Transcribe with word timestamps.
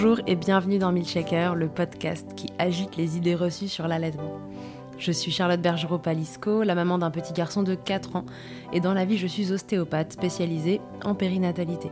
Bonjour 0.00 0.20
et 0.28 0.36
bienvenue 0.36 0.78
dans 0.78 0.92
Milkshaker, 0.92 1.56
le 1.56 1.66
podcast 1.66 2.24
qui 2.36 2.52
agite 2.60 2.96
les 2.96 3.16
idées 3.16 3.34
reçues 3.34 3.66
sur 3.66 3.88
l'allaitement. 3.88 4.38
Je 4.96 5.10
suis 5.10 5.32
Charlotte 5.32 5.60
Bergerot-Palisco, 5.60 6.62
la 6.62 6.76
maman 6.76 6.98
d'un 6.98 7.10
petit 7.10 7.32
garçon 7.32 7.64
de 7.64 7.74
4 7.74 8.14
ans, 8.14 8.24
et 8.72 8.78
dans 8.78 8.94
la 8.94 9.04
vie 9.04 9.18
je 9.18 9.26
suis 9.26 9.50
ostéopathe 9.50 10.12
spécialisée 10.12 10.80
en 11.04 11.16
périnatalité. 11.16 11.90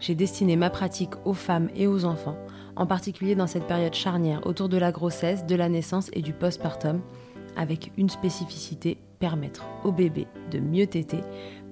J'ai 0.00 0.14
destiné 0.14 0.54
ma 0.56 0.68
pratique 0.68 1.14
aux 1.24 1.32
femmes 1.32 1.70
et 1.74 1.86
aux 1.86 2.04
enfants, 2.04 2.36
en 2.76 2.84
particulier 2.84 3.34
dans 3.34 3.46
cette 3.46 3.66
période 3.66 3.94
charnière 3.94 4.46
autour 4.46 4.68
de 4.68 4.76
la 4.76 4.92
grossesse, 4.92 5.46
de 5.46 5.54
la 5.54 5.70
naissance 5.70 6.10
et 6.12 6.20
du 6.20 6.34
postpartum, 6.34 7.00
avec 7.56 7.90
une 7.96 8.10
spécificité 8.10 8.98
permettre 9.18 9.64
au 9.84 9.92
bébé 9.92 10.26
de 10.50 10.58
mieux 10.58 10.86
téter 10.86 11.20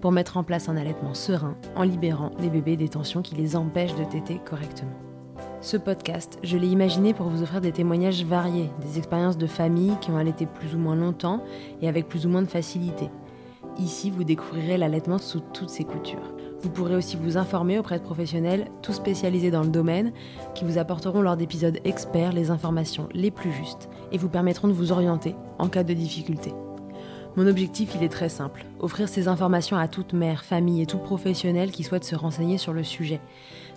pour 0.00 0.12
mettre 0.12 0.38
en 0.38 0.44
place 0.44 0.70
un 0.70 0.78
allaitement 0.78 1.12
serein 1.12 1.58
en 1.76 1.82
libérant 1.82 2.30
les 2.40 2.48
bébés 2.48 2.78
des 2.78 2.88
tensions 2.88 3.20
qui 3.20 3.34
les 3.34 3.54
empêchent 3.54 3.96
de 3.96 4.04
téter 4.04 4.40
correctement. 4.46 5.07
Ce 5.60 5.76
podcast, 5.76 6.38
je 6.44 6.56
l'ai 6.56 6.68
imaginé 6.68 7.12
pour 7.12 7.26
vous 7.26 7.42
offrir 7.42 7.60
des 7.60 7.72
témoignages 7.72 8.24
variés, 8.24 8.70
des 8.80 8.96
expériences 8.96 9.36
de 9.36 9.48
familles 9.48 9.96
qui 10.00 10.12
ont 10.12 10.16
allaité 10.16 10.46
plus 10.46 10.76
ou 10.76 10.78
moins 10.78 10.94
longtemps 10.94 11.42
et 11.82 11.88
avec 11.88 12.08
plus 12.08 12.26
ou 12.26 12.28
moins 12.28 12.42
de 12.42 12.46
facilité. 12.46 13.10
Ici, 13.76 14.10
vous 14.10 14.22
découvrirez 14.22 14.78
l'allaitement 14.78 15.18
sous 15.18 15.40
toutes 15.40 15.70
ses 15.70 15.82
coutures. 15.82 16.32
Vous 16.60 16.70
pourrez 16.70 16.94
aussi 16.94 17.16
vous 17.16 17.36
informer 17.36 17.76
auprès 17.76 17.98
de 17.98 18.04
professionnels, 18.04 18.68
tous 18.82 18.92
spécialisés 18.92 19.50
dans 19.50 19.62
le 19.62 19.68
domaine, 19.68 20.12
qui 20.54 20.64
vous 20.64 20.78
apporteront 20.78 21.22
lors 21.22 21.36
d'épisodes 21.36 21.80
experts 21.84 22.32
les 22.32 22.52
informations 22.52 23.08
les 23.12 23.32
plus 23.32 23.52
justes 23.52 23.88
et 24.12 24.18
vous 24.18 24.28
permettront 24.28 24.68
de 24.68 24.72
vous 24.72 24.92
orienter 24.92 25.34
en 25.58 25.68
cas 25.68 25.82
de 25.82 25.92
difficulté. 25.92 26.52
Mon 27.36 27.46
objectif, 27.46 27.94
il 27.94 28.02
est 28.02 28.08
très 28.08 28.28
simple, 28.28 28.64
offrir 28.80 29.08
ces 29.08 29.28
informations 29.28 29.76
à 29.76 29.86
toute 29.86 30.12
mère, 30.12 30.44
famille 30.44 30.82
et 30.82 30.86
tout 30.86 30.98
professionnel 30.98 31.70
qui 31.70 31.84
souhaite 31.84 32.04
se 32.04 32.16
renseigner 32.16 32.58
sur 32.58 32.72
le 32.72 32.82
sujet 32.82 33.20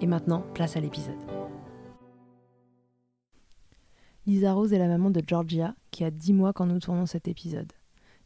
Et 0.00 0.06
maintenant, 0.06 0.44
place 0.54 0.76
à 0.76 0.80
l'épisode. 0.80 1.18
Lisa 4.26 4.52
Rose 4.52 4.72
est 4.72 4.78
la 4.78 4.86
maman 4.86 5.10
de 5.10 5.22
Georgia, 5.26 5.74
qui 5.90 6.04
a 6.04 6.10
10 6.10 6.34
mois 6.34 6.52
quand 6.52 6.66
nous 6.66 6.78
tournons 6.78 7.06
cet 7.06 7.26
épisode. 7.26 7.72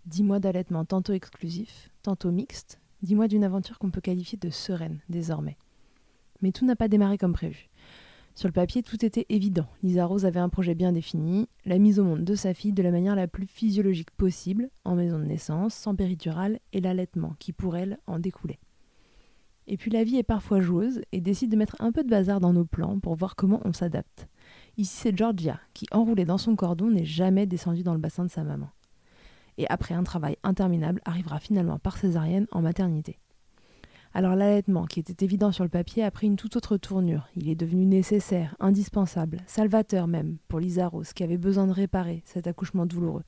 10 0.07 0.25
mois 0.25 0.41
d'allaitement 0.41 0.85
tantôt 0.85 1.13
exclusif, 1.13 1.91
tantôt 2.03 2.31
mixte, 2.31 2.81
10 3.03 3.15
mois 3.15 3.29
d'une 3.29 3.45
aventure 3.45 3.79
qu'on 3.79 3.91
peut 3.91 4.01
qualifier 4.01 4.37
de 4.37 4.51
sereine 4.51 4.99
désormais. 5.09 5.57
Mais 6.43 6.53
tout 6.53 6.67
n'a 6.67 6.77
pas 6.77 6.89
démarré 6.89 7.19
comme 7.19 7.33
prévu. 7.33 7.71
Sur 8.35 8.49
le 8.49 8.53
papier, 8.53 8.83
tout 8.83 9.05
était 9.05 9.27
évident. 9.29 9.67
Lisa 9.83 10.05
Rose 10.05 10.27
avait 10.27 10.41
un 10.41 10.49
projet 10.49 10.75
bien 10.75 10.93
défini, 10.93 11.49
la 11.65 11.79
mise 11.79 11.99
au 11.99 12.05
monde 12.05 12.25
de 12.25 12.35
sa 12.35 12.53
fille 12.53 12.73
de 12.73 12.83
la 12.83 12.91
manière 12.91 13.15
la 13.15 13.29
plus 13.29 13.47
physiologique 13.47 14.11
possible, 14.11 14.71
en 14.85 14.97
maison 14.97 15.19
de 15.19 15.25
naissance, 15.25 15.75
sans 15.75 15.95
péridurale, 15.95 16.59
et 16.73 16.81
l'allaitement 16.81 17.35
qui, 17.39 17.53
pour 17.53 17.77
elle, 17.77 17.99
en 18.07 18.19
découlait. 18.19 18.59
Et 19.67 19.77
puis 19.77 19.91
la 19.91 20.05
vie 20.05 20.17
est 20.17 20.23
parfois 20.23 20.61
joueuse 20.61 21.01
et 21.13 21.21
décide 21.21 21.51
de 21.51 21.57
mettre 21.57 21.77
un 21.79 21.93
peu 21.93 22.03
de 22.03 22.09
bazar 22.09 22.41
dans 22.41 22.53
nos 22.53 22.65
plans 22.65 22.99
pour 22.99 23.15
voir 23.15 23.37
comment 23.37 23.61
on 23.65 23.73
s'adapte. 23.73 24.29
Ici 24.77 24.97
c'est 24.97 25.17
Georgia 25.17 25.61
qui, 25.75 25.87
enroulée 25.93 26.25
dans 26.25 26.39
son 26.39 26.57
cordon, 26.57 26.91
n'est 26.91 27.05
jamais 27.05 27.47
descendue 27.47 27.83
dans 27.83 27.95
le 27.95 28.01
bassin 28.01 28.25
de 28.25 28.31
sa 28.31 28.45
maman. 28.45 28.71
Et 29.59 29.69
après 29.69 29.95
un 29.95 30.03
travail 30.03 30.37
interminable, 30.43 31.01
arrivera 31.05 31.39
finalement 31.39 31.79
par 31.79 31.99
césarienne 31.99 32.47
en 32.53 32.63
maternité. 32.63 33.19
Alors 34.15 34.37
l'allaitement, 34.37 34.85
qui 34.85 35.01
était 35.01 35.25
évident 35.25 35.53
sur 35.53 35.65
le 35.65 35.71
papier, 35.71 36.03
a 36.03 36.11
pris 36.11 36.27
une 36.27 36.37
toute 36.37 36.57
autre 36.57 36.77
tournure. 36.77 37.29
Il 37.35 37.49
est 37.49 37.55
devenu 37.55 37.87
nécessaire, 37.87 38.55
indispensable, 38.61 39.39
salvateur 39.47 40.07
même, 40.07 40.37
pour 40.49 40.61
Lisa 40.61 40.89
Rose, 40.89 41.15
qui 41.15 41.23
avait 41.23 41.39
besoin 41.39 41.67
de 41.67 41.73
réparer 41.73 42.23
cet 42.27 42.47
accouchement 42.47 42.85
douloureux. 42.85 43.25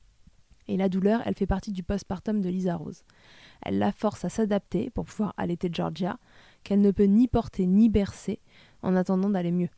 Et 0.67 0.77
la 0.77 0.89
douleur, 0.89 1.21
elle 1.25 1.35
fait 1.35 1.47
partie 1.47 1.71
du 1.71 1.81
postpartum 1.81 2.41
de 2.41 2.49
Lisa 2.49 2.75
Rose. 2.75 3.03
Elle 3.61 3.79
la 3.79 3.91
force 3.91 4.25
à 4.25 4.29
s'adapter 4.29 4.89
pour 4.89 5.05
pouvoir 5.05 5.33
allaiter 5.37 5.69
Georgia, 5.71 6.17
qu'elle 6.63 6.81
ne 6.81 6.91
peut 6.91 7.03
ni 7.03 7.27
porter 7.27 7.65
ni 7.65 7.89
bercer 7.89 8.39
en 8.81 8.95
attendant 8.95 9.29
d'aller 9.29 9.51
mieux. 9.51 9.69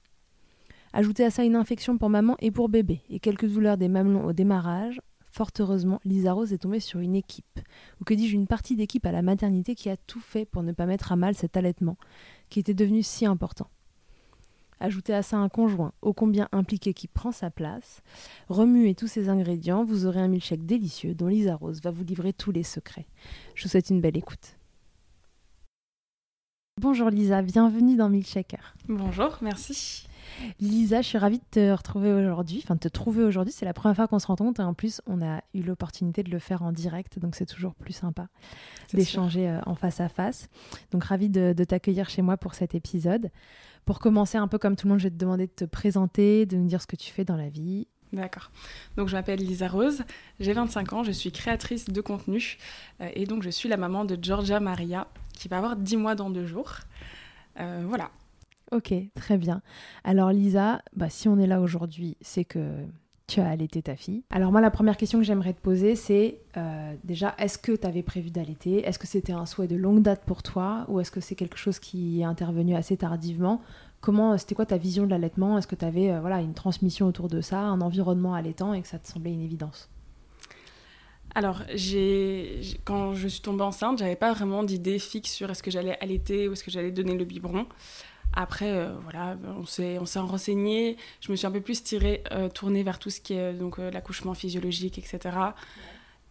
Ajoutez 0.93 1.25
à 1.25 1.31
ça 1.31 1.43
une 1.43 1.55
infection 1.55 1.97
pour 1.97 2.09
maman 2.09 2.35
et 2.39 2.51
pour 2.51 2.69
bébé, 2.69 3.01
et 3.09 3.19
quelques 3.19 3.47
douleurs 3.47 3.77
des 3.77 3.87
mamelons 3.89 4.25
au 4.25 4.33
démarrage, 4.33 5.01
fort 5.31 5.51
heureusement, 5.59 5.99
Lisa 6.05 6.33
Rose 6.33 6.53
est 6.53 6.59
tombée 6.59 6.79
sur 6.79 6.99
une 6.99 7.15
équipe, 7.15 7.59
ou 8.01 8.05
que 8.05 8.13
dis-je 8.13 8.35
une 8.35 8.47
partie 8.47 8.75
d'équipe 8.75 9.05
à 9.05 9.11
la 9.11 9.21
maternité 9.21 9.75
qui 9.75 9.89
a 9.89 9.97
tout 9.97 10.19
fait 10.19 10.45
pour 10.45 10.63
ne 10.63 10.71
pas 10.71 10.85
mettre 10.85 11.11
à 11.11 11.15
mal 11.15 11.35
cet 11.35 11.57
allaitement, 11.57 11.97
qui 12.49 12.59
était 12.59 12.73
devenu 12.73 13.03
si 13.03 13.25
important. 13.25 13.69
Ajoutez 14.79 15.13
à 15.13 15.23
ça 15.23 15.37
un 15.37 15.49
conjoint 15.49 15.93
ô 16.01 16.13
combien 16.13 16.47
impliqué 16.51 16.93
qui 16.93 17.07
prend 17.07 17.31
sa 17.31 17.49
place. 17.49 18.01
Remuez 18.47 18.95
tous 18.95 19.07
ces 19.07 19.29
ingrédients, 19.29 19.83
vous 19.83 20.05
aurez 20.05 20.19
un 20.19 20.27
milkshake 20.27 20.65
délicieux 20.65 21.15
dont 21.15 21.27
Lisa 21.27 21.55
Rose 21.55 21.81
va 21.81 21.91
vous 21.91 22.03
livrer 22.03 22.33
tous 22.33 22.51
les 22.51 22.63
secrets. 22.63 23.07
Je 23.55 23.63
vous 23.63 23.69
souhaite 23.69 23.89
une 23.89 24.01
belle 24.01 24.17
écoute. 24.17 24.57
Bonjour 26.79 27.09
Lisa, 27.09 27.41
bienvenue 27.41 27.95
dans 27.95 28.07
Milkshaker. 28.07 28.75
Bonjour, 28.87 29.39
merci. 29.41 30.07
Lisa, 30.59 31.01
je 31.01 31.07
suis 31.07 31.17
ravie 31.17 31.39
de 31.39 31.43
te 31.49 31.71
retrouver 31.71 32.13
aujourd'hui, 32.13 32.61
enfin 32.63 32.75
de 32.75 32.79
te 32.79 32.87
trouver 32.87 33.23
aujourd'hui. 33.23 33.51
C'est 33.51 33.65
la 33.65 33.73
première 33.73 33.95
fois 33.95 34.07
qu'on 34.07 34.19
se 34.19 34.27
rencontre 34.27 34.61
et 34.61 34.63
en 34.63 34.75
plus, 34.75 35.01
on 35.07 35.23
a 35.23 35.41
eu 35.55 35.63
l'opportunité 35.63 36.21
de 36.21 36.29
le 36.29 36.37
faire 36.37 36.61
en 36.61 36.71
direct, 36.71 37.17
donc 37.17 37.35
c'est 37.35 37.47
toujours 37.47 37.73
plus 37.73 37.93
sympa 37.93 38.27
d'échanger 38.93 39.49
euh, 39.49 39.59
en 39.65 39.73
face 39.73 39.99
à 39.99 40.07
face. 40.07 40.49
Donc 40.91 41.03
ravie 41.05 41.29
de, 41.29 41.53
de 41.57 41.63
t'accueillir 41.63 42.09
chez 42.09 42.21
moi 42.21 42.37
pour 42.37 42.53
cet 42.53 42.75
épisode. 42.75 43.31
Pour 43.87 43.99
commencer, 43.99 44.37
un 44.37 44.49
peu 44.49 44.57
comme 44.57 44.75
tout 44.75 44.85
le 44.85 44.91
monde, 44.91 44.99
je 44.99 45.05
vais 45.05 45.11
te 45.11 45.15
demander 45.15 45.47
de 45.47 45.51
te 45.51 45.63
présenter, 45.63 46.45
de 46.45 46.57
nous 46.57 46.67
dire 46.67 46.81
ce 46.81 46.87
que 46.87 46.97
tu 46.97 47.09
fais 47.09 47.23
dans 47.23 47.37
la 47.37 47.47
vie. 47.47 47.87
D'accord. 48.11 48.51
Donc 48.97 49.07
je 49.07 49.15
m'appelle 49.15 49.39
Lisa 49.39 49.69
Rose, 49.69 50.03
j'ai 50.41 50.51
25 50.51 50.91
ans, 50.91 51.03
je 51.05 51.11
suis 51.11 51.31
créatrice 51.31 51.85
de 51.85 52.01
contenu 52.01 52.57
euh, 52.99 53.09
et 53.13 53.25
donc 53.25 53.43
je 53.43 53.49
suis 53.49 53.69
la 53.69 53.77
maman 53.77 54.03
de 54.03 54.17
Georgia 54.21 54.59
Maria 54.59 55.07
qui 55.31 55.47
va 55.47 55.59
avoir 55.59 55.77
10 55.77 55.95
mois 55.95 56.15
dans 56.15 56.29
deux 56.29 56.45
jours. 56.45 56.73
Euh, 57.61 57.85
voilà. 57.87 58.11
Ok, 58.73 58.93
très 59.15 59.37
bien. 59.37 59.61
Alors 60.03 60.31
Lisa, 60.31 60.81
bah, 60.93 61.09
si 61.09 61.29
on 61.29 61.39
est 61.39 61.47
là 61.47 61.61
aujourd'hui, 61.61 62.17
c'est 62.19 62.43
que 62.43 62.83
tu 63.27 63.41
as 63.41 63.49
allaité 63.49 63.81
ta 63.81 63.95
fille. 63.95 64.23
Alors 64.29 64.53
moi, 64.53 64.61
la 64.61 64.71
première 64.71 64.95
question 64.95 65.19
que 65.19 65.25
j'aimerais 65.25 65.53
te 65.53 65.59
poser, 65.59 65.95
c'est 65.95 66.39
euh, 66.55 66.93
déjà, 67.03 67.35
est-ce 67.37 67.57
que 67.57 67.73
tu 67.73 67.85
avais 67.85 68.01
prévu 68.01 68.31
d'allaiter? 68.31 68.87
Est-ce 68.87 68.97
que 68.97 69.07
c'était 69.07 69.33
un 69.33 69.45
souhait 69.45 69.67
de 69.67 69.75
longue 69.75 70.01
date 70.01 70.23
pour 70.25 70.43
toi? 70.43 70.85
Ou 70.87 71.01
est-ce 71.01 71.11
que 71.11 71.19
c'est 71.19 71.35
quelque 71.35 71.57
chose 71.57 71.79
qui 71.79 72.21
est 72.21 72.23
intervenu 72.23 72.75
assez 72.75 72.95
tardivement? 72.95 73.61
Comment, 73.99 74.37
c'était 74.37 74.55
quoi 74.55 74.65
ta 74.65 74.77
vision 74.77 75.03
de 75.03 75.09
l'allaitement? 75.09 75.57
Est-ce 75.57 75.67
que 75.67 75.75
tu 75.75 75.83
avais 75.83 76.09
euh, 76.09 76.21
voilà, 76.21 76.39
une 76.39 76.53
transmission 76.53 77.05
autour 77.05 77.27
de 77.27 77.41
ça, 77.41 77.59
un 77.59 77.81
environnement 77.81 78.33
allaitant 78.33 78.73
et 78.73 78.81
que 78.81 78.87
ça 78.87 78.97
te 78.97 79.07
semblait 79.07 79.33
une 79.33 79.41
évidence? 79.41 79.89
Alors, 81.35 81.61
quand 82.85 83.13
je 83.13 83.27
suis 83.27 83.41
tombée 83.41 83.63
enceinte, 83.63 83.99
j'avais 83.99 84.15
pas 84.15 84.33
vraiment 84.33 84.63
d'idée 84.63 84.97
fixe 84.97 85.31
sur 85.31 85.51
est-ce 85.51 85.61
que 85.61 85.69
j'allais 85.69 85.97
allaiter 85.99 86.47
ou 86.47 86.53
est-ce 86.53 86.63
que 86.63 86.71
j'allais 86.71 86.91
donner 86.91 87.15
le 87.15 87.25
biberon. 87.25 87.67
Après, 88.39 88.69
euh, 88.69 88.93
voilà, 89.01 89.35
on 89.57 89.65
s'est, 89.65 89.97
on 89.97 90.05
s'est 90.05 90.19
renseigné. 90.19 90.95
Je 91.21 91.31
me 91.31 91.35
suis 91.35 91.47
un 91.47 91.51
peu 91.51 91.59
plus 91.59 91.81
tirée, 91.81 92.21
euh, 92.31 92.49
tournée 92.49 92.83
vers 92.83 92.99
tout 92.99 93.09
ce 93.09 93.19
qui 93.19 93.33
est 93.33 93.51
donc 93.51 93.79
euh, 93.79 93.89
l'accouchement 93.89 94.35
physiologique, 94.35 94.99
etc. 94.99 95.35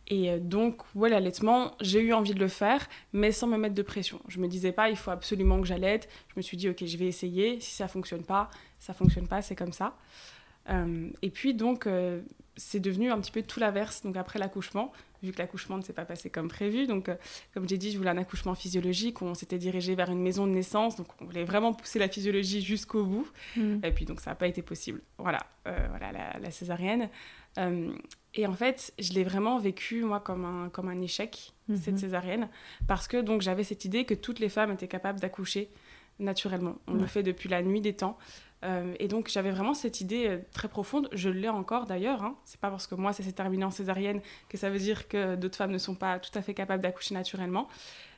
Et 0.06 0.38
donc, 0.38 0.82
ouais, 0.94 1.11
l'allaitement, 1.11 1.73
j'ai 1.81 1.99
eu 1.99 2.12
envie 2.12 2.32
de 2.32 2.38
le 2.38 2.47
faire, 2.47 2.87
mais 3.12 3.32
sans 3.32 3.49
me 3.49 3.56
mettre 3.56 3.75
de 3.75 3.82
pression. 3.82 4.20
Je 4.29 4.38
me 4.38 4.47
disais 4.47 4.70
pas, 4.70 4.88
il 4.88 4.97
faut 4.97 5.11
absolument 5.11 5.61
que 5.61 5.67
j'allaite. 5.67 6.08
Je 6.29 6.35
me 6.37 6.43
suis 6.43 6.56
dit, 6.56 6.69
ok, 6.69 6.85
je 6.87 6.97
vais 6.97 7.06
essayer. 7.06 7.61
Si 7.61 7.75
ça 7.75 7.88
fonctionne 7.88 8.23
pas, 8.23 8.50
ça 8.79 8.94
fonctionne 8.94 9.26
pas, 9.26 9.43
c'est 9.43 9.56
comme 9.56 9.73
ça. 9.73 9.97
Et 11.23 11.31
puis 11.31 11.55
donc, 11.55 11.87
c'est 12.57 12.81
devenu 12.81 13.11
un 13.11 13.21
petit 13.21 13.31
peu 13.31 13.43
tout 13.43 13.61
l'inverse. 13.61 14.03
Donc 14.03 14.17
après 14.17 14.39
l'accouchement, 14.39 14.93
vu 15.23 15.33
que 15.33 15.39
l'accouchement 15.39 15.77
ne 15.77 15.83
s'est 15.83 15.93
pas 15.93 16.05
passé 16.05 16.31
comme 16.31 16.49
prévu, 16.49 16.87
donc 16.87 17.09
euh, 17.09 17.17
comme 17.55 17.69
j'ai 17.69 17.79
dit, 17.79 17.93
je 17.93 17.99
voulais 17.99 18.11
un 18.11 18.19
accouchement 18.19 18.55
physiologique. 18.55 19.23
On 19.23 19.35
s'était 19.35 19.59
dirigé 19.59 19.95
vers 19.95 20.11
une 20.11 20.23
maison 20.23 20.47
de 20.47 20.53
naissance, 20.53 20.97
donc 20.97 21.07
on 21.21 21.27
voulait 21.27 21.45
vraiment 21.45 21.73
pousser 21.73 21.99
la 21.99 22.09
physiologie 22.09 22.63
jusqu'au 22.63 23.05
bout. 23.05 23.29
Mm. 23.57 23.85
Et 23.85 23.93
puis 23.93 24.05
donc 24.05 24.21
ça 24.21 24.31
n'a 24.31 24.37
pas 24.37 24.49
été 24.49 24.63
possible. 24.63 25.03
Voilà, 25.19 25.41
euh, 25.67 25.87
voilà 25.91 26.39
la, 26.39 26.51
césarienne. 26.51 27.09
Euh, 27.59 27.93
et 28.35 28.47
en 28.47 28.55
fait, 28.55 28.93
je 28.99 29.13
l'ai 29.13 29.25
vraiment 29.25 29.59
vécu 29.59 30.03
moi 30.03 30.21
comme 30.21 30.45
un 30.45 30.69
comme 30.69 30.89
un 30.89 31.01
échec 31.01 31.53
cette 31.75 31.95
mm-hmm. 31.95 31.99
césarienne, 31.99 32.49
parce 32.87 33.09
que 33.09 33.17
donc 33.17 33.43
j'avais 33.43 33.65
cette 33.65 33.85
idée 33.85 34.05
que 34.05 34.15
toutes 34.15 34.39
les 34.39 34.49
femmes 34.49 34.71
étaient 34.71 34.87
capables 34.87 35.19
d'accoucher 35.19 35.69
naturellement. 36.19 36.77
On 36.87 36.95
le 36.95 37.07
fait 37.07 37.23
depuis 37.23 37.49
la 37.49 37.63
nuit 37.63 37.81
des 37.81 37.95
temps. 37.95 38.19
Euh, 38.65 38.95
et 38.99 39.07
donc 39.07 39.29
j'avais 39.29 39.51
vraiment 39.51 39.75
cette 39.75 40.01
idée 40.01 40.27
euh, 40.29 40.39
très 40.53 40.69
profonde, 40.69 41.11
je 41.13 41.29
l'ai 41.29 41.49
encore 41.49 41.85
d'ailleurs, 41.85 42.23
hein. 42.23 42.37
c'est 42.47 42.59
pas 42.59 42.71
parce 42.71 42.87
que 42.87 42.95
moi 42.95 43.13
ça 43.13 43.23
s'est 43.23 43.33
terminé 43.33 43.65
en 43.65 43.71
césarienne 43.71 44.23
que 44.49 44.57
ça 44.57 44.71
veut 44.71 44.79
dire 44.79 45.09
que 45.09 45.37
d'autres 45.37 45.57
femmes 45.57 45.73
ne 45.73 45.79
sont 45.79 45.95
pas 45.95 46.19
tout 46.19 46.37
à 46.37 46.41
fait 46.41 46.55
capables 46.55 46.83
d'accoucher 46.83 47.15
naturellement. 47.15 47.69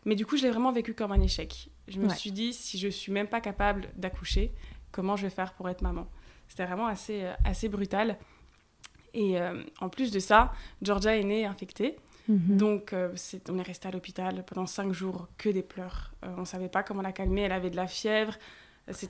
Mais 0.05 0.15
du 0.15 0.25
coup 0.25 0.37
je 0.37 0.45
l'ai 0.45 0.50
vraiment 0.50 0.71
vécu 0.71 0.95
comme 0.95 1.11
un 1.11 1.21
échec. 1.21 1.71
Je 1.89 1.99
me 1.99 2.09
suis 2.09 2.31
dit 2.31 2.53
si 2.53 2.79
je 2.79 2.89
suis 2.89 3.11
même 3.11 3.27
pas 3.27 3.41
capable 3.41 3.89
d'accoucher, 3.97 4.55
comment 4.93 5.17
je 5.17 5.25
vais 5.25 5.31
faire 5.31 5.55
pour 5.55 5.69
être 5.69 5.83
maman? 5.83 6.06
C'était 6.47 6.65
vraiment 6.65 6.87
assez, 6.87 7.25
euh, 7.25 7.33
assez 7.45 7.69
brutal. 7.69 8.17
Et 9.15 9.39
en 9.81 9.89
plus 9.89 10.12
de 10.12 10.21
ça, 10.21 10.53
Georgia 10.83 11.17
est 11.17 11.25
née 11.25 11.47
infectée. 11.47 11.97
Mhm. 12.28 12.56
Donc, 12.56 12.94
on 13.48 13.58
est 13.58 13.62
resté 13.62 13.88
à 13.88 13.90
l'hôpital 13.90 14.44
pendant 14.46 14.66
cinq 14.66 14.92
jours, 14.92 15.28
que 15.38 15.48
des 15.48 15.62
pleurs. 15.62 16.12
on 16.22 16.40
ne 16.40 16.44
savait 16.44 16.69
pas 16.69 16.82
comment 16.82 17.02
la 17.02 17.12
calmer. 17.12 17.42
Elle 17.42 17.52
avait 17.52 17.70
de 17.70 17.76
la 17.76 17.86
fièvre, 17.86 18.34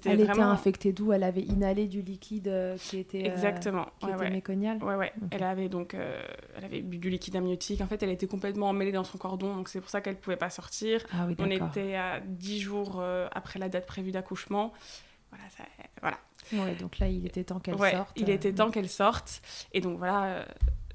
elle 0.05 0.21
était 0.21 0.41
infectée 0.41 0.93
d'où? 0.93 1.13
Elle 1.13 1.23
avait 1.23 1.43
inhalé 1.43 1.87
du 1.87 2.03
liquide 2.03 2.49
euh, 2.49 2.77
qui 2.77 2.99
était 2.99 3.23
euh, 3.23 3.33
exactement 3.33 3.87
qui 4.01 4.11
était 4.11 4.31
méconial. 4.31 4.83
Ouais 4.83 4.97
ouais. 4.97 5.13
Elle 5.31 5.43
avait 5.43 5.69
donc 5.69 5.95
euh, 5.95 6.21
elle 6.57 6.65
avait 6.65 6.83
bu 6.83 6.99
du 6.99 7.11
liquide 7.11 7.37
amniotique. 7.37 7.81
En 7.81 7.87
fait, 7.87 8.03
elle 8.03 8.11
était 8.11 8.27
complètement 8.27 8.69
emmêlée 8.69 8.93
dans 8.93 9.05
son 9.05 9.19
cordon, 9.19 9.55
donc 9.55 9.69
c'est 9.69 9.81
pour 9.81 9.91
ça 9.91 10.01
qu'elle 10.01 10.17
pouvait 10.17 10.37
pas 10.37 10.51
sortir. 10.51 11.05
Ah 11.13 11.27
On 11.39 11.51
était 11.51 11.95
à 11.95 12.21
10 12.21 12.61
jours 12.61 13.03
après 13.33 13.59
la 13.59 13.69
date 13.69 13.87
prévue 13.87 14.11
d'accouchement. 14.11 14.73
Voilà, 15.31 15.45
ça, 15.51 15.65
voilà. 16.01 16.19
Ouais, 16.53 16.75
donc 16.77 16.99
là, 16.99 17.09
il 17.09 17.27
était 17.27 17.45
temps 17.45 17.61
qu'elle 17.61 17.79
sorte. 17.79 18.11
Il 18.17 18.31
était 18.31 18.53
temps 18.53 18.71
qu'elle 18.71 18.89
sorte. 18.89 19.43
Et 19.73 19.81
donc 19.81 19.99
voilà, 19.99 20.47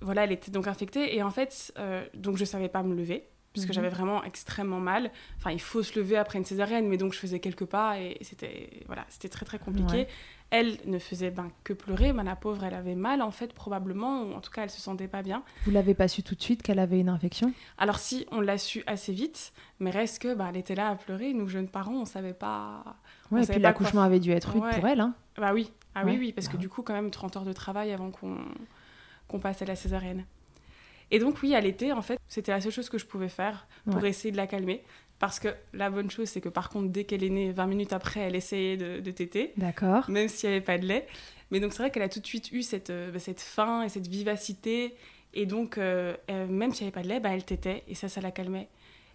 voilà, 0.03 0.25
elle 0.25 0.31
était 0.31 0.51
donc 0.51 0.67
infectée. 0.67 1.15
Et 1.15 1.23
en 1.23 1.31
fait, 1.31 1.73
donc 2.13 2.37
je 2.37 2.45
savais 2.45 2.69
pas 2.69 2.83
me 2.83 2.93
lever 2.93 3.27
puisque 3.53 3.69
mhm. 3.69 3.73
j'avais 3.75 3.89
vraiment 3.89 4.23
extrêmement 4.23 4.79
mal. 4.79 5.11
Enfin, 5.37 5.51
il 5.51 5.61
faut 5.61 5.83
se 5.83 5.97
lever 5.97 6.17
après 6.17 6.39
une 6.39 6.45
césarienne, 6.45 6.87
mais 6.89 6.97
donc 6.97 7.13
je 7.13 7.19
faisais 7.19 7.39
quelques 7.39 7.65
pas 7.65 7.99
et 7.99 8.17
c'était 8.21 8.81
voilà, 8.87 9.05
c'était 9.07 9.29
très 9.29 9.45
très 9.45 9.59
compliqué. 9.59 10.07
Elle 10.49 10.77
ne 10.85 10.99
faisait 10.99 11.31
ben, 11.31 11.49
que 11.63 11.73
pleurer, 11.73 12.13
ben, 12.13 12.23
la 12.23 12.35
pauvre, 12.35 12.63
elle 12.63 12.75
avait 12.75 12.93
mal 12.93 13.23
en 13.23 13.31
fait 13.31 13.53
probablement, 13.53 14.23
ou 14.23 14.33
en 14.33 14.41
tout 14.41 14.51
cas 14.51 14.63
elle 14.63 14.69
se 14.69 14.81
sentait 14.81 15.07
pas 15.07 15.23
bien. 15.23 15.43
Vous 15.65 15.71
l'avez 15.71 15.95
pas 15.95 16.07
su 16.07 16.21
tout 16.21 16.35
de 16.35 16.41
suite 16.41 16.61
qu'elle 16.61 16.79
avait 16.79 16.99
une 16.99 17.09
infection? 17.09 17.53
Alors 17.77 17.97
si, 17.97 18.27
on 18.31 18.41
l'a 18.41 18.57
su 18.57 18.83
assez 18.85 19.13
vite, 19.13 19.53
mais 19.79 19.89
reste 19.89 20.21
que 20.21 20.33
ben, 20.33 20.47
elle 20.49 20.57
était 20.57 20.75
là 20.75 20.89
à 20.89 20.95
pleurer. 20.95 21.33
Nous 21.33 21.47
jeunes 21.47 21.69
parents, 21.69 21.95
on 21.95 22.05
savait 22.05 22.33
pas. 22.33 22.83
Ouais, 23.31 23.43
et 23.43 23.47
puis 23.47 23.59
l'accouchement 23.59 24.01
avait 24.01 24.19
dû 24.19 24.31
être 24.31 24.51
rude 24.51 24.63
pour 24.75 24.87
elle. 24.87 24.99
Hein. 24.99 25.15
Bah 25.37 25.53
oui, 25.53 25.71
ah 25.95 26.03
oui, 26.05 26.17
oui, 26.19 26.31
parce 26.31 26.47
que 26.47 26.53
bah 26.53 26.59
du 26.59 26.69
coup 26.69 26.81
quand 26.83 26.93
même 26.93 27.09
30 27.09 27.37
heures 27.37 27.45
de 27.45 27.53
travail 27.53 27.91
avant 27.91 28.11
qu'on 28.11 28.37
qu'on 29.27 29.39
passe 29.39 29.61
à 29.61 29.65
la 29.65 29.75
césarienne. 29.75 30.25
Et 31.11 31.19
donc 31.19 31.41
oui, 31.43 31.53
à 31.53 31.61
l'été, 31.61 31.91
en 31.91 32.01
fait, 32.01 32.19
c'était 32.27 32.51
la 32.51 32.61
seule 32.61 32.71
chose 32.71 32.89
que 32.89 32.97
je 32.97 33.05
pouvais 33.05 33.29
faire 33.29 33.67
pour 33.89 34.03
essayer 34.05 34.31
de 34.31 34.37
la 34.37 34.47
calmer. 34.47 34.83
Parce 35.19 35.39
que 35.39 35.49
la 35.73 35.89
bonne 35.89 36.09
chose, 36.09 36.27
c'est 36.27 36.41
que 36.41 36.49
par 36.49 36.69
contre, 36.69 36.89
dès 36.89 37.03
qu'elle 37.03 37.23
est 37.23 37.29
née, 37.29 37.51
20 37.51 37.67
minutes 37.67 37.93
après, 37.93 38.21
elle 38.21 38.35
essayait 38.35 38.77
de, 38.77 38.99
de 38.99 39.11
téter. 39.11 39.53
D'accord. 39.57 40.09
Même 40.09 40.27
s'il 40.27 40.49
n'y 40.49 40.55
avait 40.55 40.65
pas 40.65 40.77
de 40.77 40.85
lait. 40.85 41.07
Mais 41.51 41.59
donc 41.59 41.71
c'est 41.71 41.83
vrai 41.83 41.91
qu'elle 41.91 42.03
a 42.03 42.09
tout 42.09 42.19
de 42.19 42.25
suite 42.25 42.51
eu 42.51 42.63
cette, 42.63 42.89
euh, 42.89 43.11
bah, 43.11 43.19
cette 43.19 43.39
faim 43.39 43.83
et 43.83 43.89
cette 43.89 44.07
vivacité. 44.07 44.95
Et 45.33 45.45
donc, 45.45 45.77
euh, 45.77 46.15
même 46.29 46.73
s'il 46.73 46.85
n'y 46.85 46.87
avait 46.87 46.91
pas 46.91 47.03
de 47.03 47.07
lait, 47.07 47.19
bah, 47.19 47.29
elle 47.31 47.45
tétait. 47.45 47.83
Et 47.87 47.95
ça, 47.95 48.09
ça 48.09 48.21
la 48.21 48.31
calmait. 48.31 48.69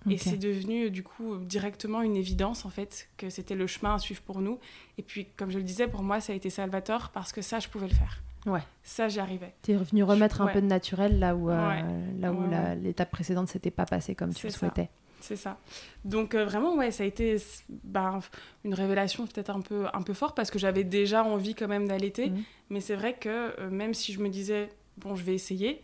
Et 0.08 0.18
c'est 0.18 0.36
devenu 0.36 0.90
du 0.90 1.02
coup 1.02 1.36
directement 1.38 2.02
une 2.02 2.16
évidence 2.16 2.64
en 2.64 2.70
fait 2.70 3.08
que 3.16 3.30
c'était 3.30 3.56
le 3.56 3.66
chemin 3.66 3.96
à 3.96 3.98
suivre 3.98 4.22
pour 4.22 4.40
nous. 4.40 4.58
Et 4.96 5.02
puis 5.02 5.26
comme 5.36 5.50
je 5.50 5.58
le 5.58 5.64
disais, 5.64 5.88
pour 5.88 6.02
moi 6.02 6.20
ça 6.20 6.32
a 6.32 6.36
été 6.36 6.50
salvateur 6.50 7.10
parce 7.10 7.32
que 7.32 7.42
ça 7.42 7.58
je 7.58 7.68
pouvais 7.68 7.88
le 7.88 7.94
faire. 7.94 8.22
Ouais. 8.48 8.62
Ça, 8.82 9.08
j'y 9.08 9.20
arrivais. 9.20 9.54
Tu 9.62 9.72
es 9.72 9.76
revenu 9.76 10.02
remettre 10.02 10.40
un 10.40 10.46
peu 10.46 10.60
de 10.60 10.66
naturel 10.66 11.18
là 11.18 11.34
où, 11.34 11.50
euh, 11.50 11.80
là 12.18 12.32
où 12.32 12.44
l'étape 12.80 13.10
précédente 13.10 13.48
s'était 13.48 13.70
pas 13.70 13.86
passée 13.86 14.14
comme 14.14 14.32
tu 14.32 14.46
le 14.46 14.52
souhaitais. 14.52 14.88
C'est 15.20 15.36
ça. 15.36 15.58
Donc 16.04 16.34
euh, 16.34 16.44
vraiment, 16.44 16.76
ouais, 16.76 16.92
ça 16.92 17.02
a 17.02 17.06
été 17.06 17.36
bah, 17.82 18.20
une 18.64 18.74
révélation 18.74 19.26
peut-être 19.26 19.50
un 19.50 19.60
peu, 19.60 19.86
un 19.92 20.02
peu 20.02 20.14
forte 20.14 20.36
parce 20.36 20.50
que 20.50 20.60
j'avais 20.60 20.84
déjà 20.84 21.24
envie 21.24 21.56
quand 21.56 21.66
même 21.66 21.88
d'allaiter. 21.88 22.30
Mhm. 22.30 22.42
Mais 22.70 22.80
c'est 22.80 22.94
vrai 22.94 23.14
que 23.14 23.28
euh, 23.60 23.68
même 23.68 23.94
si 23.94 24.12
je 24.12 24.20
me 24.20 24.28
disais, 24.28 24.70
bon, 24.96 25.16
je 25.16 25.24
vais 25.24 25.34
essayer, 25.34 25.82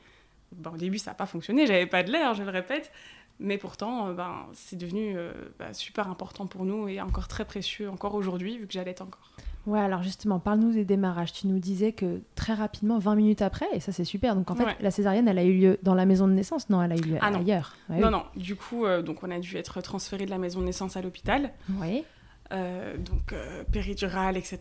bon, 0.53 0.71
au 0.71 0.77
début, 0.77 0.99
ça 0.99 1.11
n'a 1.11 1.15
pas 1.15 1.27
fonctionné, 1.27 1.67
j'avais 1.67 1.87
pas 1.87 2.05
de 2.05 2.13
l'air, 2.13 2.35
je 2.35 2.45
le 2.45 2.51
répète. 2.51 2.93
Mais 3.41 3.59
pourtant, 3.59 4.13
ben, 4.13 4.47
c'est 4.53 4.77
devenu 4.77 5.17
bah, 5.59 5.75
super 5.75 6.09
important 6.09 6.47
pour 6.47 6.65
nous 6.65 6.87
et 6.87 7.01
encore 7.01 7.27
très 7.27 7.45
précieux 7.45 7.91
encore 7.91 8.15
aujourd'hui, 8.15 8.59
vu 8.59 8.69
que 8.69 8.73
j'allaite 8.73 9.01
encore. 9.01 9.33
Ouais, 9.67 9.81
alors 9.81 10.03
justement, 10.03 10.39
parle-nous 10.39 10.73
des 10.73 10.85
démarrages. 10.85 11.33
Tu 11.33 11.47
nous 11.47 11.59
disais 11.59 11.93
que 11.93 12.21
très 12.35 12.53
rapidement, 12.55 12.99
20 12.99 13.15
minutes 13.15 13.43
après, 13.43 13.67
et 13.73 13.81
ça 13.81 13.93
c'est 13.93 14.05
super. 14.05 14.37
Donc 14.37 14.51
en 14.51 14.55
fait, 14.55 14.77
la 14.81 14.91
césarienne, 14.91 15.29
elle 15.29 15.39
a 15.39 15.45
eu 15.45 15.55
lieu 15.55 15.79
dans 15.83 15.95
la 15.95 16.07
maison 16.07 16.29
de 16.29 16.33
naissance 16.33 16.69
Non, 16.71 16.83
elle 16.83 16.93
a 16.93 16.97
eu 16.97 17.01
lieu 17.01 17.19
ah, 17.21 17.33
ailleurs. 17.35 17.75
non, 17.89 18.11
non. 18.11 18.23
Du 18.37 18.57
coup, 18.57 18.85
euh, 18.85 19.03
donc 19.03 19.23
on 19.23 19.31
a 19.31 19.39
dû 19.39 19.57
être 19.57 19.81
transféré 19.81 20.27
de 20.27 20.31
la 20.31 20.39
maison 20.39 20.61
de 20.61 20.67
naissance 20.67 20.97
à 20.97 21.03
l'hôpital. 21.03 21.51
Oui. 21.81 22.05
Euh, 22.53 22.97
donc 22.99 23.33
euh, 23.33 23.65
péridurale, 23.65 24.37
etc. 24.37 24.59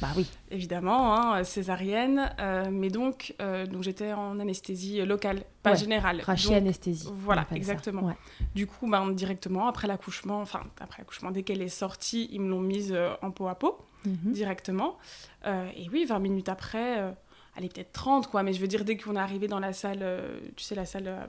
Bah 0.00 0.08
oui. 0.16 0.28
Évidemment, 0.50 1.14
hein, 1.16 1.44
césarienne. 1.44 2.30
mais 2.70 2.90
donc, 2.90 3.34
donc 3.38 3.82
j'étais 3.82 4.12
en 4.12 4.40
anesthésie 4.40 5.04
locale, 5.04 5.44
pas 5.62 5.74
générale. 5.74 6.22
Rachis 6.24 6.54
anesthésie. 6.54 7.08
Voilà, 7.12 7.46
exactement. 7.54 8.14
Du 8.54 8.66
coup, 8.66 8.90
ben, 8.90 9.12
directement, 9.12 9.68
après 9.68 9.86
l'accouchement, 9.86 10.40
enfin, 10.40 10.62
après 10.80 11.02
l'accouchement, 11.02 11.30
dès 11.30 11.42
qu'elle 11.42 11.62
est 11.62 11.68
sortie, 11.68 12.28
ils 12.32 12.40
me 12.40 12.50
l'ont 12.50 12.60
mise 12.60 12.94
en 13.22 13.30
peau 13.30 13.48
à 13.48 13.54
peau. 13.54 13.78
Mhm. 14.06 14.32
directement. 14.32 14.98
Euh, 15.46 15.68
et 15.76 15.88
oui, 15.90 16.04
20 16.04 16.18
minutes 16.18 16.48
après, 16.48 17.00
euh, 17.00 17.10
allez, 17.56 17.68
peut-être 17.68 17.92
30, 17.92 18.28
quoi, 18.28 18.42
mais 18.42 18.52
je 18.52 18.60
veux 18.60 18.68
dire, 18.68 18.84
dès 18.84 18.96
qu'on 18.96 19.16
est 19.16 19.20
arrivé 19.20 19.48
dans 19.48 19.60
la 19.60 19.72
salle, 19.72 20.00
euh, 20.02 20.40
tu 20.56 20.64
sais, 20.64 20.74
la 20.74 20.86
salle 20.86 21.28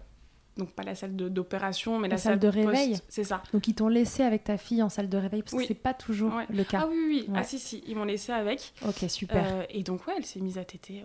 donc 0.57 0.71
pas 0.71 0.83
la 0.83 0.95
salle 0.95 1.15
d'opération, 1.15 1.99
mais 1.99 2.07
la, 2.07 2.17
salle, 2.17 2.39
de 2.39 2.47
réveil. 2.47 2.97
C'est 3.09 3.23
ça. 3.23 3.41
Donc 3.53 3.67
ils 3.67 3.75
t'ont 3.75 3.87
laissé 3.87 4.23
avec 4.23 4.43
ta 4.43 4.57
fille 4.57 4.83
en 4.83 4.89
salle 4.89 5.09
de 5.09 5.17
réveil 5.17 5.41
parce 5.41 5.55
que 5.55 5.65
c'est 5.65 5.73
pas 5.73 5.93
toujours 5.93 6.33
le 6.49 6.63
cas. 6.63 6.81
Ah 6.83 6.87
oui 6.89 7.05
oui, 7.07 7.29
ah 7.35 7.43
si 7.43 7.59
si, 7.59 7.83
ils 7.87 7.95
m'ont 7.95 8.05
laissé 8.05 8.31
avec. 8.31 8.73
Ok 8.87 9.05
super. 9.09 9.65
et 9.69 9.83
donc 9.83 10.05
ouais, 10.07 10.13
elle 10.17 10.25
s'est 10.25 10.39
mise 10.39 10.57
à 10.57 10.63
téter 10.63 11.03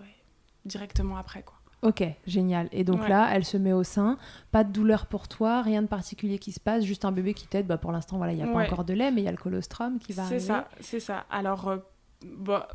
directement 0.65 1.17
après 1.17 1.43
quoi. 1.43 1.59
Ok, 1.83 2.03
génial. 2.27 2.69
Et 2.73 2.83
donc 2.83 3.09
là, 3.09 3.29
elle 3.33 3.45
se 3.45 3.57
met 3.57 3.73
au 3.73 3.85
sein, 3.85 4.19
pas 4.51 4.65
de 4.65 4.73
douleur 4.73 5.07
pour 5.07 5.29
toi, 5.29 5.63
rien 5.63 5.81
de 5.83 5.87
particulier 5.87 6.39
qui 6.39 6.51
se 6.51 6.59
passe, 6.59 6.85
juste 6.85 7.05
un 7.05 7.13
bébé 7.13 7.35
qui 7.35 7.47
t'aide. 7.47 7.67
Bah, 7.67 7.79
pour 7.79 7.93
l'instant, 7.93 8.17
voilà, 8.17 8.33
il 8.33 8.37
n'y 8.37 8.43
a 8.43 8.49
pas 8.49 8.65
encore 8.65 8.85
de 8.85 8.95
lait, 8.95 9.13
mais 9.13 9.21
il 9.21 9.25
y 9.25 9.29
a 9.29 9.33
le 9.33 9.37
colostrum 9.37 9.99
qui 10.01 10.13
va 10.13 10.25
arriver. 10.25 10.41
C'est 10.41 10.47
ça, 10.47 10.69
c'est 10.81 11.01
ça. 11.01 11.25
Alors, 11.31 11.69
euh, 11.69 11.77
bah, 12.23 12.69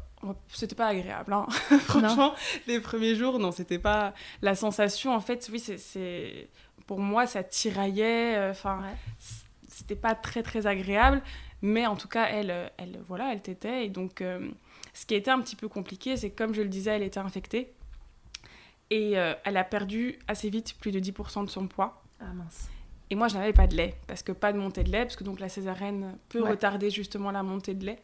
c'était 0.48 0.76
pas 0.76 0.88
agréable. 0.88 1.34
Hein. 1.34 1.48
Franchement, 1.80 2.34
les 2.68 2.80
premiers 2.80 3.16
jours, 3.16 3.40
non, 3.40 3.52
c'était 3.52 3.80
pas 3.80 4.14
la 4.42 4.56
sensation. 4.56 5.14
En 5.14 5.20
fait, 5.20 5.50
oui, 5.52 5.60
c'est 5.60 6.50
pour 6.88 7.00
moi, 7.00 7.28
ça 7.28 7.44
tiraillait. 7.44 8.36
Euh, 8.36 8.52
enfin, 8.52 8.82
c'était 9.68 9.96
pas 9.96 10.16
très 10.16 10.44
très 10.44 10.68
agréable. 10.68 11.22
Mais 11.62 11.88
en 11.88 11.96
tout 11.96 12.10
cas, 12.10 12.26
elle, 12.26 12.72
elle 12.78 13.00
voilà, 13.08 13.32
elle 13.32 13.42
t'était. 13.42 13.86
Et 13.86 13.90
donc, 13.90 14.22
euh, 14.22 14.50
ce 14.94 15.06
qui 15.06 15.16
était 15.16 15.32
un 15.32 15.40
petit 15.40 15.56
peu 15.56 15.70
compliqué, 15.70 16.18
c'est 16.18 16.32
comme 16.32 16.54
je 16.54 16.62
le 16.62 16.68
disais, 16.68 16.92
elle 16.92 17.04
était 17.04 17.20
infectée. 17.20 17.74
Et 18.90 19.18
euh, 19.18 19.34
elle 19.46 19.58
a 19.58 19.64
perdu 19.64 20.20
assez 20.28 20.50
vite 20.50 20.76
plus 20.80 20.92
de 20.92 21.00
10% 21.00 21.46
de 21.46 21.50
son 21.50 21.68
poids. 21.68 22.04
Ah 22.20 22.34
mince. 22.34 22.70
Et 23.10 23.16
moi, 23.16 23.28
je 23.28 23.36
n'avais 23.36 23.54
pas 23.54 23.68
de 23.68 23.76
lait, 23.76 23.96
parce 24.08 24.24
que 24.24 24.32
pas 24.32 24.52
de 24.54 24.58
montée 24.58 24.84
de 24.84 24.92
lait, 24.92 25.04
parce 25.04 25.16
que 25.16 25.24
donc 25.24 25.40
la 25.40 25.50
césarienne 25.50 26.18
peut 26.30 26.42
retarder 26.42 26.90
justement 26.90 27.32
la 27.32 27.44
montée 27.44 27.76
de 27.76 27.86
lait. 27.86 28.00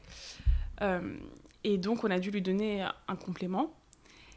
Euh, 0.82 1.18
et 1.64 1.78
donc, 1.78 2.04
on 2.04 2.12
a 2.12 2.20
dû 2.20 2.32
lui 2.32 2.42
donner 2.42 2.86
un 3.08 3.16
complément. 3.16 3.74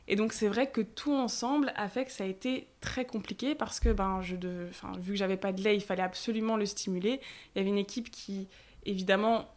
Et 0.09 0.17
donc, 0.17 0.33
c'est 0.33 0.49
vrai 0.49 0.71
que 0.71 0.81
tout 0.81 1.15
ensemble 1.15 1.73
a 1.77 1.89
fait 1.89 2.05
que 2.05 2.11
ça 2.11 2.25
a 2.25 2.27
été 2.27 2.67
très 2.81 3.05
compliqué 3.05 3.55
parce 3.55 3.79
que, 3.79 3.91
ben, 3.91 4.21
je 4.21 4.37
de... 4.37 4.67
enfin, 4.71 4.93
vu 4.99 5.13
que 5.13 5.19
j'avais 5.19 5.37
pas 5.37 5.53
de 5.53 5.63
lait, 5.63 5.77
il 5.77 5.83
fallait 5.83 6.03
absolument 6.03 6.57
le 6.57 6.67
stimuler. 6.67 7.21
Il 7.55 7.59
y 7.59 7.61
avait 7.61 7.71
une 7.71 7.79
équipe 7.79 8.11
qui, 8.11 8.49
évidemment, 8.85 9.49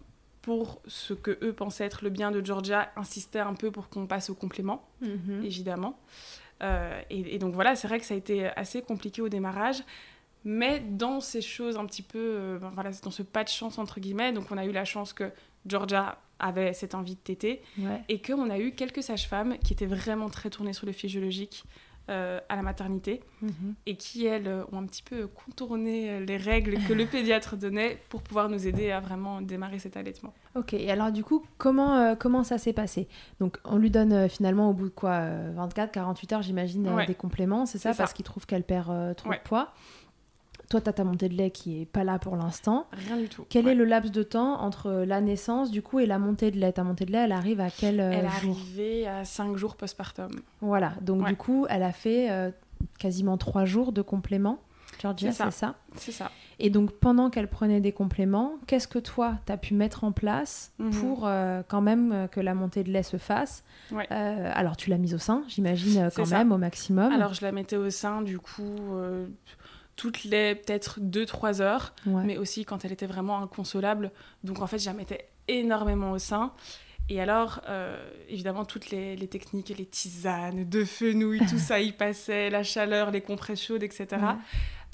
pour 0.41 0.79
ce 0.85 1.15
que 1.15 1.39
eux 1.41 1.53
pensaient 1.53 1.85
être 1.85 2.03
le 2.03 2.11
bien 2.11 2.29
de 2.29 2.45
Georgia, 2.45 2.91
insistait 2.95 3.39
un 3.39 3.55
peu 3.55 3.71
pour 3.71 3.89
qu'on 3.89 4.05
passe 4.05 4.29
au 4.29 4.35
complément, 4.35 4.87
mhm. 5.01 5.43
évidemment. 5.43 5.99
Euh, 6.61 7.01
et, 7.09 7.35
et, 7.35 7.39
donc 7.39 7.55
voilà, 7.55 7.75
c'est 7.75 7.87
vrai 7.87 7.99
que 7.99 8.05
ça 8.05 8.13
a 8.13 8.17
été 8.17 8.45
assez 8.55 8.83
compliqué 8.83 9.23
au 9.23 9.29
démarrage. 9.29 9.83
Mais 10.43 10.79
dans 10.79 11.19
ces 11.21 11.41
choses 11.41 11.77
un 11.77 11.85
petit 11.87 12.03
peu, 12.03 12.19
euh, 12.19 12.59
ben 12.59 12.69
voilà, 12.69 12.91
dans 13.03 13.09
ce 13.09 13.23
pas 13.23 13.43
de 13.43 13.49
chance 13.49 13.79
entre 13.79 13.99
guillemets, 13.99 14.31
donc 14.31 14.51
on 14.51 14.57
a 14.57 14.65
eu 14.65 14.71
la 14.71 14.85
chance 14.85 15.11
que 15.11 15.31
Georgia 15.65 16.19
avait 16.39 16.73
cette 16.73 16.95
envie 16.95 17.15
de 17.15 17.19
téter 17.19 17.61
Ouais. 17.79 18.01
et 18.09 18.21
qu'on 18.21 18.49
a 18.49 18.59
eu 18.59 18.71
quelques 18.71 19.03
sages-femmes 19.03 19.57
qui 19.63 19.73
étaient 19.73 19.85
vraiment 19.85 20.29
très 20.29 20.49
tournées 20.49 20.73
sur 20.73 20.85
le 20.85 20.91
physiologique 20.91 21.63
euh, 22.09 22.39
à 22.49 22.55
la 22.55 22.61
maternité 22.61 23.23
Mhm. 23.41 23.73
et 23.87 23.95
qui, 23.97 24.27
elles, 24.27 24.47
ont 24.71 24.77
un 24.77 24.85
petit 24.85 25.01
peu 25.01 25.25
contourné 25.25 26.23
les 26.23 26.37
règles 26.37 26.77
que 26.87 26.93
le 26.93 27.05
pédiatre 27.07 27.55
donnait 27.57 27.97
pour 28.09 28.21
pouvoir 28.21 28.47
nous 28.47 28.67
aider 28.67 28.91
à 28.91 28.99
vraiment 28.99 29.41
démarrer 29.41 29.79
cet 29.79 29.97
allaitement. 29.97 30.31
Ok, 30.55 30.73
et 30.73 30.91
alors 30.91 31.11
du 31.11 31.23
coup, 31.23 31.43
comment, 31.57 31.95
euh, 31.95 32.13
comment 32.15 32.43
ça 32.43 32.59
s'est 32.59 32.73
passé? 32.73 33.07
Donc 33.39 33.57
on 33.63 33.77
lui 33.77 33.89
donne 33.89 34.13
euh, 34.13 34.27
finalement 34.29 34.69
au 34.69 34.73
bout 34.73 34.85
de 34.89 34.93
quoi 34.93 35.27
24, 35.55 35.91
48 35.91 36.33
heures, 36.33 36.41
j'imagine, 36.43 36.87
Ouais. 36.89 37.07
des 37.07 37.15
compléments, 37.15 37.65
c'est 37.65 37.79
ça? 37.79 37.93
Parce 37.95 38.13
qu'il 38.13 38.23
trouve 38.25 38.45
qu'elle 38.45 38.63
perd 38.63 39.15
trop 39.15 39.29
Ouais. 39.31 39.37
de 39.37 39.43
poids. 39.43 39.73
Toi, 40.69 40.81
tu 40.81 40.89
as 40.89 40.93
ta 40.93 41.03
montée 41.03 41.29
de 41.29 41.35
lait 41.35 41.51
qui 41.51 41.81
est 41.81 41.85
pas 41.85 42.03
là 42.03 42.17
pour 42.19 42.35
l'instant. 42.35 42.87
Rien 42.91 43.17
du 43.17 43.29
tout. 43.29 43.45
Quel 43.49 43.65
Ouais. 43.65 43.71
est 43.73 43.75
le 43.75 43.85
laps 43.85 44.11
de 44.11 44.23
temps 44.23 44.59
entre 44.61 44.91
la 44.91 45.21
naissance 45.21 45.69
du 45.71 45.81
coup 45.81 45.99
et 45.99 46.05
la 46.05 46.17
montée 46.19 46.49
de 46.51 46.59
lait? 46.59 46.71
Ta 46.73 46.83
montée 46.83 47.05
de 47.05 47.11
lait, 47.11 47.19
elle 47.25 47.31
arrive 47.31 47.59
à 47.61 47.69
quel 47.69 47.99
euh, 47.99 48.11
Elle 48.11 48.25
est 48.25 48.39
jour? 48.41 48.55
arrivée 48.55 49.07
à 49.07 49.25
5 49.25 49.55
jours 49.57 49.75
postpartum. 49.75 50.31
Voilà, 50.61 50.93
donc 51.01 51.23
Ouais. 51.23 51.29
du 51.29 51.35
coup, 51.35 51.67
elle 51.69 51.83
a 51.83 51.91
fait 51.91 52.31
euh, 52.31 52.49
quasiment 52.99 53.37
3 53.37 53.65
jours 53.65 53.91
de 53.91 54.01
compléments. 54.01 54.59
Georgia, 55.01 55.31
C'est 55.33 55.51
ça. 55.51 55.75
c'est 55.97 56.11
ça? 56.13 56.31
Et 56.57 56.69
donc 56.69 56.93
pendant 56.93 57.29
qu'elle 57.29 57.49
prenait 57.49 57.81
des 57.81 57.91
compléments, 57.91 58.53
qu'est-ce 58.65 58.87
que 58.87 58.97
toi, 58.97 59.35
tu 59.45 59.51
as 59.51 59.57
pu 59.57 59.73
mettre 59.73 60.05
en 60.05 60.13
place 60.13 60.71
Mhm. 60.79 60.91
pour 60.91 61.27
euh, 61.27 61.63
quand 61.67 61.81
même 61.81 62.29
que 62.31 62.39
la 62.39 62.53
montée 62.55 62.83
de 62.83 62.91
lait 62.91 63.03
se 63.03 63.17
fasse? 63.17 63.65
Ouais. 63.91 64.07
Euh, 64.11 64.51
Alors 64.55 64.77
tu 64.77 64.89
l'as 64.89 64.97
mise 64.97 65.13
au 65.13 65.17
sein, 65.17 65.43
j'imagine, 65.49 66.09
quand 66.15 66.25
ça. 66.25 66.37
même, 66.37 66.53
au 66.53 66.57
maximum. 66.57 67.11
Alors, 67.11 67.33
je 67.33 67.41
la 67.43 67.51
mettais 67.51 67.75
au 67.75 67.89
sein, 67.89 68.21
du 68.21 68.39
coup, 68.39 68.63
euh, 68.93 69.27
toutes 69.95 70.23
les 70.25 70.55
peut-être 70.55 70.99
2-3 70.99 71.61
heures, 71.61 71.93
Ouais. 72.05 72.23
mais 72.23 72.37
aussi 72.37 72.65
quand 72.65 72.83
elle 72.85 72.91
était 72.91 73.05
vraiment 73.05 73.41
inconsolable. 73.41 74.11
Donc, 74.43 74.59
en 74.61 74.67
fait, 74.67 74.79
je 74.79 74.85
la 74.85 74.93
mettais 74.93 75.29
énormément 75.47 76.11
au 76.11 76.17
sein. 76.19 76.51
Et 77.07 77.21
alors, 77.21 77.61
euh, 77.69 78.03
évidemment, 78.29 78.65
toutes 78.65 78.89
les, 78.89 79.15
les 79.15 79.27
techniques, 79.27 79.69
les 79.77 79.85
tisanes, 79.85 80.67
de 80.67 80.83
fenouil, 80.83 81.39
tout 81.47 81.59
ça 81.59 81.79
y 81.89 81.91
passait, 81.91 82.49
la 82.49 82.63
chaleur, 82.63 83.11
les 83.11 83.21
compresses 83.21 83.61
chaudes, 83.63 83.83
etc. 83.83 84.07
Ouais. 84.11 84.17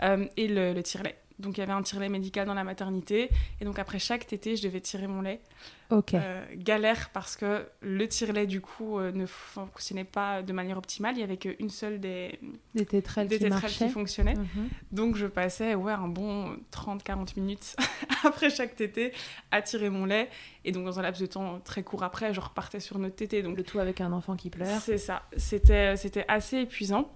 Euh, 0.04 0.26
et 0.38 0.48
le, 0.48 0.74
le 0.74 0.84
tire-lait. 0.84 1.18
Donc, 1.42 1.58
il 1.58 1.62
y 1.62 1.64
avait 1.64 1.74
un 1.74 1.82
tire-lait 1.82 2.10
médical 2.10 2.46
dans 2.48 2.54
la 2.54 2.64
maternité. 2.64 3.30
Et 3.60 3.66
donc, 3.66 3.80
après 3.80 4.00
chaque 4.00 4.26
tétée, 4.28 4.56
je 4.56 4.64
devais 4.64 4.82
tirer 4.82 5.08
mon 5.08 5.22
lait. 5.22 5.42
Ok. 5.90 6.14
Euh, 6.14 6.46
galère 6.56 7.10
parce 7.12 7.36
que 7.36 7.66
le 7.82 8.08
tire-lait, 8.08 8.48
du 8.48 8.62
coup, 8.62 8.98
euh, 8.98 9.12
ne 9.12 9.26
fonctionnait 9.26 10.06
pas 10.06 10.42
de 10.42 10.54
manière 10.54 10.78
optimale. 10.78 11.16
Il 11.18 11.20
y 11.20 11.24
avait 11.24 11.36
qu'une 11.36 11.70
seule 11.70 12.00
des, 12.00 12.40
Des 12.74 12.86
tétrelles 12.86 13.28
des 13.28 13.38
qui 13.38 13.44
tétrelles 13.44 13.62
marchaient. 13.62 13.88
qui 13.88 13.92
fonctionnaient. 13.92 14.36
Mhm. 14.36 14.70
Donc 14.94 15.18
je 15.18 15.26
passais 15.26 15.76
ouais, 15.76 15.92
un 15.92 16.08
bon 16.08 16.56
30-40 16.72 17.38
minutes 17.38 17.76
après 18.24 18.50
chaque 18.50 18.78
tétée 18.78 19.12
à 19.52 19.62
tirer 19.62 19.90
mon 19.90 20.06
lait. 20.06 20.30
Et 20.64 20.72
donc 20.72 20.86
dans 20.86 20.98
un 20.98 21.02
laps 21.02 21.20
de 21.22 21.26
temps 21.26 21.60
très 21.60 21.84
court 21.84 22.04
après, 22.04 22.34
je 22.34 22.40
repartais 22.40 22.80
sur 22.80 22.98
notre 22.98 23.16
tétée. 23.18 23.44
Donc 23.44 23.58
Le 23.58 23.64
tout 23.64 23.80
avec 23.80 24.00
un 24.00 24.14
enfant 24.14 24.38
qui 24.38 24.50
pleure. 24.50 24.80
c'est 24.80 24.98
ça, 24.98 25.24
c'était 25.36 25.98
c'était 25.98 26.24
assez 26.30 26.60
épuisant. 26.60 27.12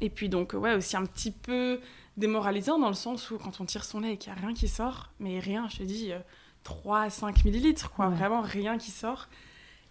Et 0.00 0.08
puis 0.08 0.30
donc 0.30 0.54
ouais, 0.54 0.72
aussi 0.74 0.96
un 0.96 1.04
petit 1.04 1.30
peu 1.32 1.78
démoralisant 2.18 2.78
dans 2.78 2.88
le 2.88 2.94
sens 2.94 3.30
où 3.30 3.38
quand 3.38 3.60
on 3.60 3.64
tire 3.64 3.84
son 3.84 4.00
lait 4.00 4.12
et 4.14 4.16
qu'il 4.18 4.32
n'y 4.32 4.38
a 4.38 4.40
rien 4.42 4.52
qui 4.54 4.68
sort, 4.68 5.10
mais 5.20 5.38
rien, 5.40 5.68
je 5.70 5.78
te 5.78 5.82
dis 5.84 6.12
euh, 6.12 6.18
3 6.64 7.00
à 7.02 7.10
5 7.10 7.44
millilitres, 7.44 7.90
quoi, 7.90 8.08
Ouais. 8.08 8.14
vraiment 8.16 8.42
rien 8.42 8.76
qui 8.76 8.90
sort. 8.90 9.28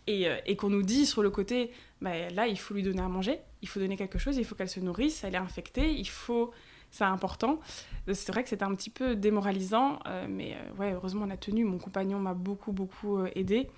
Et, 0.05 0.27
euh, 0.27 0.37
et 0.45 0.55
qu'on 0.55 0.69
nous 0.69 0.83
dit 0.83 1.05
sur 1.05 1.21
le 1.23 1.29
côté, 1.29 1.71
bah, 2.01 2.29
là, 2.29 2.47
il 2.47 2.57
faut 2.57 2.73
lui 2.73 2.83
donner 2.83 3.01
à 3.01 3.07
manger, 3.09 3.39
il 3.61 3.67
faut 3.67 3.79
donner 3.79 3.97
quelque 3.97 4.19
chose, 4.19 4.37
il 4.37 4.45
faut 4.45 4.55
qu'elle 4.55 4.69
se 4.69 4.79
nourrisse, 4.79 5.23
elle 5.23 5.33
est 5.35 5.39
infectée, 5.39 5.91
il 5.91 6.07
faut... 6.07 6.51
C'est 6.89 7.03
important. 7.03 7.59
Euh, 8.07 8.13
C'est 8.13 8.31
vrai 8.31 8.43
que 8.43 8.49
c'était 8.49 8.63
un 8.63 8.73
petit 8.73 8.89
peu 8.89 9.17
démoralisant, 9.17 9.99
euh, 10.07 10.25
mais 10.29 10.53
euh, 10.55 10.79
ouais, 10.79 10.93
heureusement, 10.93 11.25
on 11.27 11.29
a 11.29 11.35
tenu. 11.35 11.65
Mon 11.65 11.77
compagnon 11.79 12.17
m'a 12.17 12.33
beaucoup, 12.33 12.71
beaucoup 12.71 13.17
euh, 13.17 13.29
aidé. 13.35 13.69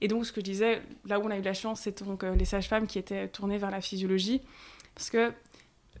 Et 0.00 0.08
donc, 0.08 0.24
ce 0.24 0.32
que 0.32 0.40
je 0.40 0.46
disais, 0.46 0.80
là 1.04 1.20
où 1.20 1.24
on 1.24 1.30
a 1.30 1.36
eu 1.36 1.42
la 1.42 1.52
chance, 1.52 1.82
c'est 1.82 2.02
donc 2.02 2.22
les 2.22 2.46
sages-femmes 2.46 2.86
qui 2.86 2.98
étaient 2.98 3.28
tournées 3.28 3.58
vers 3.58 3.70
la 3.70 3.82
physiologie. 3.82 4.40
Parce 4.94 5.10
que 5.10 5.32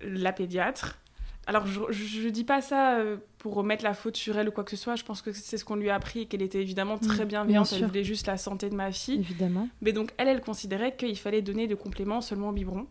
la 0.00 0.32
pédiatre, 0.32 0.98
alors 1.46 1.66
je, 1.66 1.80
je 1.90 2.28
dis 2.28 2.44
pas 2.44 2.60
ça 2.60 2.98
euh, 2.98 3.16
pour 3.38 3.54
remettre 3.54 3.84
la 3.84 3.94
faute 3.94 4.16
sur 4.16 4.38
elle 4.38 4.48
ou 4.48 4.52
quoi 4.52 4.64
que 4.64 4.70
ce 4.70 4.76
soit, 4.76 4.96
je 4.96 5.04
pense 5.04 5.22
que 5.22 5.32
c'est 5.32 5.58
ce 5.58 5.64
qu'on 5.64 5.76
lui 5.76 5.90
a 5.90 5.94
appris 5.94 6.20
et 6.20 6.26
qu'elle 6.26 6.42
était 6.42 6.60
évidemment 6.60 6.98
très 6.98 7.24
Mm, 7.24 7.28
bienveillante, 7.28 7.68
bien 7.68 7.78
elle 7.78 7.86
voulait 7.86 8.04
juste 8.04 8.26
la 8.26 8.36
santé 8.36 8.70
de 8.70 8.74
ma 8.74 8.92
fille. 8.92 9.20
Évidemment. 9.20 9.68
Mais 9.80 9.92
donc, 9.92 10.12
elle, 10.16 10.28
elle 10.28 10.40
considérait 10.40 10.96
qu'il 10.96 11.18
fallait 11.18 11.42
donner 11.42 11.66
de 11.66 11.74
compléments 11.74 12.20
seulement 12.20 12.48
au 12.48 12.52
biberon 12.52 12.86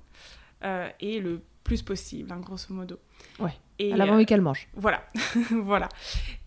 euh, 0.64 0.90
et 1.00 1.20
le 1.20 1.42
plus 1.64 1.82
possible, 1.82 2.32
hein, 2.32 2.40
grosso 2.40 2.74
modo. 2.74 3.00
Ouais. 3.40 3.54
Et, 3.80 3.90
Elle 3.90 4.02
avait 4.02 4.12
euh, 4.12 4.26
qu'elle 4.26 4.42
mange. 4.42 4.68
voilà, 4.76 5.04
voilà. 5.52 5.90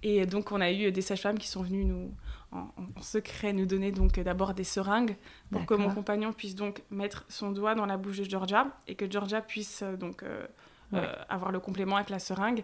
Et 0.02 0.26
donc, 0.26 0.52
on 0.52 0.60
a 0.60 0.70
eu 0.70 0.92
des 0.92 1.00
sages-femmes 1.02 1.38
qui 1.38 1.48
sont 1.48 1.62
venues 1.62 1.84
nous, 1.84 2.12
en, 2.52 2.68
en 2.96 3.02
secret, 3.02 3.52
nous 3.52 3.66
donner 3.66 3.92
donc 3.92 4.20
d'abord 4.20 4.54
des 4.54 4.64
seringues 4.64 5.16
pour 5.50 5.66
que 5.66 5.74
mon 5.74 5.90
compagnon 5.90 6.32
puisse 6.32 6.54
donc 6.54 6.82
mettre 6.90 7.24
son 7.28 7.50
doigt 7.50 7.74
dans 7.74 7.86
la 7.86 7.96
bouche 7.96 8.18
de 8.18 8.24
Georgia 8.24 8.68
et 8.86 8.94
que 8.94 9.10
Georgia 9.10 9.40
puisse 9.40 9.82
euh, 9.82 9.96
donc 9.96 10.22
euh, 10.22 10.46
Ouais. 10.92 11.00
euh, 11.00 11.12
avoir 11.28 11.50
le 11.52 11.60
complément 11.60 11.96
avec 11.96 12.10
la 12.10 12.18
seringue 12.18 12.62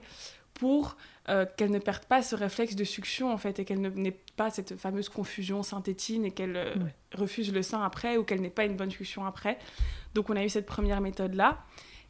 pour 0.54 0.96
euh, 1.28 1.46
qu'elle 1.56 1.70
ne 1.70 1.78
perde 1.78 2.04
pas 2.04 2.22
ce 2.22 2.36
réflexe 2.36 2.76
de 2.76 2.84
succion 2.84 3.32
en 3.32 3.38
fait 3.38 3.58
et 3.58 3.64
qu'elle 3.64 3.80
n'ait 3.80 4.18
pas 4.36 4.50
cette 4.50 4.76
fameuse 4.76 5.08
confusion 5.08 5.62
synthétine 5.62 6.24
et 6.24 6.30
qu'elle 6.30 6.56
euh, 6.56 6.74
Ouais. 6.76 6.94
refuse 7.14 7.52
le 7.52 7.62
sein 7.62 7.82
après 7.82 8.16
ou 8.18 8.24
qu'elle 8.24 8.40
n'ait 8.42 8.50
pas 8.50 8.64
une 8.64 8.76
bonne 8.76 8.90
succion 8.90 9.24
après. 9.24 9.58
Donc 10.14 10.28
on 10.30 10.36
a 10.36 10.44
eu 10.44 10.48
cette 10.48 10.66
première 10.66 11.00
méthode 11.00 11.34
là 11.34 11.64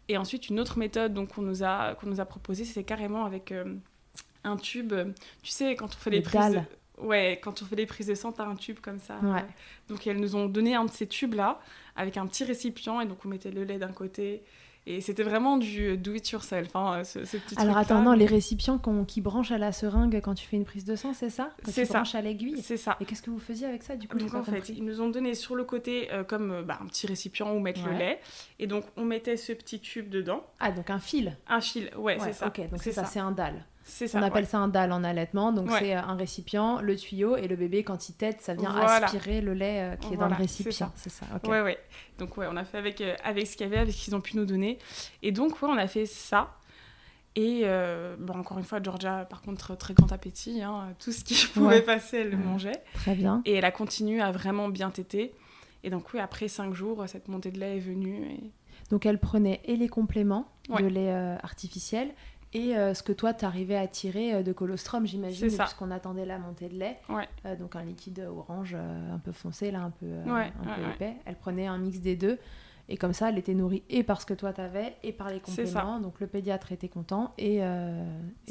et 0.08 0.16
ensuite 0.18 0.48
une 0.48 0.58
autre 0.58 0.78
méthode 0.78 1.14
donc 1.14 1.34
qu'on 1.34 1.42
nous 1.42 1.62
a 1.62 1.94
qu'on 1.94 2.08
nous 2.08 2.20
a 2.20 2.24
proposée 2.24 2.64
c'était 2.64 2.82
carrément 2.84 3.24
avec 3.24 3.52
euh, 3.52 3.76
un 4.44 4.56
tube 4.56 4.92
tu 5.42 5.50
sais 5.50 5.76
quand 5.76 5.86
on 5.86 5.98
fait 5.98 6.10
les, 6.10 6.16
Les 6.18 6.22
prises 6.24 6.50
de... 6.50 6.60
ouais 7.06 7.38
quand 7.42 7.62
on 7.62 7.64
fait 7.64 7.76
les 7.76 7.86
prises 7.86 8.08
de 8.08 8.16
sang 8.16 8.32
t'as 8.32 8.44
un 8.44 8.56
tube 8.56 8.80
comme 8.80 8.98
ça 8.98 9.18
Ouais. 9.22 9.44
donc 9.88 10.04
elles 10.08 10.18
nous 10.18 10.34
ont 10.34 10.46
donné 10.46 10.74
un 10.74 10.84
de 10.86 10.90
ces 10.90 11.06
tubes 11.06 11.34
là 11.34 11.60
avec 11.94 12.16
un 12.16 12.26
petit 12.26 12.42
récipient 12.42 13.00
et 13.00 13.06
donc 13.06 13.24
on 13.24 13.28
mettait 13.28 13.52
le 13.52 13.62
lait 13.62 13.78
d'un 13.78 13.92
côté 13.92 14.42
et 14.86 15.00
c'était 15.00 15.22
vraiment 15.22 15.58
du 15.58 15.96
do 15.96 16.14
it 16.14 16.28
yourself 16.30 16.68
hein, 16.74 17.04
ce, 17.04 17.24
ce 17.24 17.36
petit 17.36 17.54
Alors 17.58 17.76
attends, 17.76 18.02
non, 18.02 18.12
les 18.12 18.26
récipients 18.26 18.80
qui 19.06 19.20
branchent 19.20 19.52
à 19.52 19.58
la 19.58 19.72
seringue 19.72 20.20
quand 20.22 20.34
tu 20.34 20.46
fais 20.46 20.56
une 20.56 20.64
prise 20.64 20.84
de 20.84 20.96
sang, 20.96 21.12
c'est 21.12 21.30
ça? 21.30 21.50
C'est 21.64 21.84
ça. 21.84 22.02
à 22.14 22.20
l'aiguille 22.20 22.60
c'est 22.62 22.76
ça 22.76 22.96
Et 23.00 23.04
qu'est-ce 23.04 23.22
que 23.22 23.30
vous 23.30 23.38
faisiez 23.38 23.66
avec 23.66 23.82
ça 23.82 23.96
du 23.96 24.08
coup 24.08 24.18
donc 24.18 24.34
en 24.34 24.42
fait, 24.44 24.68
ils 24.68 24.84
nous 24.84 25.00
ont 25.00 25.08
donné 25.08 25.34
sur 25.34 25.54
le 25.54 25.64
côté 25.64 26.12
euh, 26.12 26.24
comme 26.24 26.50
euh, 26.50 26.62
bah, 26.62 26.78
un 26.80 26.86
petit 26.86 27.06
récipient 27.06 27.52
où 27.52 27.60
mettre 27.60 27.86
le 27.86 27.92
lait. 27.92 28.20
Et 28.58 28.66
donc 28.66 28.84
on 28.96 29.04
mettait 29.04 29.36
ce 29.36 29.52
petit 29.52 29.80
tube 29.80 30.08
dedans. 30.08 30.44
Ah, 30.60 30.72
donc 30.72 30.90
un 30.90 30.98
fil. 30.98 31.36
Un 31.48 31.60
fil, 31.60 31.90
ouais, 31.96 32.12
Ouais, 32.12 32.18
c'est 32.20 32.32
ça. 32.32 32.48
Ok, 32.48 32.58
donc 32.58 32.82
c'est 32.82 32.92
c'est 32.92 32.92
ça, 32.92 33.04
c'est 33.04 33.20
un 33.20 33.32
dalle. 33.32 33.64
Ça. 33.84 34.06
On 34.18 34.22
appelle 34.22 34.44
ouais. 34.44 34.48
ça 34.48 34.58
un 34.58 34.68
dalle 34.68 34.92
en 34.92 35.02
allaitement. 35.04 35.52
Donc 35.52 35.70
Ouais. 35.70 35.78
c'est 35.80 35.96
euh, 35.96 36.00
un 36.02 36.14
récipient, 36.14 36.80
le 36.80 36.96
tuyau 36.96 37.36
et 37.36 37.48
le 37.48 37.56
bébé 37.56 37.82
quand 37.82 38.08
il 38.08 38.14
tète, 38.14 38.40
ça 38.40 38.54
vient 38.54 38.70
Voilà. 38.70 39.06
aspirer 39.06 39.40
le 39.40 39.54
lait 39.54 39.80
euh, 39.92 39.96
qui 39.96 40.14
est 40.14 40.16
dans 40.16 40.28
le 40.28 40.34
récipient. 40.34 40.92
C'est 40.94 41.10
ça. 41.10 41.26
ouais. 41.48 41.78
Donc 42.18 42.36
ouais, 42.36 42.46
on 42.50 42.56
a 42.56 42.64
fait 42.64 42.78
avec, 42.78 43.00
euh, 43.00 43.14
avec 43.24 43.46
ce 43.46 43.56
qu'il 43.56 43.66
y 43.66 43.68
avait, 43.68 43.78
avec 43.78 43.94
ce 43.94 44.04
qu'ils 44.04 44.14
ont 44.14 44.20
pu 44.20 44.36
nous 44.36 44.44
donner. 44.46 44.78
Et 45.22 45.32
donc 45.32 45.60
ouais, 45.62 45.68
on 45.70 45.76
a 45.76 45.86
fait 45.88 46.06
ça. 46.06 46.54
Et 47.34 47.62
euh, 47.64 48.14
bon, 48.18 48.34
encore 48.38 48.58
une 48.58 48.64
fois, 48.64 48.82
Georgia, 48.82 49.24
par 49.28 49.40
contre, 49.40 49.74
très 49.76 49.94
grand 49.94 50.12
appétit. 50.12 50.62
hein. 50.62 50.94
Tout 50.98 51.12
ce 51.12 51.24
qui 51.24 51.46
pouvait 51.54 51.80
passer, 51.82 52.18
elle 52.18 52.30
le 52.30 52.36
mangeait. 52.36 52.82
Très 52.94 53.14
bien. 53.14 53.40
Et 53.46 53.54
elle 53.54 53.64
a 53.64 53.70
continué 53.70 54.20
à 54.20 54.30
vraiment 54.32 54.68
bien 54.68 54.90
téter. 54.90 55.32
Et 55.82 55.90
donc 55.90 56.12
oui, 56.12 56.20
après 56.20 56.46
cinq 56.48 56.74
jours, 56.74 57.02
cette 57.08 57.28
montée 57.28 57.50
de 57.50 57.58
lait 57.58 57.78
est 57.78 57.80
venue. 57.80 58.26
Et... 58.26 58.50
Donc 58.90 59.06
elle 59.06 59.18
prenait 59.18 59.60
et 59.64 59.76
les 59.76 59.88
compléments 59.88 60.46
de 60.68 60.84
lait 60.84 61.10
artificiel 61.42 62.12
et 62.54 62.76
euh, 62.76 62.94
ce 62.94 63.02
que 63.02 63.12
toi 63.12 63.32
t'arrivais 63.32 63.76
à 63.76 63.86
tirer 63.86 64.34
euh, 64.34 64.42
de 64.42 64.52
colostrum, 64.52 65.06
j'imagine, 65.06 65.48
puisqu'on 65.48 65.90
attendait 65.90 66.26
la 66.26 66.38
montée 66.38 66.68
de 66.68 66.74
lait. 66.78 66.98
Ouais. 67.08 67.28
Euh, 67.46 67.56
donc 67.56 67.76
un 67.76 67.82
liquide 67.82 68.20
orange 68.28 68.74
euh, 68.78 69.14
un 69.14 69.18
peu 69.18 69.32
foncé, 69.32 69.70
là, 69.70 69.80
un 69.82 69.90
peu, 69.90 70.06
Ouais, 70.30 70.52
un 70.60 70.64
peu 70.64 70.80
ouais, 70.80 70.86
ouais. 70.88 70.94
épais. 70.94 71.16
Elle 71.24 71.36
prenait 71.36 71.66
un 71.66 71.78
mix 71.78 72.00
des 72.00 72.16
deux. 72.16 72.38
Et 72.88 72.96
comme 72.96 73.12
ça, 73.12 73.28
elle 73.30 73.38
était 73.38 73.54
nourrie 73.54 73.82
et 73.88 74.02
par 74.02 74.20
ce 74.20 74.26
que 74.26 74.34
toi 74.34 74.52
t'avais 74.52 74.96
et 75.02 75.12
par 75.12 75.30
les 75.30 75.40
compléments. 75.40 76.00
Donc 76.00 76.20
le 76.20 76.26
pédiatre 76.26 76.72
était 76.72 76.88
content 76.88 77.32
et, 77.38 77.60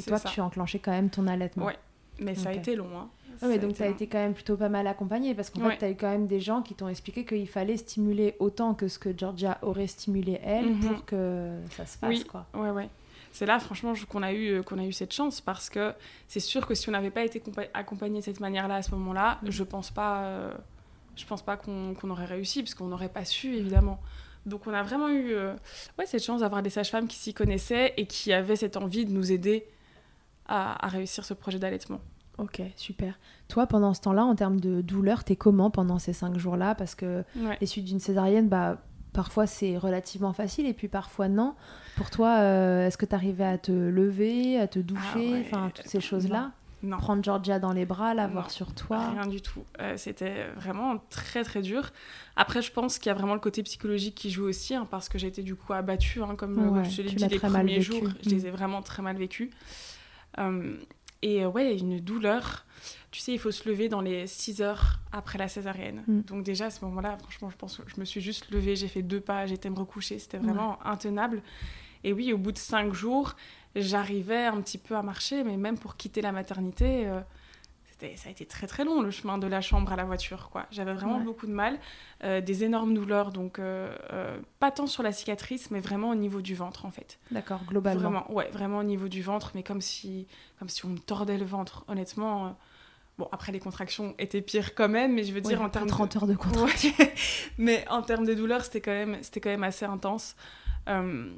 toi 0.07 0.17
ça. 0.17 0.29
tu 0.29 0.39
as 0.39 0.45
enclenché 0.45 0.79
quand 0.79 0.91
même 0.91 1.09
ton 1.09 1.27
allaitement. 1.27 1.65
Ouais. 1.65 1.77
Mais 2.19 2.33
ça 2.35 2.49
a 2.49 2.53
été 2.53 2.75
long. 2.75 2.87
Hein. 2.97 3.09
Ah 3.41 3.47
ouais, 3.47 3.53
Ça 3.53 3.59
a 3.59 3.61
donc 3.61 3.71
été 3.71 3.77
tu 3.77 3.83
as 3.83 3.87
long. 3.87 3.93
été 3.93 4.07
quand 4.07 4.17
même 4.19 4.33
plutôt 4.33 4.55
pas 4.55 4.69
mal 4.69 4.85
accompagnée 4.87 5.33
parce 5.35 5.49
qu'en 5.49 5.61
Ouais. 5.61 5.71
fait, 5.71 5.77
tu 5.79 5.85
as 5.85 5.89
eu 5.91 5.95
quand 5.95 6.09
même 6.09 6.27
des 6.27 6.39
gens 6.39 6.61
qui 6.61 6.75
t'ont 6.75 6.87
expliqué 6.87 7.25
qu'il 7.25 7.47
fallait 7.47 7.77
stimuler 7.77 8.35
autant 8.39 8.73
que 8.73 8.87
ce 8.87 8.99
que 8.99 9.15
Georgia 9.15 9.57
aurait 9.63 9.87
stimulé 9.87 10.39
elle 10.43 10.69
Mhm. 10.71 10.79
pour 10.79 11.05
que 11.05 11.57
ça 11.71 11.85
se 11.85 11.97
fasse. 11.97 12.09
Oui. 12.09 12.23
Quoi. 12.23 12.45
Ouais, 12.53 12.69
ouais. 12.69 12.89
C'est 13.31 13.45
là, 13.45 13.59
franchement, 13.59 13.93
qu'on 14.09 14.23
a, 14.23 14.33
eu, 14.33 14.49
euh, 14.59 14.61
qu'on 14.63 14.77
a 14.77 14.83
eu 14.83 14.91
cette 14.91 15.13
chance 15.13 15.39
parce 15.41 15.69
que 15.69 15.93
c'est 16.27 16.39
sûr 16.41 16.67
que 16.67 16.75
si 16.75 16.89
on 16.89 16.91
n'avait 16.91 17.11
pas 17.11 17.23
été 17.23 17.39
compa- 17.39 17.69
accompagné 17.73 18.19
de 18.19 18.23
cette 18.25 18.39
manière-là 18.41 18.75
à 18.75 18.81
ce 18.81 18.91
moment-là, 18.91 19.39
je 19.47 19.63
pense 19.63 19.89
pas, 19.91 20.23
euh, 20.23 20.53
je 21.15 21.25
pense 21.25 21.41
pas 21.41 21.55
qu'on, 21.57 21.95
aurait 22.09 22.25
réussi 22.25 22.61
parce 22.61 22.73
qu'on 22.73 22.87
n'aurait 22.87 23.09
pas 23.09 23.23
su, 23.25 23.55
évidemment. 23.55 23.99
Donc 24.45 24.67
on 24.67 24.73
a 24.73 24.83
vraiment 24.83 25.07
eu 25.09 25.31
euh, 25.33 25.53
ouais, 25.97 26.05
cette 26.05 26.23
chance 26.23 26.41
d'avoir 26.41 26.61
des 26.63 26.69
sages-femmes 26.71 27.07
qui 27.07 27.15
s'y 27.17 27.33
connaissaient 27.33 27.93
et 27.97 28.05
qui 28.05 28.33
avaient 28.33 28.55
cette 28.55 28.75
envie 28.75 29.05
de 29.05 29.11
nous 29.11 29.31
aider 29.31 29.65
à, 30.47 30.83
à 30.85 30.89
réussir 30.89 31.23
ce 31.23 31.33
projet 31.33 31.59
d'allaitement. 31.59 32.01
Ok, 32.37 32.61
super. 32.75 33.19
Toi, 33.49 33.67
pendant 33.67 33.93
ce 33.93 34.01
temps-là, 34.01 34.25
en 34.25 34.35
termes 34.35 34.59
de 34.59 34.81
douleur, 34.81 35.23
t'es 35.23 35.35
comment 35.35 35.69
pendant 35.69 35.99
ces 35.99 36.11
cinq 36.13 36.37
jours-là? 36.39 36.73
Parce 36.75 36.95
que 36.95 37.23
Ouais. 37.35 37.57
les 37.61 37.67
suites 37.67 37.85
d'une 37.85 37.99
césarienne, 37.99 38.49
bah, 38.49 38.81
parfois 39.13 39.47
c'est 39.47 39.77
relativement 39.77 40.33
facile 40.33 40.65
et 40.67 40.73
puis 40.73 40.87
parfois 40.87 41.27
non. 41.27 41.55
Pour 41.97 42.09
toi, 42.09 42.37
euh, 42.39 42.87
est-ce 42.87 42.97
que 42.97 43.05
tu 43.05 43.15
arrivais 43.15 43.43
à 43.45 43.57
te 43.57 43.71
lever, 43.71 44.59
à 44.59 44.67
te 44.67 44.79
doucher, 44.79 45.01
Ah 45.13 45.17
ouais, 45.17 45.43
enfin 45.45 45.71
toutes 45.73 45.87
ces 45.87 46.01
choses-là? 46.01 46.51
Non. 46.83 46.97
Prendre 46.97 47.23
Georgia 47.23 47.59
dans 47.59 47.73
les 47.73 47.85
bras, 47.85 48.15
l'avoir 48.15 48.49
sur 48.49 48.73
toi? 48.73 49.09
Rien 49.11 49.27
du 49.27 49.39
tout. 49.39 49.63
Euh, 49.79 49.93
C'était 49.97 50.47
vraiment 50.55 50.97
très 51.11 51.43
très 51.43 51.61
dur. 51.61 51.91
Après, 52.35 52.63
je 52.63 52.71
pense 52.71 52.97
qu'il 52.97 53.11
y 53.11 53.11
a 53.11 53.13
vraiment 53.13 53.35
le 53.35 53.39
côté 53.39 53.61
psychologique 53.61 54.15
qui 54.15 54.31
joue 54.31 54.45
aussi, 54.45 54.73
hein, 54.73 54.87
parce 54.89 55.07
que 55.07 55.19
j'ai 55.19 55.27
été 55.27 55.43
du 55.43 55.53
coup 55.55 55.73
abattue, 55.73 56.23
hein, 56.23 56.33
comme, 56.35 56.57
Ouais, 56.57 56.81
comme 56.81 56.85
je 56.85 56.97
te 56.97 57.01
l'ai 57.03 57.09
dit, 57.09 57.27
les 57.27 57.37
premiers 57.39 57.81
jours, 57.81 58.01
je 58.23 58.29
les 58.31 58.37
Mm. 58.41 58.45
ai 58.47 58.49
vraiment 58.49 58.81
très 58.81 59.03
mal 59.03 59.15
vécus. 59.15 59.51
Euh, 60.39 60.75
et 61.21 61.43
euh, 61.43 61.49
ouais, 61.49 61.77
une 61.77 61.99
douleur. 61.99 62.65
Tu 63.11 63.19
sais, 63.19 63.33
il 63.33 63.39
faut 63.39 63.51
se 63.51 63.67
lever 63.67 63.89
dans 63.89 64.01
les 64.01 64.25
6 64.25 64.61
heures 64.61 64.99
après 65.11 65.37
la 65.37 65.47
césarienne. 65.47 66.03
Mm. 66.07 66.21
Donc 66.21 66.43
déjà, 66.43 66.67
à 66.67 66.69
ce 66.69 66.83
moment-là, 66.85 67.17
franchement, 67.17 67.49
je 67.49 67.57
pense 67.57 67.77
que 67.77 67.83
je 67.87 67.99
me 67.99 68.05
suis 68.05 68.21
juste 68.21 68.49
levée, 68.51 68.75
j'ai 68.75 68.87
fait 68.87 69.01
deux 69.01 69.19
pas, 69.19 69.45
j'étais 69.45 69.69
me 69.69 69.75
recoucher, 69.75 70.17
c'était 70.19 70.37
vraiment 70.37 70.83
intenable. 70.85 71.41
Et 72.03 72.13
oui, 72.13 72.33
au 72.33 72.37
bout 72.37 72.51
de 72.51 72.57
5 72.57 72.93
jours, 72.93 73.35
j'arrivais 73.75 74.45
un 74.45 74.61
petit 74.61 74.77
peu 74.77 74.95
à 74.95 75.03
marcher, 75.03 75.43
mais 75.43 75.57
même 75.57 75.77
pour 75.77 75.97
quitter 75.97 76.21
la 76.21 76.31
maternité, 76.31 77.07
euh, 77.07 77.19
ça 78.15 78.29
a 78.29 78.31
été 78.31 78.45
très 78.45 78.67
très 78.67 78.83
long 78.85 79.01
le 79.01 79.11
chemin 79.11 79.37
de 79.37 79.47
la 79.47 79.61
chambre 79.61 79.91
à 79.91 79.95
la 79.95 80.03
voiture. 80.05 80.49
quoi. 80.51 80.65
J'avais 80.71 80.93
vraiment 80.93 81.17
Ouais. 81.17 81.23
beaucoup 81.23 81.47
de 81.47 81.51
mal, 81.51 81.79
euh, 82.23 82.41
des 82.41 82.63
énormes 82.63 82.93
douleurs, 82.93 83.31
donc 83.31 83.59
euh, 83.59 83.95
euh, 84.11 84.37
pas 84.59 84.71
tant 84.71 84.87
sur 84.87 85.03
la 85.03 85.11
cicatrice, 85.11 85.71
mais 85.71 85.79
vraiment 85.79 86.09
au 86.09 86.15
niveau 86.15 86.41
du 86.41 86.55
ventre 86.55 86.85
en 86.85 86.91
fait. 86.91 87.19
D'accord, 87.31 87.61
globalement. 87.67 88.01
Vraiment, 88.01 88.31
ouais, 88.31 88.49
vraiment 88.51 88.79
au 88.79 88.83
niveau 88.83 89.07
du 89.07 89.21
ventre, 89.21 89.51
mais 89.55 89.63
comme 89.63 89.81
si, 89.81 90.27
comme 90.59 90.69
si 90.69 90.85
on 90.85 90.89
me 90.89 90.97
tordait 90.99 91.37
le 91.37 91.45
ventre. 91.45 91.83
Honnêtement, 91.87 92.55
bon 93.17 93.27
après 93.31 93.51
les 93.51 93.59
contractions 93.59 94.15
étaient 94.19 94.41
pires 94.41 94.73
quand 94.75 94.89
même, 94.89 95.13
mais 95.13 95.23
je 95.23 95.31
veux 95.33 95.41
Ouais, 95.41 95.47
dire 95.49 95.61
en 95.61 95.69
termes 95.69 95.85
de- 95.85 95.91
30 95.91 96.15
heures 96.15 96.27
de 96.27 96.35
contraction. 96.35 96.91
Ouais. 96.99 97.13
mais 97.57 97.85
en 97.89 98.01
termes 98.01 98.25
de 98.25 98.33
douleur, 98.33 98.63
c'était 98.65 98.81
quand 98.81 98.91
même, 98.91 99.17
c'était 99.21 99.39
quand 99.41 99.49
même 99.49 99.63
assez 99.63 99.85
intense. 99.85 100.35
Euh, 100.89 101.29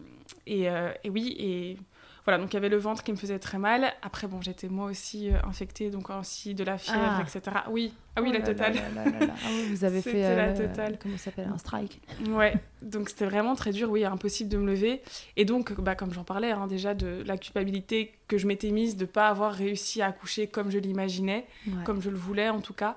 et, 0.48 0.70
euh, 0.70 0.92
et 1.04 1.10
oui, 1.10 1.36
et 1.38 1.78
voilà, 2.26 2.38
donc 2.38 2.52
il 2.52 2.56
y 2.56 2.58
avait 2.58 2.70
le 2.70 2.78
ventre 2.78 3.04
qui 3.04 3.12
me 3.12 3.18
faisait 3.18 3.40
très 3.40 3.58
mal. 3.58 3.92
Après, 4.02 4.28
bon, 4.28 4.42
j'étais 4.42 4.70
moi 4.70 4.86
aussi 4.86 5.30
euh, 5.32 5.38
infectée, 5.44 5.90
donc 5.90 6.10
aussi 6.10 6.56
de 6.56 6.64
la 6.64 6.78
fièvre, 6.78 7.00
Ah. 7.20 7.22
etc. 7.22 7.58
Oui, 7.70 7.94
ah 8.16 8.22
oui, 8.22 8.30
Oh 8.32 8.38
la 8.38 8.42
totale. 8.42 8.76
là 8.76 8.82
là 8.96 9.12
là 9.12 9.26
là. 9.28 9.34
Ah 9.44 9.48
oui, 9.50 9.66
vous 9.70 9.84
avez 9.84 10.02
fait 10.02 10.22
la 10.22 10.44
euh, 10.50 10.68
totale. 10.68 10.98
comment 11.02 11.18
ça 11.18 11.26
s'appelle 11.26 11.50
un 11.54 11.58
strike. 11.58 12.00
Ouais, 12.30 12.54
donc 12.82 13.10
c'était 13.10 13.26
vraiment 13.26 13.56
très 13.56 13.72
dur, 13.72 13.90
oui, 13.92 14.06
impossible 14.06 14.50
de 14.50 14.58
me 14.58 14.68
lever. 14.68 15.02
Et 15.36 15.44
donc, 15.46 15.74
bah, 15.80 15.96
comme 15.96 16.14
j'en 16.14 16.24
parlais 16.24 16.52
hein, 16.52 16.68
déjà, 16.68 16.94
de 16.94 17.24
la 17.26 17.38
culpabilité 17.38 18.14
que 18.28 18.38
je 18.38 18.48
m'étais 18.48 18.72
mise 18.72 18.96
de 18.96 19.02
ne 19.04 19.08
pas 19.10 19.28
avoir 19.28 19.54
réussi 19.54 20.02
à 20.02 20.08
accoucher 20.08 20.48
comme 20.48 20.72
je 20.72 20.78
l'imaginais, 20.80 21.46
Ouais. 21.68 21.84
comme 21.84 22.02
je 22.02 22.10
le 22.10 22.18
voulais 22.18 22.50
en 22.50 22.62
tout 22.62 22.74
cas. 22.74 22.96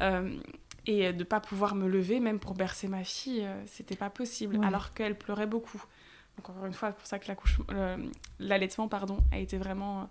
Euh, 0.00 0.30
et 0.86 1.12
de 1.12 1.18
ne 1.18 1.24
pas 1.24 1.40
pouvoir 1.40 1.74
me 1.76 1.88
lever, 1.88 2.20
même 2.20 2.38
pour 2.38 2.52
bercer 2.54 2.88
ma 2.88 3.04
fille, 3.04 3.42
euh, 3.46 3.62
c'était 3.66 3.96
pas 3.96 4.10
possible, 4.10 4.56
Ouais. 4.58 4.66
alors 4.66 4.92
qu'elle 4.92 5.16
pleurait 5.16 5.46
beaucoup. 5.46 5.82
Donc 6.36 6.48
encore 6.50 6.66
une 6.66 6.72
fois, 6.72 6.90
c'est 6.90 6.96
pour 6.96 7.06
ça 7.06 7.18
que 7.18 7.26
l'allaitement 8.40 8.88
pardon, 8.88 9.18
a 9.32 9.38
été 9.38 9.56
vraiment, 9.56 10.08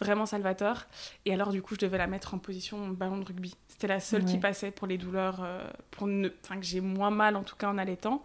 vraiment 0.00 0.26
salvateur. 0.26 0.86
Et 1.26 1.34
alors 1.34 1.50
du 1.50 1.62
coup, 1.62 1.74
je 1.74 1.80
devais 1.80 1.98
la 1.98 2.06
mettre 2.06 2.34
en 2.34 2.38
position 2.38 2.88
ballon 2.88 3.18
de 3.18 3.24
rugby. 3.24 3.54
C'était 3.68 3.86
la 3.88 4.00
seule 4.00 4.24
qui 4.24 4.38
passait 4.38 4.70
pour 4.70 4.86
les 4.86 4.98
douleurs, 4.98 5.40
euh, 5.42 5.68
pour 5.90 6.06
ne, 6.06 6.28
enfin 6.44 6.56
que 6.58 6.64
j'ai 6.64 6.80
moins 6.80 7.10
mal 7.10 7.36
en 7.36 7.42
tout 7.42 7.56
cas 7.56 7.68
en 7.68 7.78
allaitant, 7.78 8.24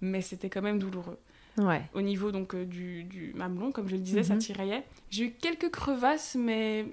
mais 0.00 0.22
c'était 0.22 0.50
quand 0.50 0.62
même 0.62 0.78
douloureux. 0.78 1.18
Ouais. 1.58 1.82
Au 1.94 2.02
niveau 2.02 2.32
donc 2.32 2.54
euh, 2.54 2.64
du, 2.66 3.04
du 3.04 3.32
mamelon, 3.34 3.72
comme 3.72 3.88
je 3.88 3.96
le 3.96 4.02
disais, 4.02 4.22
ça 4.22 4.34
Mhm. 4.34 4.40
tiraillait. 4.40 4.84
J'ai 5.10 5.24
eu 5.24 5.30
quelques 5.32 5.70
crevasses, 5.70 6.34
mais 6.38 6.86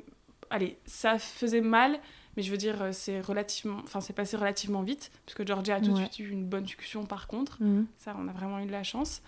allez, 0.50 0.78
ça 0.86 1.20
faisait 1.20 1.62
mal. 1.62 2.00
Mais 2.36 2.42
je 2.42 2.50
veux 2.50 2.58
dire, 2.58 2.82
euh, 2.82 2.92
c'est 2.94 3.22
relativement, 3.22 3.78
enfin, 3.84 4.02
c'est 4.02 4.14
passé 4.14 4.36
relativement 4.38 4.82
vite, 4.82 5.12
parce 5.24 5.36
que 5.36 5.46
Georgia 5.46 5.76
a 5.76 5.82
tout 5.82 5.92
de 5.92 5.94
Ouais. 5.94 6.06
suite 6.10 6.18
eu 6.18 6.30
une 6.32 6.46
bonne 6.48 6.66
succion 6.66 7.06
par 7.06 7.28
contre. 7.28 7.62
Mhm. 7.62 7.86
Ça, 8.00 8.16
on 8.18 8.28
a 8.28 8.32
vraiment 8.32 8.58
eu 8.60 8.66
de 8.66 8.72
la 8.72 8.82
chance. 8.84 9.22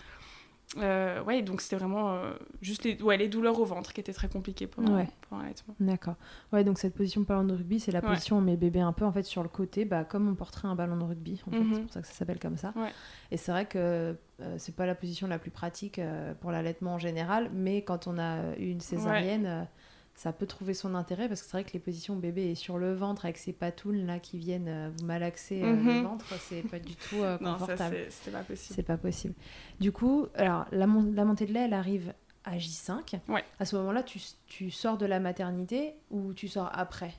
Euh, 0.78 1.22
ouais, 1.24 1.42
donc 1.42 1.60
c'était 1.60 1.76
vraiment 1.76 2.12
euh, 2.14 2.32
juste 2.60 2.84
les, 2.84 3.00
ouais, 3.02 3.16
les 3.16 3.28
douleurs 3.28 3.58
au 3.60 3.64
ventre 3.64 3.92
qui 3.92 4.00
étaient 4.00 4.12
très 4.12 4.28
compliquées 4.28 4.66
pendant, 4.66 4.94
Ouais. 4.96 5.08
pendant 5.28 5.42
l'allaitement. 5.42 5.74
D'accord. 5.80 6.14
Ouais, 6.52 6.64
donc 6.64 6.78
cette 6.78 6.94
position 6.94 7.22
ballon 7.22 7.44
de 7.44 7.54
rugby, 7.54 7.80
c'est 7.80 7.92
la 7.92 8.00
Ouais. 8.00 8.08
position 8.08 8.36
où 8.36 8.38
on 8.40 8.42
met 8.42 8.56
bébé 8.56 8.80
un 8.80 8.92
peu 8.92 9.04
en 9.04 9.12
fait 9.12 9.22
sur 9.22 9.42
le 9.42 9.48
côté, 9.48 9.84
bah, 9.84 10.04
comme 10.04 10.28
on 10.28 10.34
porterait 10.34 10.68
un 10.68 10.74
ballon 10.74 10.96
de 10.96 11.04
rugby. 11.04 11.42
En 11.46 11.50
fait. 11.50 11.58
Mhm. 11.60 11.74
C'est 11.74 11.80
pour 11.82 11.92
ça 11.92 12.00
que 12.02 12.06
ça 12.06 12.12
s'appelle 12.14 12.38
comme 12.38 12.56
ça. 12.56 12.72
Ouais. 12.76 12.90
Et 13.30 13.36
c'est 13.36 13.52
vrai 13.52 13.66
que 13.66 14.16
euh, 14.42 14.54
c'est 14.58 14.74
pas 14.76 14.86
la 14.86 14.94
position 14.94 15.26
la 15.26 15.38
plus 15.38 15.50
pratique 15.50 15.98
euh, 15.98 16.34
pour 16.34 16.50
l'allaitement 16.50 16.94
en 16.94 16.98
général, 16.98 17.50
mais 17.54 17.82
quand 17.82 18.06
on 18.06 18.18
a 18.18 18.54
eu 18.58 18.66
une 18.70 18.80
césarienne, 18.80 19.66
ça 20.16 20.32
peut 20.32 20.46
trouver 20.46 20.74
son 20.74 20.94
intérêt 20.94 21.28
parce 21.28 21.42
que 21.42 21.46
c'est 21.46 21.52
vrai 21.52 21.64
que 21.64 21.72
les 21.74 21.78
positions 21.78 22.16
bébé 22.16 22.50
est 22.50 22.54
sur 22.54 22.78
le 22.78 22.94
ventre 22.94 23.26
avec 23.26 23.36
ses 23.38 23.52
patounes 23.52 24.06
là 24.06 24.18
qui 24.18 24.38
viennent 24.38 24.66
euh, 24.68 24.90
vous 24.98 25.04
malaxer 25.04 25.62
euh, 25.62 25.70
le 25.76 25.76
Mhm. 25.76 26.02
ventre, 26.04 26.24
c'est 26.40 26.62
pas 26.62 26.78
du 26.78 26.96
tout 26.96 27.22
euh, 27.22 27.36
confortable. 27.58 27.96
c'est- 28.08 28.30
pas 28.30 28.42
possible. 28.42 28.74
C'est 28.74 28.82
pas 28.82 28.96
possible. 28.96 29.34
Du 29.78 29.92
coup, 29.92 30.26
alors 30.34 30.64
la, 30.72 30.86
mon- 30.86 31.12
la 31.12 31.24
montée 31.24 31.44
de 31.46 31.52
lait, 31.52 31.66
elle 31.66 31.74
arrive 31.74 32.14
à 32.44 32.56
J5. 32.56 33.18
Ouais. 33.28 33.44
À 33.60 33.64
ce 33.66 33.76
moment-là, 33.76 34.02
tu, 34.02 34.18
tu 34.46 34.70
sors 34.70 34.96
de 34.98 35.04
la 35.06 35.20
maternité 35.20 35.94
ou 36.10 36.32
tu 36.32 36.48
sors 36.48 36.70
après? 36.72 37.12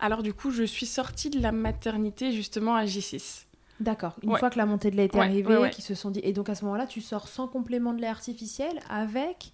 Alors 0.00 0.22
du 0.22 0.34
coup, 0.34 0.50
je 0.50 0.64
suis 0.64 0.84
sortie 0.86 1.30
de 1.30 1.40
la 1.40 1.52
maternité 1.52 2.32
justement 2.32 2.74
à 2.76 2.84
J6. 2.84 3.44
D'accord. 3.80 4.14
Une 4.22 4.32
Ouais. 4.32 4.38
fois 4.38 4.50
que 4.50 4.58
la 4.58 4.66
montée 4.66 4.90
de 4.90 4.96
lait 4.96 5.04
est 5.04 5.14
Ouais, 5.14 5.24
arrivée, 5.24 5.56
ouais, 5.56 5.70
qu'ils 5.70 5.84
se 5.84 5.94
sont 5.94 6.10
dit. 6.10 6.20
Et 6.24 6.32
donc 6.32 6.48
à 6.48 6.54
ce 6.54 6.64
moment-là, 6.64 6.86
tu 6.86 7.00
sors 7.00 7.28
sans 7.28 7.46
complément 7.46 7.92
de 7.92 8.00
lait 8.00 8.08
artificiel 8.08 8.80
avec? 8.90 9.52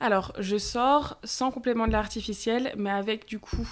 Alors, 0.00 0.32
je 0.38 0.56
sors 0.56 1.18
sans 1.24 1.50
complément 1.50 1.86
de 1.86 1.92
lait 1.92 1.98
artificiel, 1.98 2.72
mais 2.76 2.90
avec 2.90 3.26
du 3.26 3.38
coup 3.38 3.68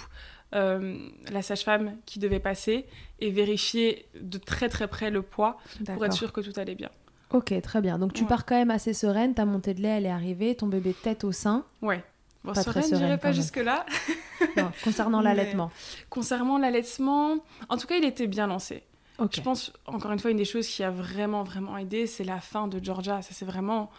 euh, 0.53 0.97
la 1.31 1.41
sage-femme 1.41 1.97
qui 2.05 2.19
devait 2.19 2.39
passer 2.39 2.85
et 3.19 3.31
vérifier 3.31 4.07
de 4.19 4.37
très 4.37 4.69
très 4.69 4.87
près 4.87 5.09
le 5.09 5.21
poids 5.23 5.57
pour 5.93 6.05
être 6.05 6.13
sûr 6.13 6.31
que 6.31 6.41
tout 6.41 6.57
allait 6.59 6.75
bien. 6.75 6.89
Ok, 7.31 7.53
très 7.63 7.81
bien. 7.81 7.97
Donc 7.97 8.13
tu 8.13 8.25
pars 8.25 8.45
quand 8.45 8.55
même 8.55 8.71
assez 8.71 8.93
sereine. 8.93 9.33
Ta 9.33 9.45
montée 9.45 9.73
de 9.73 9.81
lait, 9.81 9.89
elle 9.97 10.05
est 10.05 10.11
arrivée. 10.11 10.55
Ton 10.55 10.67
bébé 10.67 10.93
tête 10.93 11.23
au 11.23 11.31
sein. 11.31 11.65
Ouais. 11.81 12.03
Bon, 12.43 12.53
Pas 12.53 12.61
sereine, 12.61 12.83
sereine, 12.83 12.99
j'irai 12.99 13.17
pas 13.17 13.31
jusque-là. 13.31 13.85
Concernant 14.83 15.19
l'allaitement. 15.21 15.71
Concernant 16.11 16.59
l'allaitement, 16.59 17.37
en 17.69 17.77
tout 17.77 17.87
cas, 17.87 17.95
il 17.97 18.05
était 18.05 18.27
bien 18.27 18.45
lancé. 18.45 18.83
Je 19.31 19.41
pense, 19.41 19.71
encore 19.85 20.11
une 20.11 20.19
fois, 20.19 20.31
une 20.31 20.37
des 20.37 20.45
choses 20.45 20.67
qui 20.67 20.83
a 20.83 20.91
vraiment, 20.91 21.43
vraiment 21.43 21.77
aidé, 21.77 22.05
c'est 22.07 22.23
la 22.23 22.39
faim 22.39 22.67
de 22.67 22.83
Georgia. 22.83 23.21
Ça, 23.21 23.29
c'est 23.33 23.45
vraiment. 23.45 23.89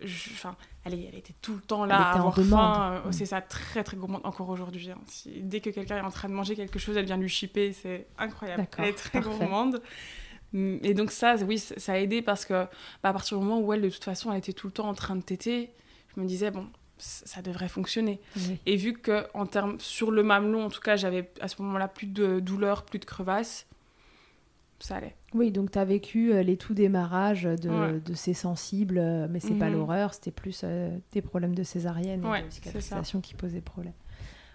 je- 0.00 0.30
Enfin, 0.32 0.56
allez, 0.84 1.08
elle 1.12 1.18
était 1.18 1.34
tout 1.40 1.54
le 1.54 1.60
temps 1.60 1.84
là 1.84 1.94
Elle 1.96 2.02
à 2.02 2.10
avoir 2.18 2.34
faim. 2.34 3.02
euh. 3.06 3.12
C'est 3.12 3.26
ça, 3.26 3.40
très, 3.40 3.84
très 3.84 3.96
gourmande 3.96 4.20
encore 4.24 4.48
aujourd'hui. 4.48 4.90
hein. 4.90 4.98
Si- 5.06 5.42
dès 5.42 5.60
que 5.60 5.70
quelqu'un 5.70 5.98
est 5.98 6.00
en 6.00 6.10
train 6.10 6.28
de 6.28 6.34
manger 6.34 6.56
quelque 6.56 6.78
chose, 6.78 6.96
elle 6.96 7.04
vient 7.06 7.16
lui 7.16 7.28
chipper. 7.28 7.72
C'est 7.72 8.06
incroyable. 8.18 8.66
Elle 8.78 8.84
est 8.86 8.92
très 8.94 9.20
parfait. 9.20 9.38
gourmande. 9.38 9.80
Mm, 10.52 10.78
Et 10.82 10.92
donc, 10.94 11.12
ça, 11.12 11.36
oui, 11.36 11.58
ça 11.58 11.92
a 11.92 11.96
aidé 11.98 12.20
parce 12.20 12.44
que, 12.44 12.52
bah, 13.02 13.08
à 13.10 13.12
partir 13.12 13.38
du 13.38 13.44
moment 13.44 13.60
où 13.60 13.72
elle, 13.72 13.80
de 13.82 13.88
toute 13.90 14.04
façon, 14.04 14.32
elle 14.32 14.38
était 14.38 14.52
tout 14.52 14.66
le 14.66 14.72
temps 14.72 14.88
en 14.88 14.94
train 14.94 15.16
de 15.16 15.22
téter, 15.22 15.70
je 16.14 16.20
me 16.20 16.26
disais, 16.26 16.50
bon, 16.50 16.66
ça 16.98 17.40
devrait 17.42 17.68
fonctionner. 17.68 18.20
Oui. 18.36 18.58
Et 18.66 18.76
vu 18.76 18.92
que 18.92 19.26
en 19.34 19.46
termes 19.46 19.78
sur 19.80 20.10
le 20.10 20.22
mamelon, 20.22 20.66
en 20.66 20.68
tout 20.68 20.80
cas, 20.80 20.96
j'avais 20.96 21.30
à 21.40 21.48
ce 21.48 21.62
moment-là 21.62 21.88
plus 21.88 22.06
de 22.06 22.38
douleur, 22.40 22.84
plus 22.84 22.98
de 22.98 23.04
crevasses, 23.06 23.66
ça 24.82 24.96
allait. 24.96 25.14
Oui, 25.34 25.50
donc 25.50 25.70
tu 25.70 25.78
as 25.78 25.84
vécu 25.84 26.32
euh, 26.32 26.42
les 26.42 26.56
tout 26.56 26.74
démarrages 26.74 27.44
de, 27.44 27.68
Ouais. 27.70 28.00
de 28.00 28.14
ces 28.14 28.34
sensibles, 28.34 28.98
euh, 28.98 29.26
mais 29.30 29.40
c'est 29.40 29.54
pas 29.54 29.68
Mhm. 29.68 29.74
l'horreur, 29.74 30.14
c'était 30.14 30.30
plus 30.30 30.60
euh, 30.64 30.96
des 31.12 31.22
problèmes 31.22 31.54
de 31.54 31.62
césarienne 31.62 32.24
Ouais, 32.26 32.40
et 32.40 32.44
de 32.44 32.50
cicatrisation 32.50 33.20
qui 33.20 33.34
posaient 33.34 33.60
problème. 33.60 33.94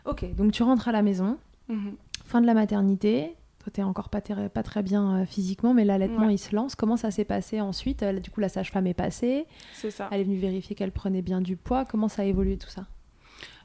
Ok, 0.06 0.26
donc 0.36 0.52
tu 0.52 0.64
rentres 0.64 0.88
à 0.88 0.92
la 0.92 1.02
maison, 1.02 1.38
Mhm. 1.70 1.96
fin 2.26 2.42
de 2.42 2.46
la 2.46 2.54
maternité. 2.54 3.36
Toi, 3.60 3.72
t'es 3.74 3.84
encore 3.84 4.08
pas, 4.10 4.22
très 4.22 4.84
bien 4.84 5.18
euh, 5.22 5.26
physiquement, 5.26 5.74
mais 5.74 5.84
l'allaitement, 5.84 6.28
Ouais. 6.28 6.36
il 6.36 6.38
se 6.38 6.56
lance. 6.56 6.76
Comment 6.76 6.96
ça 6.96 7.12
s'est 7.12 7.26
passé 7.26 7.60
ensuite? 7.60 8.02
Euh, 8.04 8.20
Du 8.20 8.30
coup, 8.32 8.40
la 8.40 8.48
sage-femme 8.50 8.88
est 8.88 8.94
passée. 8.94 9.46
C'est 9.74 9.92
ça. 9.92 10.08
Elle 10.12 10.22
est 10.22 10.24
venue 10.24 10.38
vérifier 10.38 10.74
qu'elle 10.76 10.94
prenait 10.94 11.22
bien 11.22 11.42
du 11.42 11.58
poids. 11.58 11.84
Comment 11.84 12.08
ça 12.08 12.22
a 12.22 12.26
évolué 12.26 12.58
tout 12.58 12.70
ça? 12.70 12.86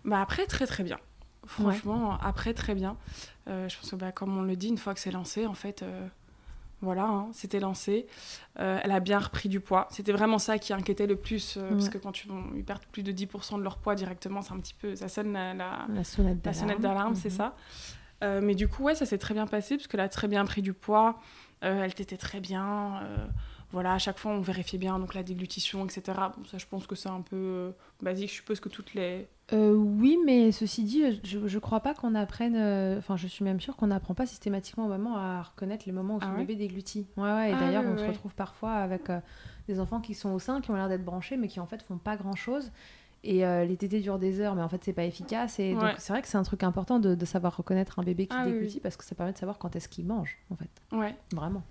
Bah 0.05 0.20
après, 0.20 0.46
très 0.46 0.66
très 0.66 0.83
bien. 0.83 0.98
Franchement, 1.46 2.18
après, 2.20 2.55
très 2.55 2.75
bien. 2.75 2.96
Je 3.46 3.77
pense 3.79 3.90
que, 3.90 3.96
bah, 3.96 4.11
comme 4.12 4.37
on 4.37 4.42
le 4.42 4.57
dit, 4.57 4.68
une 4.68 4.79
fois 4.79 4.94
que 4.94 5.01
c'est 5.01 5.11
lancé, 5.12 5.46
en 5.46 5.55
fait, 5.55 5.85
voilà, 6.83 7.05
hein, 7.05 7.29
c'était 7.33 7.61
lancé. 7.61 8.07
Euh, 8.59 8.79
elle 8.83 8.90
a 8.90 9.01
bien 9.01 9.18
repris 9.18 9.49
du 9.49 9.61
poids. 9.61 9.88
C'était 9.90 10.12
vraiment 10.12 10.38
ça 10.38 10.59
qui 10.59 10.73
inquiétait 10.73 11.07
le 11.07 11.16
plus, 11.16 11.57
euh, 11.57 11.71
parce 11.71 11.88
que 11.88 11.97
quand 11.99 12.12
tu, 12.12 12.29
ils 12.57 12.64
perdent 12.64 12.85
plus 12.92 13.03
de 13.03 13.12
10% 13.12 13.57
de 13.59 13.62
leur 13.62 13.79
poids 13.79 13.95
directement, 13.95 14.42
c'est 14.42 14.53
un 14.53 14.59
petit 14.61 14.75
peu. 14.75 14.95
Ça 14.97 15.09
sonne 15.09 15.33
la- 15.33 15.55
la, 15.55 15.87
La 15.95 16.05
sonnette 16.05 16.45
La 16.45 16.75
d'alarme. 16.77 17.14
c'est 17.14 17.31
Mhm. 17.31 17.37
ça. 17.37 17.57
Euh, 18.25 18.40
mais 18.42 18.55
du 18.55 18.68
coup, 18.68 18.83
ouais, 18.85 18.95
ça 18.95 19.07
s'est 19.07 19.18
très 19.18 19.33
bien 19.35 19.47
passé 19.47 19.77
parce 19.77 19.87
qu'elle 19.87 20.01
a 20.01 20.09
très 20.09 20.29
bien 20.29 20.45
pris 20.45 20.61
du 20.62 20.73
poids. 20.75 21.18
Elle 21.61 21.95
t'était 21.95 22.16
très 22.16 22.40
bien. 22.40 23.01
voilà, 23.71 23.95
à 23.95 23.99
chaque 23.99 24.18
fois, 24.18 24.33
on 24.33 24.40
vérifiait 24.42 24.79
bien 24.79 24.99
donc 24.99 25.14
la 25.14 25.23
déglutition, 25.23 25.85
etc. 25.87 26.03
Bon, 26.37 26.45
ça, 26.45 26.59
je 26.59 26.66
pense 26.66 26.87
que 26.87 26.95
c'est 26.95 27.09
un 27.09 27.23
peu 27.23 27.73
basique. 28.03 28.29
Je 28.29 28.35
suppose 28.35 28.61
que 28.61 28.68
toutes 28.68 28.92
les. 28.92 29.29
Euh, 29.53 29.75
oui, 29.75 30.19
mais 30.25 30.51
ceci 30.51 30.83
dit, 30.85 31.21
je, 31.25 31.47
je 31.47 31.59
crois 31.59 31.81
pas 31.81 31.93
qu'on 31.95 32.15
apprenne. 32.15 32.55
euh, 32.57 32.97
Enfin, 32.99 33.17
je 33.17 33.27
suis 33.27 33.45
même 33.45 33.61
sûre 33.61 33.77
qu'on 33.77 33.88
n'apprend 33.88 34.15
pas 34.15 34.25
systématiquement 34.27 34.87
aux 34.87 34.88
mamans 34.88 35.17
à 35.17 35.43
reconnaître 35.43 35.85
les 35.87 35.93
moments 35.93 36.15
où 36.17 36.19
Ah 36.23 36.27
son 36.27 36.33
ouais 36.33 36.38
bébé 36.38 36.57
déglutit. 36.57 37.07
Ouais, 37.17 37.25
ouais. 37.25 37.51
Et 37.51 37.55
Ah 37.55 37.61
d'ailleurs, 37.61 37.85
on 37.87 37.99
se 37.99 38.05
retrouve 38.05 38.35
parfois 38.35 38.73
avec 38.73 39.11
euh, 39.11 39.21
des 39.69 39.79
enfants 39.79 40.01
qui 40.01 40.15
sont 40.15 40.31
au 40.31 40.38
sein, 40.38 40.61
qui 40.62 40.71
ont 40.71 40.75
l'air 40.77 40.88
d'être 40.88 41.05
branchés, 41.05 41.37
mais 41.37 41.49
qui 41.49 41.61
en 41.61 41.67
fait 41.67 41.83
font 41.83 41.99
pas 41.99 42.17
grand 42.17 42.35
chose. 42.35 42.71
Et 43.25 43.47
euh, 43.47 43.65
les 43.65 43.77
tétés 43.77 44.01
durent 44.01 44.19
des 44.19 44.41
heures, 44.41 44.57
mais 44.57 44.63
en 44.63 44.69
fait, 44.69 44.83
c'est 44.85 44.93
pas 44.93 45.05
efficace. 45.05 45.61
Et 45.61 45.75
donc, 45.75 45.83
Ouais. 45.85 45.95
c'est 45.99 46.13
vrai 46.13 46.23
que 46.23 46.29
c'est 46.29 46.39
un 46.39 46.43
truc 46.43 46.65
important 46.65 46.99
de, 46.99 47.15
de 47.15 47.25
savoir 47.25 47.57
reconnaître 47.57 48.01
un 48.01 48.03
bébé 48.03 48.27
qui 48.27 48.35
Ah 48.37 48.45
déglutit 48.45 48.75
oui. 48.77 48.81
parce 48.83 48.97
que 48.97 49.05
ça 49.05 49.15
permet 49.15 49.33
de 49.33 49.39
savoir 49.39 49.59
quand 49.59 49.77
est-ce 49.77 49.89
qu'il 49.89 50.05
mange, 50.07 50.39
en 50.51 50.57
fait. 50.57 50.69
Ouais. 50.91 51.15
Vraiment. 51.33 51.63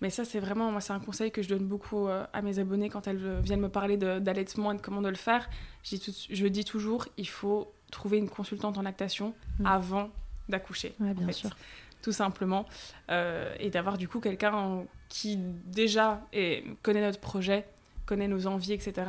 Mais 0.00 0.10
ça, 0.10 0.24
c'est 0.24 0.40
vraiment, 0.40 0.72
moi, 0.72 0.80
c'est 0.80 0.92
un 0.92 0.98
conseil 0.98 1.30
que 1.30 1.42
je 1.42 1.48
donne 1.48 1.66
beaucoup 1.68 2.08
euh, 2.08 2.24
à 2.32 2.42
mes 2.42 2.58
abonnés 2.58 2.88
quand 2.88 3.06
elles 3.06 3.38
viennent 3.40 3.60
me 3.60 3.68
parler 3.68 3.96
d'allaitement 3.96 4.72
et 4.72 4.76
de 4.76 4.80
comment 4.80 5.00
de 5.00 5.08
le 5.08 5.14
faire. 5.14 5.48
Je 5.84 5.90
dis, 5.96 6.00
tout- 6.00 6.26
je 6.28 6.46
dis 6.48 6.64
toujours, 6.64 7.06
il 7.16 7.28
faut 7.28 7.72
trouver 7.92 8.18
une 8.18 8.28
consultante 8.28 8.76
en 8.76 8.82
lactation 8.82 9.32
Mm. 9.60 9.66
avant 9.66 10.10
d'accoucher. 10.48 10.94
Ouais, 10.98 11.10
en 11.10 11.14
bien 11.14 11.26
fait. 11.28 11.32
sûr. 11.34 11.50
Tout 12.02 12.10
simplement. 12.12 12.66
Euh, 13.10 13.54
et 13.60 13.70
d'avoir 13.70 13.96
du 13.96 14.08
coup 14.08 14.18
quelqu'un 14.20 14.82
qui 15.08 15.36
déjà 15.36 16.20
est- 16.32 16.64
connaît 16.82 17.00
notre 17.00 17.20
projet, 17.20 17.64
connaît 18.06 18.28
nos 18.28 18.46
envies, 18.46 18.72
etc. 18.72 19.02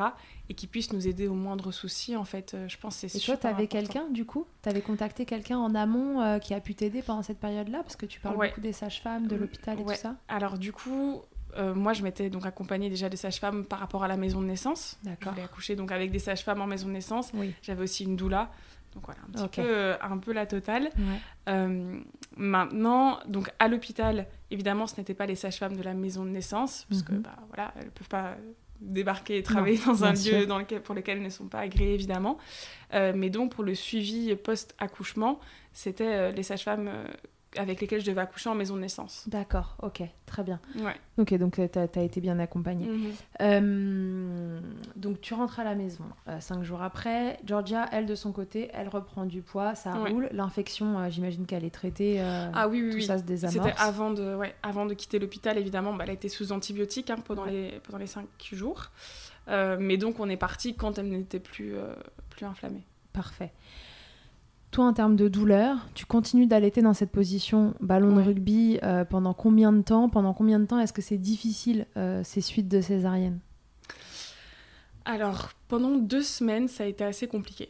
Et 0.49 0.53
qui 0.53 0.65
puisse 0.67 0.93
nous 0.93 1.07
aider 1.07 1.27
au 1.27 1.33
moindre 1.33 1.71
souci, 1.73 2.15
en 2.15 2.23
fait. 2.23 2.53
Euh, 2.53 2.69
je 2.69 2.77
pense 2.77 3.01
que 3.01 3.07
c'est 3.09 3.17
Et 3.17 3.21
toi, 3.21 3.35
t'avais 3.35 3.67
quelqu'un, 3.67 4.07
du 4.09 4.23
coup? 4.25 4.45
T'avais 4.61 4.81
contacté 4.81 5.25
quelqu'un 5.25 5.57
en 5.57 5.75
amont 5.75 6.21
euh, 6.21 6.39
qui 6.39 6.53
a 6.53 6.61
pu 6.61 6.73
t'aider 6.73 7.01
pendant 7.01 7.21
cette 7.21 7.39
période-là? 7.39 7.83
Parce 7.83 7.97
que 7.97 8.05
tu 8.05 8.19
parles 8.21 8.37
Ouais. 8.37 8.47
beaucoup 8.49 8.61
des 8.61 8.71
sages-femmes, 8.73 9.27
de 9.27 9.35
l'hôpital 9.35 9.77
et 9.79 9.83
Ouais. 9.83 9.95
tout 9.95 10.01
ça. 10.01 10.15
Alors 10.29 10.57
du 10.57 10.71
coup, 10.71 11.21
euh, 11.57 11.75
moi 11.75 11.91
je 11.93 12.01
m'étais 12.03 12.29
donc 12.29 12.45
accompagnée 12.45 12.89
déjà 12.89 13.09
des 13.09 13.17
sages-femmes 13.17 13.65
par 13.65 13.79
rapport 13.79 14.03
à 14.05 14.07
la 14.07 14.15
maison 14.15 14.39
de 14.41 14.45
naissance. 14.45 14.97
Je 15.03 15.09
D'accord. 15.09 15.33
voulais 15.33 15.43
accoucher 15.43 15.75
donc 15.75 15.91
avec 15.91 16.11
des 16.11 16.19
sages-femmes 16.19 16.61
en 16.61 16.67
maison 16.67 16.87
de 16.87 16.93
naissance. 16.93 17.31
Oui. 17.33 17.53
J'avais 17.61 17.83
aussi 17.83 18.05
une 18.05 18.15
doula. 18.15 18.49
Donc 18.95 19.05
voilà, 19.05 19.19
un 19.27 19.31
petit 19.47 19.61
peu, 19.61 19.67
euh, 19.67 19.95
un 20.01 20.17
peu 20.17 20.31
la 20.31 20.45
totale. 20.45 20.83
Ouais. 20.97 21.19
Euh, 21.49 21.99
maintenant, 22.37 23.19
donc 23.27 23.51
à 23.59 23.67
l'hôpital, 23.67 24.27
évidemment, 24.49 24.87
ce 24.87 24.97
n'étaient 24.97 25.13
pas 25.13 25.25
les 25.25 25.35
sages-femmes 25.35 25.75
de 25.75 25.83
la 25.83 25.93
maison 25.93 26.23
de 26.23 26.29
naissance, 26.29 26.85
parce 26.89 27.03
que 27.03 27.11
Mhm. 27.13 27.21
bah, 27.21 27.35
voilà, 27.47 27.73
elles 27.79 27.91
peuvent 27.91 28.07
pas 28.07 28.35
débarquer 28.81 29.37
et 29.37 29.43
travailler 29.43 29.79
dans 29.85 30.03
un 30.03 30.15
sûr. 30.15 30.39
lieu 30.39 30.45
dans 30.45 30.59
lequel, 30.59 30.81
pour 30.81 30.95
lequel 30.95 31.17
elles 31.17 31.23
ne 31.23 31.29
sont 31.29 31.47
pas 31.47 31.59
agréées, 31.59 31.93
évidemment. 31.93 32.37
Euh, 32.93 33.13
mais 33.15 33.29
donc, 33.29 33.53
pour 33.53 33.63
le 33.63 33.75
suivi 33.75 34.35
post-accouchement, 34.35 35.39
c'était 35.73 36.05
euh, 36.05 36.31
les 36.31 36.43
sages-femmes 36.43 36.87
euh, 36.87 37.05
avec 37.57 37.81
lesquelles 37.81 38.01
je 38.01 38.05
devais 38.05 38.21
accoucher 38.21 38.49
en 38.49 38.55
maison 38.55 38.75
de 38.75 38.81
naissance. 38.81 39.23
D'accord, 39.27 39.75
ok, 39.81 40.01
très 40.25 40.43
bien. 40.43 40.59
Ouais. 40.79 40.95
Ok, 41.17 41.33
donc 41.35 41.59
euh, 41.59 41.67
t'as 41.67 41.87
as 41.95 42.01
été 42.01 42.21
bien 42.21 42.39
accompagnée. 42.39 42.87
Mhm. 42.87 43.11
Euh, 43.41 44.59
donc 44.95 45.21
tu 45.21 45.33
rentres 45.33 45.59
à 45.59 45.63
la 45.63 45.75
maison 45.75 46.03
euh, 46.27 46.39
cinq 46.39 46.63
jours 46.63 46.81
après. 46.81 47.39
Georgia, 47.45 47.85
elle 47.91 48.05
de 48.05 48.15
son 48.15 48.31
côté, 48.31 48.69
elle 48.73 48.87
reprend 48.87 49.25
du 49.25 49.41
poids, 49.41 49.75
ça 49.75 49.93
Ouais. 50.01 50.11
roule. 50.11 50.29
L'infection, 50.31 50.99
euh, 50.99 51.09
j'imagine 51.09 51.45
qu'elle 51.45 51.65
est 51.65 51.73
traitée. 51.73 52.21
Ah 52.21 52.67
oui, 52.67 52.81
oui, 52.81 52.89
tout 52.89 52.95
oui. 52.97 53.03
ça 53.05 53.17
se 53.17 53.23
désamorce. 53.23 53.67
C'était 53.69 53.79
avant 53.79 54.11
de, 54.11 54.35
ouais, 54.35 54.55
avant 54.63 54.85
de 54.85 54.93
quitter 54.93 55.19
l'hôpital, 55.19 55.57
évidemment. 55.57 55.93
Bah, 55.93 56.03
elle 56.03 56.11
a 56.11 56.13
été 56.13 56.29
sous 56.29 56.51
antibiotiques 56.51 57.09
hein, 57.09 57.17
pendant, 57.25 57.45
les, 57.45 57.79
pendant 57.83 57.97
les 57.97 58.07
cinq 58.07 58.27
jours. 58.51 58.91
Mais 59.47 59.97
donc, 59.97 60.19
on 60.19 60.29
est 60.29 60.37
parti 60.37 60.75
quand 60.75 60.97
elle 60.97 61.09
n'était 61.09 61.39
plus, 61.39 61.73
plus 62.29 62.45
inflammée. 62.45 62.83
Parfait. 63.13 63.51
Toi, 64.71 64.85
en 64.85 64.93
termes 64.93 65.15
de 65.15 65.27
douleur, 65.27 65.87
tu 65.93 66.05
continues 66.05 66.45
d'allaiter 66.45 66.81
dans 66.81 66.93
cette 66.93 67.11
position 67.11 67.73
ballon 67.79 68.15
de 68.15 68.21
rugby 68.21 68.79
euh, 68.83 69.05
pendant 69.05 69.33
combien 69.33 69.71
de 69.71 69.81
temps? 69.81 70.09
Pendant 70.09 70.33
combien 70.33 70.59
de 70.59 70.65
temps 70.65 70.79
est-ce 70.79 70.93
que 70.93 71.01
c'est 71.01 71.17
difficile 71.17 71.87
euh, 71.95 72.21
ces 72.23 72.41
suites 72.41 72.67
de 72.67 72.81
césarienne 72.81 73.39
Alors, 75.05 75.51
pendant 75.67 75.95
deux 75.95 76.21
semaines, 76.21 76.67
ça 76.67 76.83
a 76.83 76.87
été 76.87 77.03
assez 77.03 77.27
compliqué. 77.27 77.69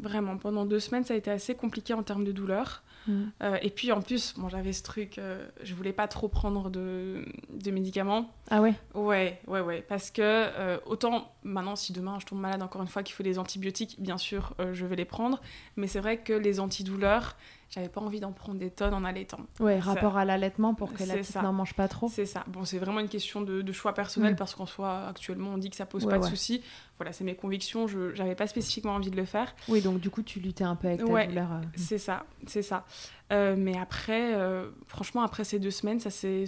Vraiment, 0.00 0.36
pendant 0.36 0.64
deux 0.64 0.80
semaines, 0.80 1.04
ça 1.04 1.14
a 1.14 1.16
été 1.16 1.30
assez 1.30 1.54
compliqué 1.54 1.94
en 1.94 2.02
termes 2.02 2.24
de 2.24 2.32
douleur. 2.32 2.82
Euh, 3.08 3.58
et 3.62 3.70
puis, 3.70 3.92
en 3.92 4.00
plus, 4.00 4.34
bon, 4.36 4.48
j'avais 4.48 4.72
ce 4.72 4.82
truc, 4.82 5.18
euh, 5.18 5.46
je 5.62 5.74
voulais 5.74 5.92
pas 5.92 6.08
trop 6.08 6.28
prendre 6.28 6.70
de, 6.70 7.24
de 7.50 7.70
médicaments. 7.70 8.30
Ah 8.50 8.60
ouais? 8.60 8.74
Ouais, 8.94 9.40
ouais, 9.46 9.60
ouais. 9.60 9.84
Parce 9.86 10.10
que 10.10 10.22
euh, 10.22 10.78
autant 10.86 11.32
maintenant, 11.42 11.76
si 11.76 11.92
demain 11.92 12.18
je 12.20 12.26
tombe 12.26 12.40
malade 12.40 12.62
encore 12.62 12.82
une 12.82 12.88
fois, 12.88 13.02
qu'il 13.02 13.14
faut 13.14 13.22
des 13.22 13.38
antibiotiques, 13.38 13.96
bien 14.00 14.18
sûr, 14.18 14.54
euh, 14.60 14.72
je 14.74 14.86
vais 14.86 14.96
les 14.96 15.04
prendre. 15.04 15.40
Mais 15.76 15.86
c'est 15.86 16.00
vrai 16.00 16.18
que 16.18 16.32
les 16.32 16.60
antidouleurs, 16.60 17.36
j'avais 17.74 17.88
pas 17.88 18.00
envie 18.00 18.20
d'en 18.20 18.30
prendre 18.32 18.58
des 18.58 18.70
tonnes 18.70 18.94
en 18.94 19.02
allaitant. 19.04 19.40
Ouais, 19.58 19.78
Ça- 19.80 19.94
rapport 19.94 20.16
à 20.16 20.24
l'allaitement 20.24 20.74
pour 20.74 20.92
que 20.92 21.02
la 21.02 21.14
petite 21.16 21.34
n'en 21.42 21.52
mange 21.52 21.74
pas 21.74 21.88
trop. 21.88 22.08
C'est 22.08 22.24
ça. 22.26 22.44
Bon, 22.46 22.64
c'est 22.64 22.78
vraiment 22.78 23.00
une 23.00 23.08
question 23.08 23.40
de, 23.40 23.62
de 23.62 23.72
choix 23.72 23.94
personnel 23.94 24.34
Mm. 24.34 24.36
parce 24.36 24.54
qu'en 24.54 24.66
soi, 24.66 25.06
actuellement, 25.08 25.50
on 25.54 25.58
dit 25.58 25.70
que 25.70 25.76
ça 25.76 25.84
pose 25.86 26.04
Ouais, 26.04 26.12
pas 26.12 26.18
de 26.20 26.24
soucis. 26.26 26.62
Voilà, 26.98 27.12
c'est 27.12 27.24
mes 27.24 27.34
convictions. 27.34 27.86
Je 27.88 28.14
j'avais 28.14 28.36
pas 28.36 28.46
spécifiquement 28.46 28.94
envie 28.94 29.10
de 29.10 29.16
le 29.16 29.24
faire. 29.24 29.54
Oui, 29.68 29.80
donc 29.82 29.98
du 30.00 30.10
coup, 30.10 30.22
tu 30.22 30.38
luttais 30.38 30.62
un 30.64 30.76
peu 30.76 30.86
avec 30.88 31.00
ta 31.00 31.06
Ouais. 31.06 31.26
douleur. 31.26 31.50
euh. 31.52 31.60
C'est 31.76 31.98
ça, 31.98 32.24
c'est 32.46 32.62
ça. 32.62 32.84
Euh, 33.32 33.56
mais 33.58 33.76
après, 33.76 34.34
euh, 34.34 34.70
franchement, 34.86 35.22
après 35.22 35.42
ces 35.44 35.58
deux 35.58 35.70
semaines, 35.72 35.98
ça 35.98 36.10
s'est. 36.10 36.44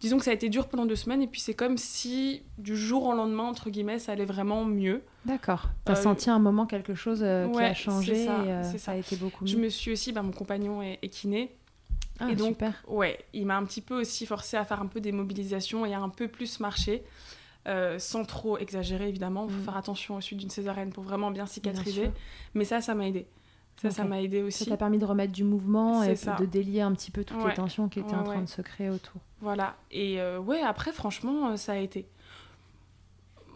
Disons 0.00 0.18
que 0.18 0.24
ça 0.24 0.30
a 0.30 0.34
été 0.34 0.48
dur 0.48 0.68
pendant 0.68 0.86
deux 0.86 0.96
semaines, 0.96 1.22
et 1.22 1.26
puis 1.26 1.40
c'est 1.40 1.54
comme 1.54 1.76
si 1.78 2.42
du 2.58 2.76
jour 2.76 3.04
au 3.04 3.14
lendemain, 3.14 3.44
entre 3.44 3.70
guillemets, 3.70 3.98
ça 3.98 4.12
allait 4.12 4.24
vraiment 4.24 4.64
mieux. 4.64 5.02
D'accord. 5.24 5.68
T'as 5.84 5.92
Euh, 5.92 5.96
senti 5.96 6.30
un 6.30 6.38
moment 6.38 6.66
quelque 6.66 6.94
chose 6.94 7.20
euh, 7.22 7.48
qui 7.50 7.60
a 7.60 7.74
changé 7.74 8.26
ça, 8.26 8.44
et 8.44 8.50
euh, 8.50 8.62
ça. 8.62 8.78
ça. 8.78 8.92
a 8.92 8.96
été 8.96 9.16
beaucoup 9.16 9.44
mieux. 9.44 9.50
Je 9.50 9.56
me 9.56 9.68
suis 9.68 9.92
aussi, 9.92 10.12
bah, 10.12 10.22
mon 10.22 10.32
compagnon 10.32 10.80
est, 10.82 10.98
est 11.02 11.08
kiné, 11.08 11.56
Ah, 12.20 12.30
et 12.30 12.36
donc- 12.36 12.50
super. 12.50 12.82
ouais, 12.86 13.18
il 13.32 13.46
m'a 13.46 13.56
un 13.56 13.64
petit 13.64 13.80
peu 13.80 14.00
aussi 14.00 14.26
forcé 14.26 14.56
à 14.56 14.64
faire 14.64 14.80
un 14.80 14.86
peu 14.86 15.00
des 15.00 15.12
mobilisations 15.12 15.84
et 15.84 15.94
à 15.94 16.00
un 16.00 16.08
peu 16.10 16.28
plus 16.28 16.60
marcher, 16.60 17.02
sans 17.98 18.24
trop 18.24 18.58
exagérer 18.58 19.08
évidemment. 19.08 19.46
Il 19.48 19.54
faut 19.54 19.60
Mm. 19.60 19.64
faire 19.64 19.76
attention 19.76 20.16
au 20.16 20.20
suite 20.20 20.38
d'une 20.38 20.50
césarienne 20.50 20.92
pour 20.92 21.02
vraiment 21.02 21.30
bien 21.30 21.46
cicatriser. 21.46 22.10
Mais 22.54 22.64
ça, 22.64 22.80
ça 22.80 22.94
m'a 22.94 23.08
aidé. 23.08 23.26
Ça, 23.82 23.90
ça 23.90 24.04
m'a 24.04 24.22
aidé 24.22 24.40
Ça 24.40 24.46
aussi. 24.46 24.66
t'a 24.66 24.76
permis 24.76 24.98
de 24.98 25.04
remettre 25.04 25.32
du 25.32 25.44
mouvement 25.44 26.02
et 26.02 26.16
ça. 26.16 26.36
de 26.36 26.46
délier 26.46 26.80
un 26.80 26.92
petit 26.92 27.10
peu 27.10 27.24
toutes 27.24 27.38
les 27.38 27.44
Ouais. 27.44 27.54
tensions 27.54 27.88
qui 27.88 28.00
étaient 28.00 28.14
en 28.14 28.22
train 28.24 28.36
ouais. 28.36 28.42
de 28.44 28.48
se 28.48 28.62
créer 28.62 28.88
autour. 28.88 29.20
Voilà. 29.40 29.76
Et 29.90 30.20
euh, 30.20 30.38
ouais, 30.38 30.60
après, 30.62 30.92
franchement, 30.92 31.50
euh, 31.50 31.56
ça 31.56 31.72
a 31.72 31.76
été. 31.76 32.06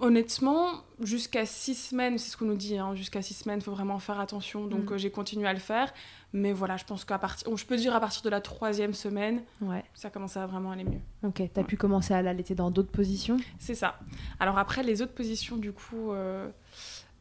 Honnêtement, 0.00 0.68
jusqu'à 1.02 1.44
six 1.44 1.74
semaines, 1.74 2.18
c'est 2.18 2.30
ce 2.30 2.36
qu'on 2.36 2.44
nous 2.44 2.54
dit, 2.56 2.78
hein, 2.78 2.94
jusqu'à 2.94 3.20
six 3.20 3.34
semaines, 3.34 3.58
il 3.58 3.64
faut 3.64 3.72
vraiment 3.72 3.98
faire 3.98 4.20
attention. 4.20 4.64
Donc 4.68 4.90
Mm. 4.90 4.92
euh, 4.92 4.98
j'ai 4.98 5.10
continué 5.10 5.48
à 5.48 5.52
le 5.52 5.58
faire. 5.58 5.92
Mais 6.32 6.52
voilà, 6.52 6.76
je 6.76 6.84
pense 6.84 7.04
qu'à 7.04 7.18
partir. 7.18 7.56
Je 7.56 7.66
peux 7.66 7.76
dire 7.76 7.96
à 7.96 7.98
partir 8.00 8.22
de 8.22 8.28
la 8.28 8.40
troisième 8.40 8.94
semaine, 8.94 9.42
Ouais. 9.60 9.82
ça 9.94 10.08
commençait 10.08 10.38
à 10.38 10.46
vraiment 10.46 10.70
aller 10.70 10.84
mieux. 10.84 11.00
Ok. 11.24 11.42
T'as 11.52 11.64
pu 11.64 11.76
commencer 11.76 12.14
à 12.14 12.22
l'allaiter 12.22 12.54
dans 12.54 12.70
d'autres 12.70 12.92
positions? 12.92 13.38
C'est 13.58 13.74
ça. 13.74 13.98
Alors 14.38 14.56
après, 14.58 14.84
les 14.84 15.02
autres 15.02 15.14
positions, 15.14 15.56
du 15.56 15.72
coup, 15.72 16.12
euh, 16.12 16.48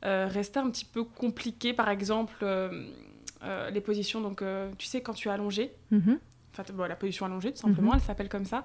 euh, 0.06 0.28
restaient 0.30 0.60
un 0.60 0.70
petit 0.70 0.86
peu 0.86 1.04
compliquées. 1.04 1.74
Par 1.74 1.90
exemple, 1.90 2.34
euh, 2.44 2.86
euh, 3.44 3.70
les 3.70 3.82
positions, 3.82 4.22
donc, 4.22 4.44
tu 4.78 4.86
sais, 4.88 5.02
quand 5.02 5.14
tu 5.14 5.28
es 5.28 5.32
allongé, 5.32 5.72
Mhm. 5.92 6.20
enfin 6.54 6.64
bon, 6.74 6.84
la 6.88 6.96
position 6.96 7.26
allongée 7.26 7.52
tout 7.52 7.60
simplement, 7.60 7.92
Mhm. 7.92 7.98
elle 8.00 8.04
s'appelle 8.06 8.30
comme 8.30 8.46
ça, 8.46 8.64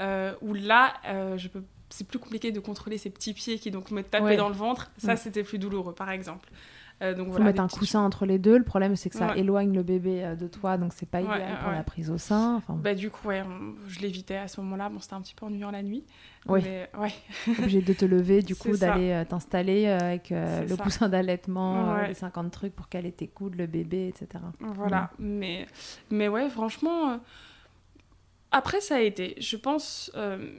euh, 0.00 0.32
où 0.42 0.54
là, 0.54 0.94
euh, 1.06 1.36
je 1.38 1.48
peux, 1.48 1.62
c'est 1.90 2.06
plus 2.06 2.18
compliqué 2.18 2.52
de 2.52 2.60
contrôler 2.60 2.98
ces 2.98 3.10
petits 3.10 3.34
pieds 3.34 3.58
qui 3.58 3.70
donc 3.70 3.90
me 3.90 4.02
tapaient 4.02 4.24
Ouais. 4.24 4.36
dans 4.36 4.48
le 4.48 4.54
ventre. 4.54 4.90
Ça, 4.98 5.14
Mm. 5.14 5.16
c'était 5.18 5.42
plus 5.42 5.58
douloureux, 5.58 5.94
par 5.94 6.10
exemple. 6.10 6.48
Euh, 7.02 7.14
donc 7.14 7.26
Faut 7.26 7.32
voilà, 7.32 7.46
mettre 7.46 7.60
un 7.60 7.68
coussin 7.68 8.00
entre 8.00 8.26
les 8.26 8.38
deux. 8.38 8.56
Le 8.56 8.64
problème, 8.64 8.94
c'est 8.94 9.10
que 9.10 9.16
ça 9.16 9.28
Ouais. 9.32 9.40
éloigne 9.40 9.74
le 9.74 9.82
bébé 9.82 10.22
euh, 10.24 10.36
de 10.36 10.46
toi, 10.46 10.76
donc 10.78 10.92
c'est 10.94 11.08
pas 11.08 11.18
Ouais, 11.20 11.24
idéal 11.36 11.58
pour 11.62 11.72
la 11.72 11.82
prise 11.82 12.10
au 12.10 12.18
sein. 12.18 12.54
Enfin, 12.56 12.74
Bah, 12.74 12.94
du 12.94 13.10
coup, 13.10 13.28
ouais, 13.28 13.42
on- 13.42 13.74
je 13.88 13.98
l'évitais 14.00 14.36
à 14.36 14.46
ce 14.46 14.60
moment-là. 14.60 14.88
Bon, 14.88 15.00
c'était 15.00 15.14
un 15.14 15.20
petit 15.20 15.34
peu 15.34 15.44
ennuyant 15.46 15.70
la 15.72 15.82
nuit. 15.82 16.04
Oui. 16.46 16.60
Mais 16.62 16.88
obligé 17.58 17.82
de 17.82 17.92
te 17.92 18.04
lever, 18.04 18.42
du 18.42 18.54
coup, 18.56 18.76
d'aller 18.76 19.10
euh, 19.10 19.24
t'installer 19.24 19.86
euh, 19.86 19.98
avec 19.98 20.30
le 20.30 20.68
ça. 20.68 20.76
coussin 20.82 21.08
d'allaitement, 21.08 21.96
les 22.06 22.14
50 22.14 22.50
trucs 22.52 22.74
pour 22.74 22.88
caler 22.88 23.10
tes 23.12 23.26
coudes, 23.26 23.56
le 23.56 23.66
bébé, 23.66 24.06
etc. 24.08 24.44
Voilà, 24.60 25.10
mais, 25.18 25.66
mais 26.10 26.28
ouais, 26.28 26.48
franchement, 26.48 27.18
après 28.50 28.80
ça 28.80 28.96
a 28.96 29.00
été. 29.00 29.34
Je 29.40 29.56
pense, 29.56 30.10
euh, 30.16 30.52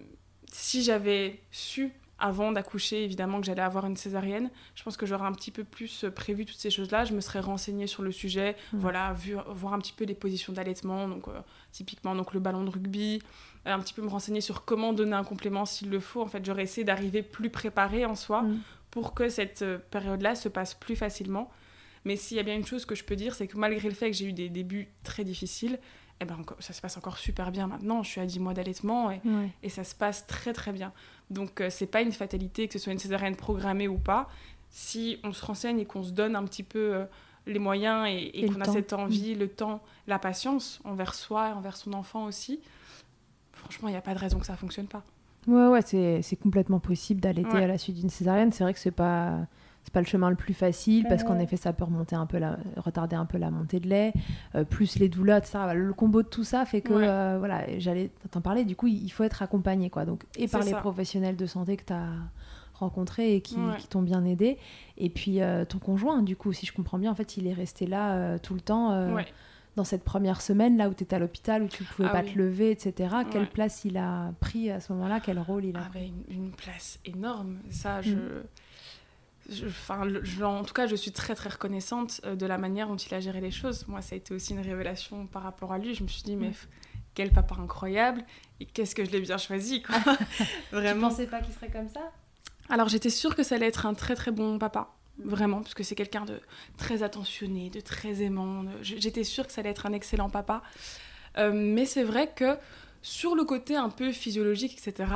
si 0.51 0.83
j'avais 0.83 1.39
su 1.51 1.91
avant 2.25 2.53
d'accoucher, 2.53 3.03
évidemment, 3.03 3.39
que 3.41 3.45
j'allais 3.45 3.61
avoir 3.61 3.85
une 3.85 3.97
césarienne, 3.97 4.49
je 4.75 4.83
pense 4.83 4.95
que 4.95 5.05
j'aurais 5.05 5.25
un 5.25 5.33
petit 5.33 5.51
peu 5.51 5.63
plus 5.65 6.05
euh, 6.05 6.09
prévu 6.11 6.45
toutes 6.45 6.55
ces 6.57 6.69
choses-là. 6.69 7.03
Je 7.03 7.13
me 7.13 7.19
serais 7.21 7.41
renseignée 7.41 7.85
sur 7.85 8.01
le 8.01 8.11
sujet, 8.13 8.55
Ouais. 8.71 8.79
voilà, 8.79 9.11
vu, 9.13 9.35
voir 9.49 9.73
un 9.73 9.79
petit 9.79 9.91
peu 9.93 10.05
les 10.05 10.15
positions 10.15 10.53
d'allaitement, 10.53 11.09
donc 11.09 11.27
euh, 11.27 11.31
typiquement 11.73 12.15
donc 12.15 12.33
le 12.33 12.39
ballon 12.39 12.63
de 12.63 12.69
rugby, 12.69 13.21
euh, 13.67 13.73
un 13.73 13.79
petit 13.79 13.93
peu 13.93 14.01
me 14.01 14.07
renseigner 14.09 14.39
sur 14.41 14.63
comment 14.63 14.93
donner 14.93 15.15
un 15.15 15.25
complément 15.25 15.65
s'il 15.65 15.89
le 15.89 15.99
faut. 15.99 16.21
En 16.21 16.27
fait, 16.27 16.45
j'aurais 16.45 16.63
essayé 16.63 16.85
d'arriver 16.85 17.23
plus 17.23 17.49
préparée 17.49 18.05
en 18.05 18.15
soi 18.15 18.43
Mm. 18.43 18.59
pour 18.91 19.13
que 19.13 19.27
cette 19.27 19.65
période-là 19.91 20.35
se 20.35 20.47
passe 20.49 20.73
plus 20.75 20.95
facilement. 20.95 21.51
Mais 22.05 22.15
s'il 22.15 22.37
y 22.37 22.39
a 22.39 22.43
bien 22.43 22.55
une 22.55 22.65
chose 22.65 22.85
que 22.85 22.95
je 22.95 23.03
peux 23.03 23.15
dire, 23.15 23.33
c'est 23.35 23.47
que 23.47 23.57
malgré 23.57 23.87
le 23.89 23.95
fait 23.95 24.11
que 24.11 24.15
j'ai 24.17 24.25
eu 24.25 24.33
des 24.33 24.49
débuts 24.49 24.89
très 25.03 25.23
difficiles, 25.23 25.77
eh 26.19 26.25
ben 26.25 26.37
ça 26.59 26.73
se 26.73 26.81
passe 26.81 26.97
encore 26.97 27.17
super 27.17 27.51
bien 27.51 27.67
maintenant. 27.67 28.01
Je 28.03 28.09
suis 28.09 28.21
à 28.21 28.25
10 28.25 28.39
mois 28.39 28.53
d'allaitement 28.53 29.11
et, 29.11 29.21
Ouais. 29.25 29.49
et 29.63 29.69
ça 29.69 29.83
se 29.83 29.93
passe 29.95 30.25
très 30.27 30.53
très 30.53 30.71
bien. 30.71 30.91
Donc 31.29 31.59
euh, 31.61 31.69
c'est 31.69 31.87
pas 31.87 32.01
une 32.01 32.11
fatalité 32.11 32.67
que 32.67 32.73
ce 32.73 32.79
soit 32.79 32.93
une 32.93 32.99
césarienne 32.99 33.35
programmée 33.35 33.87
ou 33.87 33.97
pas. 33.97 34.29
Si 34.69 35.19
on 35.23 35.33
se 35.33 35.45
renseigne 35.45 35.79
et 35.79 35.85
qu'on 35.85 36.03
se 36.03 36.11
donne 36.11 36.35
un 36.35 36.43
petit 36.45 36.63
peu 36.63 36.95
euh, 36.95 37.05
les 37.45 37.59
moyens 37.59 38.07
et, 38.07 38.11
et 38.13 38.39
Et 38.45 38.47
le 38.47 38.53
qu'on 38.53 38.61
a 38.61 38.65
temps. 38.65 38.71
Mm. 38.71 38.75
cette 38.75 38.93
envie, 38.93 39.35
le 39.35 39.47
temps, 39.47 39.81
la 40.07 40.17
patience 40.19 40.79
envers 40.85 41.13
soi 41.13 41.49
et 41.49 41.51
envers 41.51 41.75
son 41.77 41.93
enfant 41.93 42.25
aussi, 42.25 42.59
franchement, 43.51 43.87
il 43.89 43.91
n'y 43.91 43.97
a 43.97 44.01
pas 44.01 44.13
de 44.13 44.19
raison 44.19 44.39
que 44.39 44.45
ça 44.45 44.55
fonctionne 44.55 44.87
pas. 44.87 45.03
Ouais, 45.47 45.67
ouais, 45.67 45.81
c'est 45.81 46.21
c'est 46.21 46.37
complètement 46.37 46.79
possible 46.79 47.19
d'allaiter 47.19 47.49
Ouais. 47.49 47.63
à 47.63 47.67
la 47.67 47.77
suite 47.77 47.97
d'une 47.97 48.09
césarienne. 48.09 48.51
C'est 48.53 48.63
vrai 48.63 48.73
que 48.73 48.79
c'est 48.79 48.91
pas 48.91 49.39
c'est 49.83 49.93
pas 49.93 50.01
le 50.01 50.07
chemin 50.07 50.29
le 50.29 50.35
plus 50.35 50.53
facile 50.53 51.05
parce 51.09 51.23
qu'en 51.23 51.39
effet 51.39 51.57
ça 51.57 51.73
peut 51.73 51.83
remonter 51.83 52.15
un 52.15 52.25
peu 52.25 52.37
la, 52.37 52.57
retarder 52.77 53.15
un 53.15 53.25
peu 53.25 53.37
la 53.37 53.51
montée 53.51 53.79
de 53.79 53.87
lait 53.87 54.13
euh, 54.55 54.63
plus 54.63 54.97
les 54.97 55.09
douleurs 55.09 55.37
etc 55.37 55.59
le 55.75 55.93
combo 55.93 56.21
de 56.21 56.27
tout 56.27 56.43
ça 56.43 56.65
fait 56.65 56.81
que 56.81 56.93
Ouais. 56.93 57.07
euh, 57.07 57.37
voilà 57.39 57.79
j'allais 57.79 58.11
t'en 58.31 58.41
parler 58.41 58.65
du 58.65 58.75
coup 58.75 58.87
il 58.87 59.09
faut 59.09 59.23
être 59.23 59.41
accompagné 59.41 59.89
quoi 59.89 60.05
donc 60.05 60.23
et 60.37 60.47
par 60.47 60.63
les 60.63 60.73
professionnels 60.73 61.35
de 61.35 61.45
santé 61.45 61.75
que 61.75 61.85
tu 61.85 61.93
as 61.93 62.09
rencontrés 62.73 63.35
et 63.35 63.41
qui, 63.41 63.55
qui 63.77 63.87
t'ont 63.87 64.01
bien 64.01 64.25
aidé. 64.25 64.57
Et 64.97 65.09
puis 65.09 65.39
ton 65.69 65.77
conjoint, 65.77 66.23
du 66.23 66.35
coup, 66.35 66.51
si 66.53 66.65
je 66.65 66.73
comprends 66.73 66.97
bien, 66.97 67.11
en 67.11 67.15
fait, 67.15 67.37
il 67.37 67.47
est 67.47 67.53
resté 67.53 67.85
là 67.85 68.39
tout 68.39 68.55
le 68.55 68.61
temps. 68.61 69.07
Dans 69.75 69.83
cette 69.83 70.03
première 70.03 70.41
semaine, 70.41 70.77
là 70.77 70.87
où 70.87 70.93
tu 70.93 71.03
étais 71.03 71.15
à 71.15 71.19
l'hôpital, 71.19 71.63
où 71.63 71.67
tu 71.67 71.83
pouvais 71.83 72.07
ah 72.07 72.11
pas 72.11 72.21
te 72.21 72.37
lever, 72.37 72.69
etc., 72.69 73.15
quelle 73.31 73.49
place 73.49 73.85
il 73.85 73.97
a 73.97 74.31
pris 74.39 74.69
à 74.69 74.79
ce 74.79 74.93
moment-là? 74.93 75.19
Quel 75.19 75.39
rôle 75.39 75.65
il 75.65 75.75
a 75.75 75.81
ah 75.85 75.89
pris? 75.89 76.13
une, 76.29 76.51
place 76.51 76.99
énorme. 77.05 77.57
Ça, 77.69 78.01
je. 78.01 78.13
Mm 78.13 78.43
enfin, 79.49 80.07
en 80.43 80.63
tout 80.63 80.73
cas, 80.73 80.87
je 80.87 80.95
suis 80.95 81.11
très 81.11 81.35
très 81.35 81.49
reconnaissante 81.49 82.21
euh, 82.25 82.35
de 82.35 82.45
la 82.45 82.57
manière 82.57 82.87
dont 82.87 82.95
il 82.95 83.13
a 83.13 83.19
géré 83.19 83.41
les 83.41 83.51
choses. 83.51 83.87
Moi, 83.87 84.01
ça 84.01 84.15
a 84.15 84.17
été 84.17 84.33
aussi 84.33 84.53
une 84.53 84.61
révélation 84.61 85.27
par 85.27 85.43
rapport 85.43 85.73
à 85.73 85.77
lui. 85.77 85.95
Je 85.95 86.03
me 86.03 86.07
suis 86.07 86.23
dit, 86.23 86.35
mais 86.35 86.51
quel 87.13 87.31
papa 87.31 87.55
incroyable 87.59 88.23
et 88.59 88.65
qu'est-ce 88.65 88.95
que 88.95 89.05
je 89.05 89.11
l'ai 89.11 89.21
bien 89.21 89.37
choisi, 89.37 89.81
quoi. 89.81 89.95
Vraiment. 90.71 91.09
Tu 91.09 91.15
pensais 91.15 91.27
pas 91.27 91.41
qu'il 91.41 91.53
serait 91.53 91.69
comme 91.69 91.89
ça? 91.89 92.11
Alors, 92.69 92.89
j'étais 92.89 93.09
sûre 93.09 93.35
que 93.35 93.43
ça 93.43 93.55
allait 93.55 93.67
être 93.67 93.85
un 93.85 93.93
très 93.93 94.15
très 94.15 94.31
bon 94.31 94.57
papa. 94.57 94.89
Vraiment, 95.19 95.61
parce 95.61 95.75
que 95.75 95.83
c'est 95.83 95.95
quelqu'un 95.95 96.25
de 96.25 96.39
très 96.77 97.03
attentionné, 97.03 97.69
de 97.69 97.81
très 97.81 98.23
aimant. 98.23 98.65
J'étais 98.81 99.23
sûre 99.23 99.45
que 99.45 99.53
ça 99.53 99.61
allait 99.61 99.69
être 99.69 99.85
un 99.85 99.93
excellent 99.93 100.29
papa. 100.29 100.63
Euh, 101.37 101.51
mais 101.53 101.85
c'est 101.85 102.03
vrai 102.03 102.31
que 102.33 102.57
sur 103.01 103.35
le 103.35 103.43
côté 103.43 103.75
un 103.75 103.89
peu 103.89 104.11
physiologique, 104.11 104.73
etc., 104.73 105.09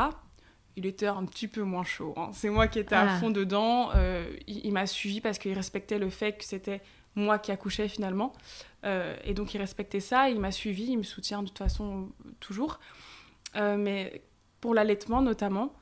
il 0.77 0.85
était 0.85 1.07
un 1.07 1.25
petit 1.25 1.47
peu 1.47 1.63
moins 1.63 1.83
chaud. 1.83 2.13
Hein. 2.15 2.29
C'est 2.33 2.51
moi 2.51 2.67
qui 2.67 2.77
étais 2.77 2.95
à 2.95 3.15
ah. 3.15 3.19
fond 3.19 3.31
dedans. 3.31 3.89
Euh, 3.95 4.29
il, 4.45 4.71
m'a 4.71 4.85
suivi 4.85 5.19
parce 5.21 5.39
qu'il 5.39 5.51
respectait 5.53 5.97
le 5.97 6.11
fait 6.11 6.33
que 6.33 6.45
c'était 6.45 6.81
moi 7.15 7.39
qui 7.39 7.51
accouchais 7.51 7.89
finalement. 7.89 8.31
Euh, 8.85 9.17
et 9.25 9.33
donc 9.33 9.55
il 9.55 9.57
respectait 9.57 9.99
ça, 9.99 10.29
il 10.29 10.39
m'a 10.39 10.51
suivi, 10.51 10.91
il 10.91 10.97
me 10.99 11.03
soutient 11.03 11.41
de 11.41 11.47
toute 11.47 11.57
façon 11.57 12.09
toujours. 12.39 12.79
Euh, 13.55 13.75
mais 13.75 14.21
pour 14.61 14.75
l'allaitement 14.75 15.21
notamment, 15.21 15.73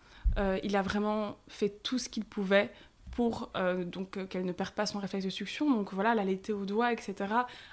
il 0.64 0.76
a 0.76 0.82
vraiment 0.82 1.38
fait 1.48 1.70
tout 1.82 1.98
ce 1.98 2.10
qu'il 2.10 2.26
pouvait 2.26 2.70
pour 3.12 3.54
donc 3.86 4.28
qu'elle 4.28 4.44
ne 4.44 4.52
perde 4.52 4.74
pas 4.74 4.86
son 4.86 5.00
réflexe 5.00 5.24
de 5.24 5.30
succion. 5.30 5.72
Donc 5.72 5.94
voilà, 5.94 6.14
l'allaiter 6.14 6.52
au 6.52 6.66
doigt, 6.66 6.92
etc. 6.92 7.16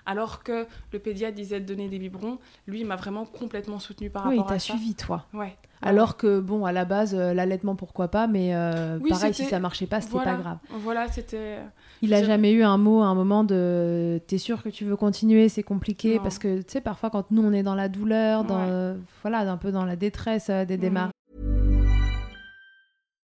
Alors 0.07 0.45
que 0.45 0.69
le 0.93 0.99
pédiatre 1.01 1.35
disait 1.35 1.59
de 1.59 1.67
donner 1.67 1.89
des 1.89 1.99
biberons, 1.99 2.39
lui, 2.69 2.81
il 2.81 2.87
m'a 2.87 2.95
vraiment 2.95 3.27
complètement 3.27 3.81
soutenu 3.81 4.11
par 4.11 4.25
rapport 4.25 4.53
à 4.53 4.59
ça. 4.61 4.75
Oui, 4.75 4.79
il 4.79 4.79
t'a 4.79 4.79
suivi, 4.79 4.95
toi. 4.95 5.27
Ouais. 5.33 5.57
Alors 5.83 6.17
que, 6.17 6.39
bon, 6.39 6.65
à 6.65 6.73
la 6.73 6.85
base, 6.85 7.15
euh, 7.15 7.35
l'allaitement, 7.35 7.75
pourquoi 7.75 8.09
pas, 8.09 8.29
mais 8.29 8.55
euh, 8.55 8.99
pareil, 9.09 9.35
si 9.35 9.45
ça 9.45 9.59
marchait 9.59 9.87
pas, 9.87 10.01
c'était 10.01 10.17
pas 10.17 10.37
grave. 10.37 10.59
Voilà, 10.71 11.09
c'était. 11.09 11.59
Il 12.03 12.15
a 12.15 12.23
jamais 12.23 12.53
eu 12.53 12.63
un 12.63 12.79
mot 12.79 13.03
à 13.03 13.07
un 13.07 13.15
moment 13.15 13.45
de 13.45 14.21
t'es 14.27 14.39
sûr 14.39 14.63
que 14.63 14.69
tu 14.69 14.85
veux 14.85 14.97
continuer, 14.97 15.49
c'est 15.49 15.63
compliqué, 15.63 16.21
parce 16.21 16.39
que, 16.39 16.59
tu 16.59 16.65
sais, 16.69 16.81
parfois, 16.81 17.11
quand 17.11 17.31
nous, 17.31 17.43
on 17.43 17.53
est 17.53 17.63
dans 17.63 17.75
la 17.75 17.89
douleur, 17.89 18.45
dans, 18.45 18.97
voilà, 19.23 19.41
un 19.41 19.57
peu 19.57 19.73
dans 19.73 19.85
la 19.85 19.97
détresse 19.97 20.49
euh, 20.51 20.65
des 20.65 20.77
mm. 20.77 20.81
démarches. 20.81 21.13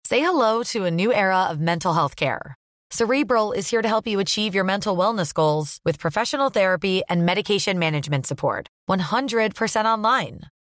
Say 0.07 0.21
hello 0.21 0.63
to 0.63 0.85
a 0.85 0.91
new 0.91 1.11
era 1.11 1.49
of 1.51 1.59
mental 1.59 1.93
health 1.93 2.15
care. 2.15 2.55
Cerebral 2.91 3.51
is 3.51 3.69
here 3.69 3.81
to 3.81 3.87
help 3.87 4.07
you 4.07 4.21
achieve 4.21 4.55
your 4.55 4.63
mental 4.63 4.95
wellness 4.95 5.33
goals 5.33 5.79
with 5.83 5.99
professional 5.99 6.49
therapy 6.49 7.01
and 7.09 7.25
medication 7.25 7.77
management 7.77 8.25
support. 8.25 8.69
100% 8.89 9.85
online. 9.85 10.39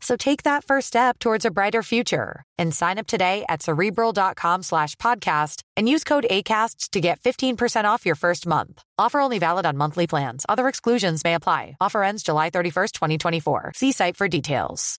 So 0.00 0.16
take 0.16 0.42
that 0.42 0.64
first 0.64 0.88
step 0.88 1.18
towards 1.18 1.44
a 1.44 1.50
brighter 1.50 1.82
future 1.82 2.42
and 2.58 2.74
sign 2.74 2.98
up 2.98 3.06
today 3.06 3.44
at 3.48 3.62
cerebral.com 3.62 4.62
slash 4.62 4.96
podcast 4.96 5.62
and 5.76 5.88
use 5.88 6.04
code 6.04 6.26
ACasts 6.30 6.90
to 6.90 7.00
get 7.00 7.20
15% 7.20 7.84
off 7.84 8.04
your 8.04 8.14
first 8.14 8.46
month. 8.46 8.82
Offer 8.98 9.20
only 9.20 9.38
valid 9.38 9.64
on 9.64 9.78
monthly 9.78 10.06
plans. 10.06 10.44
Other 10.48 10.68
exclusions 10.68 11.24
may 11.24 11.34
apply. 11.34 11.76
Offer 11.80 12.02
ends 12.02 12.22
July 12.22 12.50
31st, 12.50 12.92
2024. 12.92 13.72
See 13.74 13.92
site 13.92 14.16
for 14.16 14.28
details. 14.28 14.98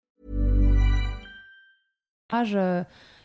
Euh, 2.33 2.83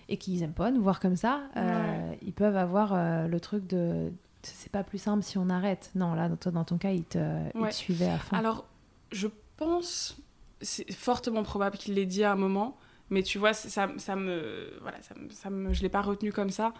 et 0.08 0.16
qu'ils 0.16 0.42
aiment 0.42 0.52
pas 0.52 0.70
nous 0.70 0.82
voir 0.82 1.00
comme 1.00 1.16
ça, 1.16 1.42
euh, 1.56 2.12
ils 2.22 2.32
peuvent 2.32 2.56
avoir 2.56 2.92
euh, 2.92 3.28
le 3.28 3.40
truc 3.40 3.66
de 3.66 4.12
c'est 4.42 4.72
pas 4.72 4.82
plus 4.82 4.98
simple 4.98 5.22
si 5.22 5.38
on 5.38 5.50
arrête. 5.50 5.90
Non, 5.94 6.14
là, 6.14 6.28
toi, 6.40 6.50
dans 6.50 6.64
ton 6.64 6.78
cas, 6.78 6.90
ils 6.90 7.04
te, 7.04 7.18
ouais. 7.18 7.52
ils 7.54 7.68
te 7.68 7.74
suivaient 7.74 8.08
à 8.08 8.18
fond. 8.18 8.36
Alors, 8.36 8.64
je 9.12 9.28
pense 9.56 10.16
c'est 10.60 10.90
fortement 10.92 11.42
probable 11.42 11.78
qu'il 11.78 11.94
l'ait 11.94 12.06
dit 12.06 12.24
à 12.24 12.32
un 12.32 12.36
moment, 12.36 12.78
mais 13.10 13.22
tu 13.22 13.38
vois, 13.38 13.52
ça, 13.52 13.88
ça 13.96 14.16
me. 14.16 14.72
Voilà, 14.80 14.98
ça, 15.02 15.50
me, 15.50 15.74
je 15.74 15.78
ne 15.78 15.82
l'ai 15.82 15.88
pas 15.88 16.00
retenu 16.00 16.32
comme 16.32 16.50
ça. 16.50 16.72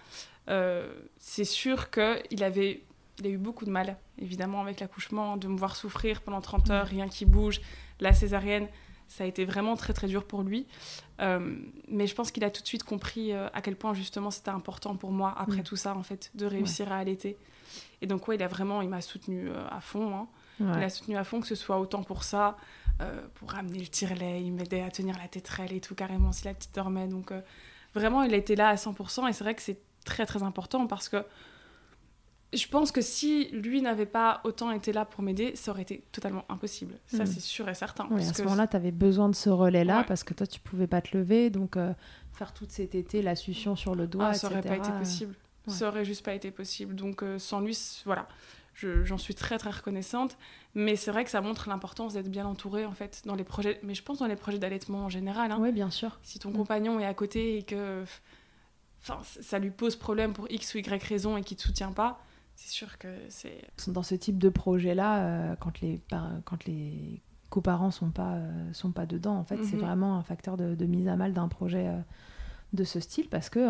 Euh, 0.49 0.93
c'est 1.19 1.45
sûr 1.45 1.91
qu'il 1.91 2.45
avait. 2.45 2.83
Il 3.19 3.27
a 3.27 3.31
eu 3.31 3.37
beaucoup 3.37 3.67
de 3.67 3.71
mal, 3.71 3.99
évidemment, 4.19 4.63
avec 4.63 4.81
l'accouchement, 4.81 5.37
de 5.37 5.47
me 5.49 5.59
voir 5.59 5.77
souffrir 5.77 6.23
pendant 6.23 6.41
30 6.41 6.71
heures, 6.71 6.87
rien 6.87 7.09
qui 7.09 7.27
bouge. 7.27 7.61
La 7.99 8.15
césarienne, 8.15 8.67
ça 9.09 9.25
a 9.25 9.27
été 9.27 9.45
vraiment 9.45 9.77
très 9.77 9.93
très 9.93 10.07
dur 10.07 10.25
pour 10.25 10.43
lui. 10.43 10.67
Euh, 11.21 11.57
mais 11.89 12.07
je 12.07 12.15
pense 12.15 12.31
qu'il 12.31 12.45
a 12.45 12.51
tout 12.51 12.63
de 12.63 12.67
suite 12.67 12.83
compris 12.83 13.33
euh, 13.33 13.49
à 13.53 13.61
quel 13.61 13.77
point 13.77 13.93
justement 13.93 14.31
c'était 14.31 14.51
important 14.51 14.97
pour 14.97 15.13
moi, 15.13 15.35
après 15.37 15.63
tout 15.63 15.77
ça, 15.77 15.95
en 15.95 16.03
fait, 16.03 16.31
de 16.35 16.47
réussir 16.47 16.91
à 16.93 16.97
allaiter. 16.97 17.37
Et 18.01 18.07
donc, 18.07 18.27
ouais, 18.29 18.37
il 18.37 18.43
a 18.43 18.49
vraiment, 18.49 18.81
il 18.81 18.89
m'a 18.89 19.03
soutenu 19.03 19.51
à 19.71 19.81
fond. 19.81 20.15
Hein. 20.15 20.29
Il 20.61 20.83
a 20.83 20.89
soutenu 20.89 21.17
à 21.17 21.25
fond, 21.25 21.41
que 21.41 21.47
ce 21.47 21.55
soit 21.55 21.79
autant 21.79 22.03
pour 22.03 22.23
ça, 22.23 22.57
euh, 23.01 23.21
pour 23.35 23.51
ramener 23.51 23.81
le 23.81 23.87
tire-lait, 23.87 24.43
il 24.43 24.53
m'aidait 24.53 24.83
à 24.83 24.91
tenir 24.91 25.17
la 25.19 25.29
tétrelle 25.29 25.73
et 25.73 25.81
tout 25.81 25.95
carrément 25.95 26.33
si 26.33 26.45
la 26.45 26.55
petite 26.55 26.75
dormait. 26.75 27.09
Donc 27.09 27.33
euh, 27.33 27.41
vraiment, 27.95 28.23
il 28.23 28.35
était 28.35 28.57
là 28.57 28.69
à 28.69 28.75
100% 28.75 29.29
et 29.29 29.33
c'est 29.33 29.45
vrai 29.45 29.55
que 29.55 29.63
c'est 29.63 29.81
très 30.05 30.27
très 30.27 30.43
important 30.43 30.87
parce 30.87 31.09
que 31.09 31.25
je 32.53 32.67
pense 32.67 32.91
que 32.91 33.01
si 33.01 33.49
lui 33.53 33.81
n'avait 33.81 34.07
pas 34.07 34.41
autant 34.45 34.73
été 34.73 34.93
là 34.93 35.05
pour 35.05 35.23
m'aider, 35.23 35.55
ça 35.55 35.71
aurait 35.71 35.83
été 35.83 36.05
totalement 36.11 36.45
impossible. 36.49 36.95
Ça, 37.07 37.23
hmm. 37.23 37.27
c'est 37.27 37.41
sûr 37.41 37.69
et 37.69 37.75
certain. 37.75 38.09
à 38.11 38.21
ce 38.21 38.43
moment-là, 38.43 38.67
tu 38.67 38.77
avais 38.77 38.91
besoin 38.91 39.29
de 39.29 39.37
ce 39.37 39.51
relais-là 39.51 40.05
parce 40.05 40.25
que 40.25 40.35
toi, 40.35 40.47
tu 40.47 40.59
pouvais 40.59 40.89
pas 40.89 41.01
te 41.01 41.17
lever. 41.17 41.51
Donc, 41.51 41.77
euh, 41.77 41.95
faire 42.33 42.53
toute 42.53 42.73
cette 42.73 42.97
été, 42.97 43.23
la 43.23 43.37
succion 43.37 43.77
sur 43.77 43.95
le 43.95 44.09
doigt, 44.09 44.31
ah, 44.31 44.35
ça 44.35 44.49
aurait 44.49 44.63
pas 44.63 44.77
été 44.77 44.91
possible. 44.91 45.35
Ça 45.69 45.87
aurait 45.87 46.05
juste 46.05 46.25
pas 46.25 46.35
été 46.35 46.51
possible. 46.51 46.97
Donc, 46.97 47.23
sans 47.39 47.61
lui, 47.61 47.79
voilà 48.05 48.27
j'en 49.05 49.19
suis 49.19 49.35
très 49.35 49.59
très 49.59 49.71
reconnaissante. 49.71 50.37
Mais 50.75 50.97
c'est 50.97 51.11
vrai 51.11 51.25
que 51.25 51.31
ça 51.31 51.41
montre 51.41 51.69
l'importance 51.69 52.15
d'être 52.15 52.31
bien 52.31 52.47
entouré 52.47 52.85
en 52.85 52.93
fait 52.93 53.23
dans 53.27 53.35
les 53.35 53.45
projets. 53.45 53.81
Mais 53.83 53.95
je 53.95 54.03
pense 54.03 54.19
dans 54.19 54.27
les 54.27 54.37
projets 54.37 54.59
d'allaitement 54.59 55.05
en 55.05 55.09
général. 55.09 55.53
Hein. 55.53 55.59
oui, 55.61 55.73
bien 55.73 55.91
sûr. 55.91 56.19
Si 56.23 56.39
ton 56.39 56.53
compagnon 56.53 57.01
est 57.01 57.07
à 57.07 57.15
côté 57.15 57.59
et 57.59 57.63
que 57.63 58.05
enfin, 59.01 59.21
ça 59.23 59.59
lui 59.59 59.71
pose 59.71 59.97
problème 59.97 60.33
pour 60.33 60.51
X 60.51 60.75
ou 60.75 60.79
Y 60.79 61.03
raison 61.03 61.37
et 61.37 61.43
qu'il 61.43 61.57
te 61.57 61.63
soutient 61.63 61.93
pas, 61.93 62.23
c'est 62.55 62.71
sûr 62.71 62.99
que 62.99 63.09
c'est. 63.29 63.63
Dans 63.89 64.03
ce 64.03 64.15
type 64.15 64.39
de 64.39 64.51
projet-là, 64.51 65.25
euh, 65.25 65.57
quand 65.57 65.81
les 65.81 66.01
quand 66.45 66.65
les 66.67 67.23
coparents 67.49 67.91
sont 67.91 68.11
pas 68.11 68.35
euh, 68.35 68.73
sont 68.73 68.93
pas 68.93 69.07
dedans, 69.07 69.37
en 69.37 69.45
fait, 69.45 69.63
c'est 69.65 69.77
mhm. 69.77 69.83
vraiment 69.83 70.17
un 70.17 70.23
facteur 70.23 70.57
de, 70.57 70.85
mise 70.85 71.09
à 71.09 71.17
mal 71.17 71.33
d'un 71.33 71.49
projet 71.49 71.89
euh, 71.89 71.99
de 72.75 72.85
ce 72.85 73.01
style 73.01 73.29
parce 73.29 73.49
que 73.49 73.61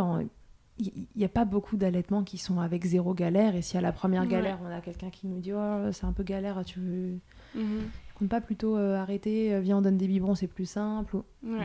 il 0.81 1.07
n'y 1.17 1.25
a 1.25 1.29
pas 1.29 1.45
beaucoup 1.45 1.77
d'allaitements 1.77 2.25
qui 2.25 2.39
sont 2.39 2.61
avec 2.61 2.85
zéro 2.85 3.15
galère. 3.15 3.55
Et 3.55 3.63
si 3.63 3.77
à 3.77 3.81
la 3.81 3.93
première 3.93 4.27
galère, 4.27 4.59
on 4.63 4.67
a 4.67 4.81
quelqu'un 4.81 5.11
qui 5.11 5.27
nous 5.27 5.41
dit 5.41 5.53
oh, 5.53 5.93
c'est 5.93 6.05
un 6.05 6.13
peu 6.13 6.23
galère, 6.23 6.65
tu 6.65 6.81
veux. 6.81 7.19
Mhm. 7.55 7.91
compte 8.15 8.29
pas 8.29 8.41
plutôt 8.41 8.77
euh, 8.77 8.97
arrêter, 8.97 9.55
euh, 9.55 9.61
viens, 9.61 9.79
on 9.79 9.83
donne 9.83 9.97
des 9.97 10.07
biberons, 10.07 10.35
c'est 10.35 10.47
plus 10.47 10.67
simple. 10.67 11.19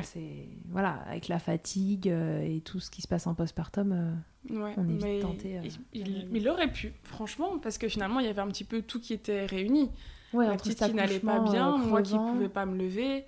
C'est 0.04 0.48
voilà, 0.70 1.04
avec 1.08 1.28
la 1.28 1.40
fatigue 1.40 2.10
euh, 2.10 2.42
et 2.42 2.62
tout 2.62 2.80
ce 2.80 2.90
qui 2.90 3.02
se 3.02 3.08
passe 3.08 3.28
en 3.28 3.36
postpartum, 3.36 4.18
on 4.50 4.90
est 4.90 5.14
vite 5.14 5.22
tenté. 5.22 5.60
Il, 5.94 6.28
il, 6.34 6.50
aurait 6.50 6.72
pu, 6.72 6.94
franchement, 7.04 7.60
parce 7.60 7.78
que 7.78 7.88
finalement, 7.88 8.20
il 8.20 8.26
y 8.26 8.30
avait 8.30 8.42
un 8.42 8.48
petit 8.48 8.64
peu 8.64 8.82
tout 8.82 9.00
qui 9.00 9.14
était 9.14 9.46
réuni. 9.46 9.92
Ouais, 10.34 10.48
la 10.48 10.58
petite 10.58 10.84
qui 10.84 10.94
n'allait 10.94 11.20
pas 11.20 11.40
bien, 11.40 11.78
moi 11.78 12.02
qui 12.02 12.16
pouvais 12.16 12.50
pas 12.50 12.66
me 12.66 12.78
lever. 12.78 13.26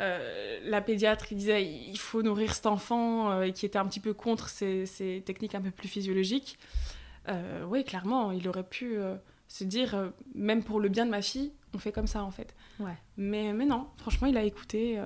Euh, 0.00 0.58
la 0.64 0.80
pédiatre 0.80 1.26
qui 1.26 1.34
disait 1.34 1.64
il 1.64 1.98
faut 1.98 2.22
nourrir 2.22 2.54
cet 2.54 2.64
enfant 2.64 3.30
euh, 3.30 3.42
et 3.42 3.52
qui 3.52 3.66
était 3.66 3.78
un 3.78 3.86
petit 3.86 4.00
peu 4.00 4.14
contre 4.14 4.48
ces, 4.48 5.22
techniques 5.26 5.54
un 5.54 5.60
peu 5.60 5.70
plus 5.70 5.88
physiologiques. 5.88 6.58
Euh, 7.28 7.64
oui, 7.68 7.84
clairement, 7.84 8.32
il 8.32 8.48
aurait 8.48 8.66
pu 8.66 8.96
se 9.48 9.64
dire 9.64 10.12
même 10.34 10.64
pour 10.64 10.80
le 10.80 10.88
bien 10.88 11.04
de 11.04 11.10
ma 11.10 11.22
fille, 11.22 11.52
on 11.74 11.78
fait 11.78 11.92
comme 11.92 12.06
ça 12.06 12.24
en 12.24 12.30
fait. 12.30 12.54
Ouais. 12.80 12.96
Mais, 13.16 13.52
mais 13.52 13.66
non, 13.66 13.86
franchement, 13.98 14.26
il 14.26 14.36
a 14.36 14.42
écouté 14.42 14.98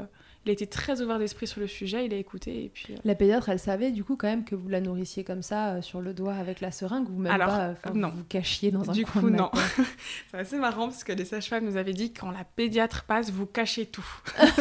il 0.46 0.50
a 0.50 0.52
été 0.52 0.68
très 0.68 1.00
ouvert 1.00 1.18
d'esprit 1.18 1.48
sur 1.48 1.60
le 1.60 1.66
sujet, 1.66 2.06
il 2.06 2.14
a 2.14 2.16
écouté 2.16 2.64
et 2.64 2.68
puis... 2.68 2.94
Euh, 2.94 2.96
la 3.04 3.16
pédiatre, 3.16 3.48
elle 3.48 3.58
savait 3.58 3.90
du 3.90 4.04
coup 4.04 4.14
quand 4.16 4.28
même 4.28 4.44
que 4.44 4.54
vous 4.54 4.68
la 4.68 4.80
nourrissiez 4.80 5.24
comme 5.24 5.42
ça 5.42 5.70
euh, 5.70 5.82
sur 5.82 6.00
le 6.00 6.14
doigt 6.14 6.34
avec 6.34 6.60
la 6.60 6.70
seringue 6.70 7.10
ou 7.10 7.18
même 7.18 7.32
Alors, 7.32 7.48
pas, 7.48 7.90
non. 7.92 8.10
vous, 8.10 8.22
cachiez 8.28 8.70
dans 8.70 8.88
un 8.88 8.92
du 8.92 9.04
coup, 9.04 9.28
non. 9.28 9.50
c'est 10.30 10.38
assez 10.38 10.56
marrant 10.56 10.86
parce 10.86 11.02
que 11.02 11.12
les 11.12 11.24
sages-femmes 11.24 11.64
nous 11.64 11.76
avaient 11.76 11.94
dit 11.94 12.12
quand 12.12 12.30
la 12.30 12.44
pédiatre 12.44 13.04
passe, 13.04 13.30
vous 13.30 13.46
cachez 13.46 13.86
tout. 13.86 14.06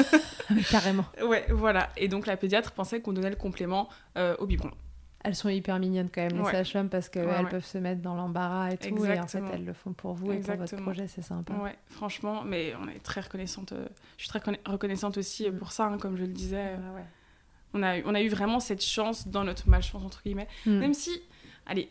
Carrément. 0.72 1.06
Ouais, 1.24 1.46
voilà. 1.50 1.92
Et 1.98 2.08
donc 2.08 2.26
la 2.26 2.36
pédiatre 2.36 2.72
pensait 2.72 3.00
qu'on 3.00 3.14
donnait 3.14 3.30
le 3.30 3.36
complément 3.36 3.88
euh, 4.18 4.36
au 4.40 4.48
biberon. 4.48 4.72
Elles 5.28 5.36
sont 5.36 5.50
hyper 5.50 5.80
mignonnes 5.80 6.10
quand 6.14 6.22
même, 6.22 6.34
les 6.38 6.42
Ouais. 6.44 6.52
sages-femmes, 6.52 6.88
parce 6.90 7.10
qu'elles 7.10 7.26
Ouais, 7.28 7.44
ouais. 7.44 7.50
peuvent 7.50 7.66
se 7.66 7.78
mettre 7.80 8.02
dans 8.02 8.14
l'embarras 8.16 8.70
et 8.72 8.78
tout. 8.78 8.88
Et 8.90 8.92
en 8.92 8.96
fait, 8.98 9.12
Exactement. 9.14 9.50
elles 9.54 9.66
le 9.66 9.74
font 9.74 9.92
pour 9.94 10.14
vous 10.14 10.32
et 10.32 10.36
pour 10.38 10.42
votre 10.46 10.52
Exactement. 10.54 10.82
projet, 10.84 11.08
c'est 11.08 11.22
sympa. 11.24 11.54
Ouais, 11.56 11.76
franchement, 11.88 12.44
mais 12.44 12.74
on 12.82 12.88
est 12.88 13.00
très 13.00 13.22
reconnaissante. 13.22 13.72
euh, 13.72 13.88
je 14.18 14.24
suis 14.24 14.30
très 14.30 14.40
conna- 14.40 14.60
reconnaissante 14.66 15.18
aussi 15.18 15.48
euh, 15.48 15.52
Mm. 15.52 15.58
pour 15.58 15.72
ça, 15.72 15.86
hein, 15.88 15.98
comme 15.98 16.16
je 16.16 16.22
le 16.22 16.28
disais. 16.32 16.76
Ouais, 16.76 16.96
ouais. 16.98 17.06
On 17.74 17.82
a, 17.84 17.98
eu- 17.98 18.04
on 18.06 18.14
a 18.16 18.22
eu 18.22 18.30
vraiment 18.30 18.60
cette 18.60 18.84
chance 18.84 19.28
dans 19.28 19.44
notre 19.44 19.68
malchance, 19.68 20.04
entre 20.04 20.22
guillemets. 20.24 20.48
Mm. 20.66 20.78
Même 20.80 20.94
si, 20.94 21.12
allez, 21.66 21.90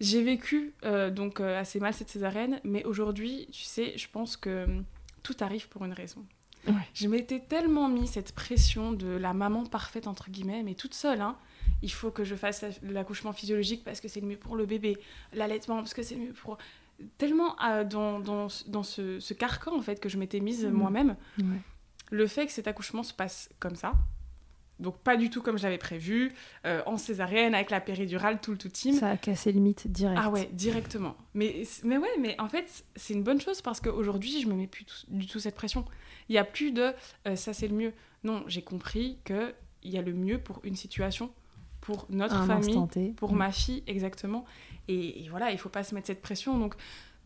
j'ai 0.00 0.22
vécu 0.22 0.74
euh, 0.84 1.10
donc 1.10 1.40
euh, 1.40 1.58
assez 1.60 1.80
mal 1.80 1.94
cette 1.94 2.08
césarienne, 2.10 2.60
mais 2.64 2.84
aujourd'hui, 2.84 3.48
tu 3.52 3.62
sais, 3.64 3.96
je 3.96 4.08
pense 4.10 4.36
que 4.36 4.64
hum, 4.64 4.84
tout 5.22 5.36
arrive 5.40 5.68
pour 5.68 5.84
une 5.84 5.92
raison. 5.92 6.24
Ouais. 6.66 6.72
Je 6.94 7.08
m'étais 7.08 7.40
tellement 7.40 7.88
mis 7.88 8.06
cette 8.06 8.32
pression 8.32 8.92
de 8.92 9.08
la 9.08 9.34
maman 9.34 9.64
parfaite, 9.66 10.06
entre 10.06 10.30
guillemets, 10.30 10.62
mais 10.62 10.74
toute 10.74 10.94
seule, 10.94 11.20
hein. 11.20 11.36
Il 11.84 11.92
faut 11.92 12.10
que 12.10 12.24
je 12.24 12.34
fasse 12.34 12.62
la- 12.62 12.70
l'accouchement 12.90 13.32
physiologique 13.32 13.84
parce 13.84 14.00
que 14.00 14.08
c'est 14.08 14.20
le 14.20 14.26
mieux 14.26 14.36
pour 14.38 14.56
le 14.56 14.64
bébé, 14.66 14.96
l'allaitement 15.34 15.76
parce 15.76 15.94
que 15.94 16.02
c'est 16.02 16.14
le 16.16 16.22
mieux 16.22 16.32
pour... 16.32 16.56
Tellement 17.18 17.56
euh, 17.62 17.84
dans, 17.84 18.20
dans, 18.20 18.46
dans 18.68 18.82
ce, 18.82 19.20
ce 19.20 19.34
carcan, 19.34 19.76
en 19.76 19.82
fait, 19.82 20.00
que 20.00 20.08
je 20.08 20.16
m'étais 20.16 20.40
mise 20.40 20.64
Mhm. 20.64 20.72
moi-même, 20.72 21.16
Ouais. 21.38 21.44
le 22.10 22.26
fait 22.26 22.46
que 22.46 22.52
cet 22.52 22.66
accouchement 22.68 23.02
se 23.02 23.12
passe 23.12 23.50
comme 23.58 23.76
ça, 23.76 23.92
donc 24.80 24.98
pas 24.98 25.16
du 25.16 25.28
tout 25.30 25.42
comme 25.42 25.58
je 25.58 25.64
l'avais 25.64 25.78
prévu, 25.78 26.32
euh, 26.66 26.82
en 26.86 26.96
césarienne, 26.96 27.54
avec 27.54 27.70
la 27.70 27.80
péridurale, 27.80 28.40
tout 28.40 28.52
le 28.52 28.58
tout 28.58 28.68
team. 28.68 28.94
Ça 28.94 29.10
a 29.10 29.16
cassé 29.16 29.52
limite 29.52 29.86
direct. 29.88 30.18
Ah 30.22 30.30
ouais, 30.30 30.48
directement. 30.52 31.16
Mais, 31.34 31.64
mais 31.84 31.96
ouais, 31.98 32.16
mais 32.20 32.34
en 32.40 32.48
fait, 32.48 32.84
c'est 32.96 33.14
une 33.14 33.22
bonne 33.24 33.40
chose 33.40 33.60
parce 33.62 33.80
qu'aujourd'hui, 33.80 34.40
je 34.40 34.46
me 34.48 34.54
mets 34.54 34.66
plus 34.68 34.84
tout- 34.84 35.06
du 35.08 35.26
tout 35.26 35.38
cette 35.40 35.54
pression. 35.56 35.84
Il 36.28 36.32
n'y 36.32 36.38
a 36.38 36.44
plus 36.44 36.70
de 36.72 36.92
euh, 37.26 37.36
ça 37.36 37.52
c'est 37.52 37.68
le 37.68 37.74
mieux. 37.74 37.92
Non, 38.24 38.42
j'ai 38.46 38.62
compris 38.62 39.18
qu'il 39.24 39.54
y 39.92 39.98
a 39.98 40.02
le 40.02 40.12
mieux 40.14 40.38
pour 40.38 40.60
une 40.64 40.76
situation, 40.76 41.30
pour 41.84 42.06
notre 42.10 42.34
un 42.36 42.46
famille, 42.46 43.14
pour 43.16 43.32
Mm. 43.34 43.36
ma 43.38 43.52
fille, 43.52 43.82
exactement. 43.86 44.44
Et, 44.88 45.24
et 45.24 45.28
voilà, 45.28 45.50
il 45.52 45.58
faut 45.58 45.68
pas 45.68 45.84
se 45.84 45.94
mettre 45.94 46.06
cette 46.08 46.22
pression. 46.22 46.58
Donc, 46.58 46.74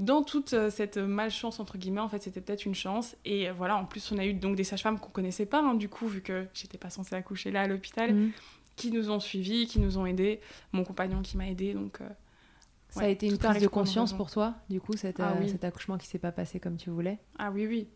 dans 0.01 0.23
toute 0.23 0.53
euh, 0.53 0.69
cette 0.71 0.97
malchance, 0.99 1.61
entre 1.61 1.79
guillemets, 1.79 2.01
en 2.01 2.09
fait, 2.09 2.23
c'était 2.23 2.41
peut-être 2.41 2.67
une 2.67 2.75
chance. 2.75 3.17
Et 3.25 3.49
euh, 3.49 3.53
voilà, 3.53 3.77
en 3.77 3.85
plus, 3.85 4.13
on 4.13 4.19
a 4.19 4.25
eu 4.27 4.35
donc 4.35 4.57
des 4.57 4.65
sages-femmes 4.65 4.99
qu'on 4.99 5.11
connaissait 5.11 5.47
pas, 5.47 5.61
hein, 5.61 5.75
du 5.75 5.89
coup, 5.89 6.07
vu 6.09 6.21
que 6.23 6.47
j'étais 6.55 6.79
pas 6.79 6.91
censée 6.91 7.15
accoucher 7.15 7.51
là 7.51 7.63
à 7.63 7.67
l'hôpital, 7.69 8.13
Mm. 8.15 8.31
qui 8.77 8.91
nous 8.93 9.11
ont 9.11 9.21
suivis, 9.21 9.67
qui 9.67 9.81
nous 9.81 9.97
ont 9.99 10.07
aidés. 10.07 10.41
Mon 10.73 10.85
compagnon 10.85 11.23
qui 11.23 11.37
m'a 11.37 11.49
aidé, 11.49 11.73
donc. 11.75 12.01
euh, 12.01 12.09
Ça 12.91 13.01
ouais, 13.01 13.07
a 13.07 13.09
été 13.11 13.27
une 13.29 13.39
prise 13.39 13.61
de 13.63 13.67
conscience 13.69 14.13
pour 14.13 14.31
toi, 14.31 14.55
du 14.71 14.81
coup, 14.81 14.95
cet, 14.97 15.21
Ah 15.21 15.33
euh, 15.33 15.41
oui. 15.41 15.51
cet 15.51 15.63
accouchement 15.65 15.99
qui 15.99 16.07
s'est 16.07 16.19
pas 16.19 16.33
passé 16.33 16.59
comme 16.59 16.77
tu 16.77 16.91
voulais? 16.91 17.19
Ah 17.39 17.51
oui, 17.53 17.67
oui. 17.67 17.87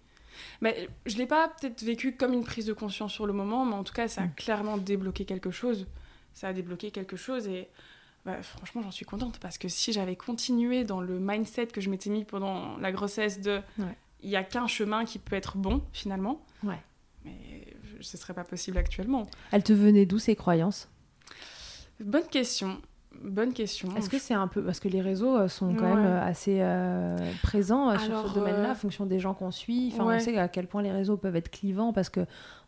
Mais 0.60 0.88
je 1.06 1.16
l'ai 1.18 1.26
pas 1.26 1.48
peut-être 1.48 1.82
vécu 1.82 2.14
comme 2.16 2.32
une 2.32 2.44
prise 2.44 2.66
de 2.66 2.72
conscience 2.72 3.12
sur 3.12 3.26
le 3.26 3.32
moment, 3.32 3.64
mais 3.64 3.74
en 3.74 3.84
tout 3.84 3.94
cas, 3.94 4.06
ça 4.08 4.22
a 4.22 4.26
Mm. 4.26 4.34
clairement 4.36 4.76
débloqué 4.76 5.24
quelque 5.24 5.50
chose. 5.50 5.86
Ça 6.34 6.48
a 6.48 6.52
débloqué 6.52 6.90
quelque 6.90 7.16
chose 7.16 7.46
et 7.46 7.68
bah, 8.24 8.42
franchement, 8.42 8.82
j'en 8.82 8.90
suis 8.90 9.04
contente 9.04 9.38
parce 9.38 9.58
que 9.58 9.68
si 9.68 9.92
j'avais 9.92 10.16
continué 10.16 10.84
dans 10.84 11.00
le 11.00 11.18
mindset 11.20 11.66
que 11.68 11.80
je 11.80 11.90
m'étais 11.90 12.10
mis 12.10 12.24
pendant 12.24 12.76
la 12.78 12.92
grossesse 12.92 13.40
de 13.40 13.60
Ouais. 13.78 13.96
il 14.22 14.30
y 14.30 14.36
a 14.36 14.44
qu'un 14.44 14.66
chemin 14.68 15.04
qui 15.04 15.18
peut 15.18 15.36
être 15.36 15.56
bon 15.56 15.82
finalement, 15.92 16.44
Ouais. 16.62 16.80
mais 17.24 17.66
ce 18.00 18.16
serait 18.16 18.34
pas 18.34 18.44
possible 18.44 18.78
actuellement. 18.78 19.28
Elle 19.50 19.62
te 19.64 19.72
venait 19.72 20.06
d'où 20.06 20.18
ces 20.18 20.36
croyances? 20.36 20.88
Bonne 22.00 22.26
question. 22.28 22.80
Bonne 23.22 23.52
question. 23.52 23.88
Est-ce 23.96 24.10
que 24.10 24.18
c'est 24.18 24.34
un 24.34 24.48
peu 24.48 24.62
parce 24.62 24.80
que 24.80 24.88
les 24.88 25.00
réseaux 25.00 25.36
euh, 25.36 25.48
sont 25.48 25.74
quand 25.74 25.84
Ouais. 25.84 25.94
même 25.94 26.04
euh, 26.06 26.24
assez 26.24 26.58
euh, 26.60 27.16
présents 27.42 27.96
sur 27.98 28.28
ce 28.28 28.34
domaine-là, 28.34 28.68
euh, 28.68 28.72
en 28.72 28.74
fonction 28.74 29.06
des 29.06 29.20
gens 29.20 29.34
qu'on 29.34 29.50
suit. 29.50 29.90
Enfin, 29.92 30.04
ouais. 30.06 30.16
on 30.16 30.20
sait 30.20 30.36
à 30.38 30.48
quel 30.48 30.66
point 30.66 30.82
les 30.82 30.90
réseaux 30.90 31.16
peuvent 31.16 31.36
être 31.36 31.50
clivants 31.50 31.92
parce 31.92 32.08
que 32.08 32.20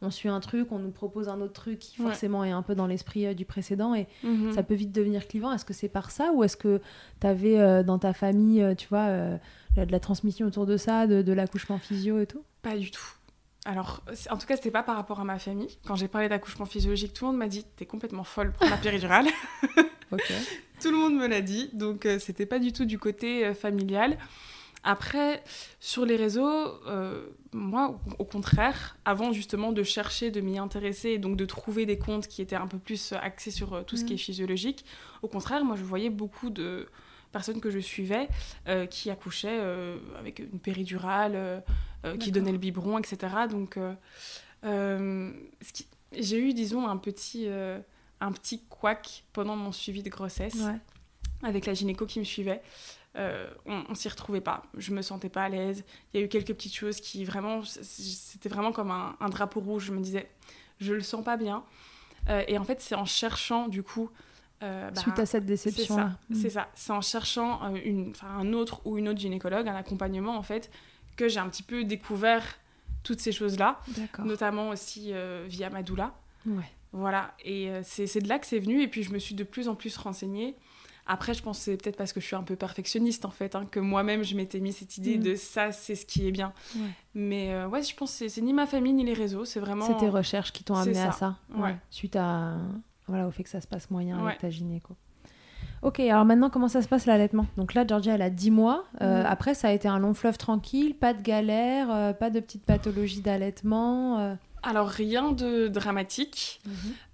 on 0.02 0.10
suit 0.10 0.28
un 0.28 0.40
truc, 0.40 0.70
on 0.70 0.78
nous 0.78 0.90
propose 0.90 1.28
un 1.28 1.40
autre 1.40 1.54
truc 1.54 1.78
qui 1.78 2.00
Ouais. 2.00 2.08
forcément 2.08 2.44
est 2.44 2.50
un 2.52 2.62
peu 2.62 2.74
dans 2.74 2.86
l'esprit 2.86 3.34
du 3.34 3.44
précédent 3.44 3.94
et 3.94 4.06
Mhm. 4.22 4.52
ça 4.52 4.62
peut 4.62 4.74
vite 4.74 4.92
devenir 4.92 5.26
clivant. 5.26 5.52
Est-ce 5.52 5.64
que 5.64 5.74
c'est 5.74 5.88
par 5.88 6.10
ça 6.10 6.30
ou 6.34 6.44
est-ce 6.44 6.56
que 6.56 6.80
tu 7.20 7.26
avais 7.26 7.82
dans 7.84 7.98
ta 7.98 8.12
famille, 8.12 8.64
tu 8.76 8.86
vois, 8.88 9.08
de 9.76 9.90
la 9.90 10.00
transmission 10.00 10.46
autour 10.46 10.66
de 10.66 10.76
ça, 10.76 11.06
de, 11.06 11.22
de 11.22 11.32
l'accouchement 11.32 11.78
physio 11.78 12.20
et 12.20 12.26
tout? 12.26 12.42
Pas 12.62 12.76
du 12.76 12.90
tout. 12.90 13.02
Alors, 13.64 14.02
en 14.30 14.36
tout 14.36 14.46
cas, 14.46 14.56
c'était 14.56 14.70
pas 14.70 14.82
par 14.82 14.96
rapport 14.96 15.20
à 15.20 15.24
ma 15.24 15.38
famille. 15.38 15.78
Quand 15.86 15.96
j'ai 15.96 16.08
parlé 16.08 16.28
d'accouchement 16.28 16.66
physiologique, 16.66 17.14
tout 17.14 17.24
le 17.24 17.30
monde 17.30 17.38
m'a 17.38 17.48
dit 17.48 17.64
T'es 17.76 17.86
complètement 17.86 18.24
folle 18.24 18.52
pour 18.52 18.68
la 18.68 18.76
péridurale. 18.76 19.26
Tout 20.80 20.90
le 20.90 20.96
monde 20.96 21.14
me 21.14 21.26
l'a 21.26 21.40
dit, 21.40 21.70
donc 21.72 22.06
euh, 22.06 22.18
c'était 22.18 22.46
pas 22.46 22.58
du 22.58 22.72
tout 22.72 22.84
du 22.84 22.98
côté 22.98 23.44
euh, 23.44 23.54
familial. 23.54 24.18
Après, 24.82 25.42
sur 25.80 26.04
les 26.04 26.16
réseaux, 26.16 26.66
euh, 26.86 27.26
moi, 27.52 27.98
au, 28.18 28.22
au 28.22 28.24
contraire, 28.24 28.96
avant 29.06 29.32
justement 29.32 29.72
de 29.72 29.82
chercher, 29.82 30.30
de 30.30 30.40
m'y 30.42 30.58
intéresser, 30.58 31.10
et 31.10 31.18
donc 31.18 31.36
de 31.36 31.46
trouver 31.46 31.86
des 31.86 31.98
comptes 31.98 32.28
qui 32.28 32.42
étaient 32.42 32.56
un 32.56 32.66
peu 32.66 32.78
plus 32.78 33.12
euh, 33.12 33.16
axés 33.22 33.50
sur 33.50 33.84
tout 33.86 33.96
ce 33.96 34.04
qui 34.04 34.14
est 34.14 34.18
physiologique, 34.18 34.84
au 35.22 35.28
contraire, 35.28 35.64
moi, 35.64 35.76
je 35.76 35.84
voyais 35.84 36.10
beaucoup 36.10 36.50
de 36.50 36.86
personnes 37.32 37.60
que 37.60 37.70
je 37.70 37.80
suivais 37.80 38.28
qui 38.90 39.10
accouchaient 39.10 39.58
avec 40.20 40.38
une 40.38 40.60
péridurale, 40.60 41.64
qui 42.12 42.18
D'accord. 42.18 42.32
donnaient 42.32 42.52
le 42.52 42.58
biberon, 42.58 42.98
etc. 42.98 43.34
Donc, 43.50 43.76
euh, 43.76 43.94
euh, 44.64 45.32
qui- 45.72 45.86
j'ai 46.12 46.38
eu, 46.38 46.54
disons, 46.54 46.86
un 46.88 46.96
petit, 46.96 47.44
euh, 47.48 47.78
un 48.20 48.32
petit 48.32 48.62
couac 48.68 49.24
pendant 49.32 49.56
mon 49.56 49.72
suivi 49.72 50.02
de 50.02 50.10
grossesse 50.10 50.54
Ouais. 50.56 50.78
avec 51.42 51.66
la 51.66 51.74
gynéco 51.74 52.06
qui 52.06 52.18
me 52.20 52.24
suivait. 52.24 52.62
Euh, 53.16 53.48
on, 53.66 53.84
on 53.88 53.94
s'y 53.94 54.08
retrouvait 54.08 54.40
pas. 54.40 54.64
Je 54.76 54.92
me 54.92 55.02
sentais 55.02 55.28
pas 55.28 55.44
à 55.44 55.48
l'aise. 55.48 55.84
Il 56.12 56.18
y 56.20 56.22
a 56.22 56.26
eu 56.26 56.28
quelques 56.28 56.48
petites 56.54 56.74
choses 56.74 57.00
qui 57.00 57.24
vraiment, 57.24 57.62
c'était 57.64 58.48
vraiment 58.48 58.72
comme 58.72 58.90
un, 58.90 59.16
un 59.20 59.28
drapeau 59.28 59.60
rouge. 59.60 59.84
Je 59.86 59.92
me 59.92 60.00
disais, 60.00 60.28
je 60.80 60.92
le 60.94 61.00
sens 61.02 61.24
pas 61.24 61.36
bien. 61.36 61.64
Euh, 62.28 62.42
et 62.48 62.58
en 62.58 62.64
fait, 62.64 62.80
c'est 62.80 62.94
en 62.96 63.04
cherchant 63.04 63.68
du 63.68 63.82
coup. 63.82 64.10
euh, 64.62 64.90
bah, 64.90 65.00
Suite 65.00 65.18
à 65.18 65.26
cette 65.26 65.42
c'est 65.42 65.46
déception-là. 65.70 66.10
ça, 66.30 66.36
c'est 66.40 66.50
ça. 66.50 66.68
C'est 66.74 66.92
en 66.92 67.00
cherchant 67.02 67.62
euh, 67.64 67.78
une, 67.84 68.12
un 68.22 68.52
autre 68.52 68.80
ou 68.84 68.98
une 68.98 69.08
autre 69.08 69.20
gynécologue, 69.20 69.68
un 69.68 69.74
accompagnement 69.76 70.36
en 70.36 70.42
fait, 70.42 70.70
que 71.16 71.28
j'ai 71.28 71.40
un 71.40 71.48
petit 71.48 71.62
peu 71.62 71.84
découvert 71.84 72.42
toutes 73.02 73.20
ces 73.20 73.32
choses-là, 73.32 73.80
notamment 74.24 74.70
aussi 74.70 75.10
euh, 75.12 75.44
via 75.48 75.70
ma 75.70 75.82
doula. 75.82 76.14
Ouais. 76.46 76.64
Voilà, 76.92 77.34
et 77.44 77.70
euh, 77.70 77.80
c'est 77.84 78.20
de 78.22 78.28
là 78.28 78.38
que 78.38 78.46
c'est 78.46 78.58
venu, 78.60 78.80
et 78.82 78.88
puis 78.88 79.02
je 79.02 79.12
me 79.12 79.18
suis 79.18 79.34
de 79.34 79.44
plus 79.44 79.68
en 79.68 79.74
plus 79.74 79.96
renseignée. 79.96 80.54
Après, 81.06 81.34
je 81.34 81.42
pense 81.42 81.58
que 81.58 81.64
c'est 81.64 81.76
peut-être 81.76 81.96
parce 81.98 82.14
que 82.14 82.20
je 82.20 82.24
suis 82.26 82.36
un 82.36 82.42
peu 82.44 82.56
perfectionniste, 82.56 83.26
en 83.26 83.30
fait, 83.30 83.54
hein, 83.56 83.66
que 83.70 83.78
moi-même, 83.80 84.22
je 84.22 84.34
m'étais 84.36 84.58
mis 84.60 84.72
cette 84.72 84.96
idée 84.96 85.18
Mm. 85.18 85.22
de 85.22 85.34
ça, 85.34 85.70
c'est 85.72 85.96
ce 85.96 86.06
qui 86.06 86.26
est 86.26 86.30
bien. 86.30 86.54
Ouais. 86.76 86.88
Mais 87.14 87.52
euh, 87.52 87.68
ouais, 87.68 87.82
je 87.82 87.94
pense 87.94 88.16
que 88.18 88.28
c'est- 88.28 88.40
ni 88.40 88.54
ma 88.54 88.66
famille, 88.66 88.94
ni 88.94 89.04
les 89.04 89.12
réseaux, 89.12 89.44
c'est 89.44 89.60
vraiment... 89.60 89.86
C'est 89.86 89.98
tes 89.98 90.08
recherches 90.08 90.52
qui 90.52 90.64
t'ont 90.64 90.76
amené 90.76 90.98
à 91.00 91.12
ça. 91.12 91.18
ça? 91.18 91.36
Ouais. 91.58 91.76
Suite 91.90 92.16
à 92.16 92.56
voilà, 93.06 93.28
au 93.28 93.30
fait 93.30 93.42
que 93.42 93.50
ça 93.50 93.60
se 93.60 93.66
passe 93.66 93.90
moyen 93.90 94.24
avec 94.24 94.38
ta 94.38 94.48
gynéco. 94.48 94.96
Ok, 95.84 96.00
alors 96.00 96.24
maintenant, 96.24 96.48
comment 96.50 96.68
ça 96.68 96.80
se 96.82 96.88
passe 96.88 97.04
l'allaitement? 97.06 97.46
Donc 97.58 97.74
là, 97.74 97.86
Georgia, 97.86 98.14
elle 98.14 98.22
a 98.22 98.30
10 98.30 98.50
mois. 98.50 98.84
Euh, 99.02 99.20
Mhm. 99.20 99.26
Après, 99.26 99.54
ça 99.54 99.68
a 99.68 99.72
été 99.72 99.86
un 99.86 99.98
long 99.98 100.14
fleuve 100.14 100.38
tranquille, 100.38 100.94
pas 100.96 101.12
de 101.12 101.20
galère, 101.22 101.94
euh, 101.94 102.12
pas 102.14 102.30
de 102.30 102.40
petites 102.40 102.64
pathologies 102.64 103.20
d'allaitement. 103.20 104.18
euh. 104.18 104.34
Alors, 104.62 104.88
rien 104.88 105.30
de 105.32 105.68
dramatique. 105.68 106.62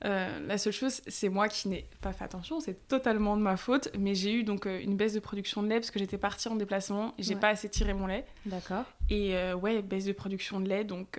Euh, 0.04 0.28
la 0.46 0.56
seule 0.56 0.72
chose, 0.72 1.00
c'est 1.08 1.28
moi 1.28 1.48
qui 1.48 1.66
n'ai 1.68 1.84
pas 2.00 2.12
fait 2.12 2.22
attention, 2.22 2.60
c'est 2.60 2.86
totalement 2.86 3.36
de 3.36 3.42
ma 3.42 3.56
faute, 3.56 3.88
mais 3.98 4.14
j'ai 4.14 4.32
eu 4.32 4.44
donc 4.44 4.66
une 4.66 4.94
baisse 4.96 5.14
de 5.14 5.18
production 5.20 5.60
de 5.64 5.68
lait 5.68 5.80
parce 5.80 5.90
que 5.90 5.98
j'étais 5.98 6.16
partie 6.16 6.46
en 6.48 6.54
déplacement 6.54 7.12
et 7.18 7.24
j'ai 7.24 7.34
Ouais. 7.34 7.40
pas 7.40 7.48
assez 7.48 7.68
tiré 7.68 7.92
mon 7.92 8.06
lait. 8.06 8.24
D'accord. 8.46 8.84
Et 9.10 9.34
ouais, 9.60 9.82
baisse 9.82 10.04
de 10.04 10.12
production 10.12 10.60
de 10.60 10.68
lait. 10.68 10.84
Donc, 10.84 11.18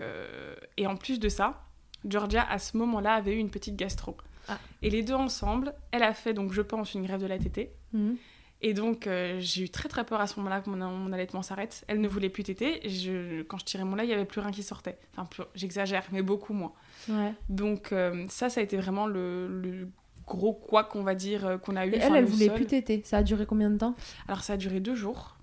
Et 0.78 0.88
en 0.88 0.96
plus 0.96 1.20
de 1.20 1.28
ça, 1.28 1.64
Georgia, 2.08 2.48
à 2.50 2.60
ce 2.60 2.78
moment-là, 2.78 3.16
avait 3.16 3.34
eu 3.36 3.38
une 3.40 3.50
petite 3.52 3.76
gastro. 3.76 4.16
Ah. 4.48 4.58
Et 4.82 4.90
les 4.90 5.04
deux 5.04 5.14
ensemble, 5.14 5.74
elle 5.92 6.04
a 6.04 6.14
fait, 6.14 6.34
donc 6.34 6.54
je 6.54 6.62
pense, 6.62 6.94
une 6.94 7.06
grève 7.06 7.22
de 7.22 7.28
la 7.28 7.38
tétée. 7.38 7.72
Mhm. 7.94 8.18
Et 8.64 8.74
donc, 8.74 9.08
euh, 9.08 9.38
j'ai 9.40 9.64
eu 9.64 9.70
très 9.70 9.90
très 9.90 10.06
peur 10.06 10.22
à 10.22 10.28
ce 10.28 10.38
moment-là 10.38 10.62
que 10.62 10.70
mon, 10.70 10.78
mon 10.78 11.12
allaitement 11.12 11.42
s'arrête. 11.42 11.84
Elle 11.88 12.00
ne 12.00 12.08
voulait 12.08 12.30
plus 12.30 12.44
téter. 12.44 12.88
Je, 12.88 13.42
quand 13.42 13.58
je 13.58 13.66
tirais 13.66 13.84
mon 13.84 13.96
lait, 13.96 14.04
il 14.04 14.08
n'y 14.08 14.14
avait 14.14 14.26
plus 14.26 14.40
rien 14.40 14.52
qui 14.52 14.62
sortait. 14.62 15.00
Enfin, 15.18 15.46
j'exagère, 15.56 16.04
mais 16.12 16.22
beaucoup 16.22 16.54
moins. 16.54 16.74
Ouais. 17.10 17.34
Donc, 17.50 17.92
euh, 17.92 18.26
ça, 18.30 18.50
ça 18.50 18.60
a 18.60 18.64
été 18.64 18.78
vraiment 18.78 19.08
le, 19.08 19.48
le 19.48 19.88
gros 20.28 20.54
quoi 20.54 20.84
qu'on 20.84 21.02
va 21.02 21.16
dire 21.16 21.46
euh, 21.46 21.58
qu'on 21.58 21.76
a 21.76 21.88
eu. 21.88 21.94
Et 21.94 21.98
elle, 21.98 22.16
elle 22.16 22.26
le 22.26 22.30
voulait 22.30 22.52
plus 22.52 22.68
téter. 22.68 23.02
Ça 23.04 23.18
a 23.18 23.24
duré 23.24 23.48
combien 23.48 23.72
de 23.72 23.78
temps? 23.78 23.96
Alors, 24.28 24.44
ça 24.44 24.54
a 24.54 24.58
duré 24.58 24.80
deux 24.80 24.96
jours. 24.96 25.38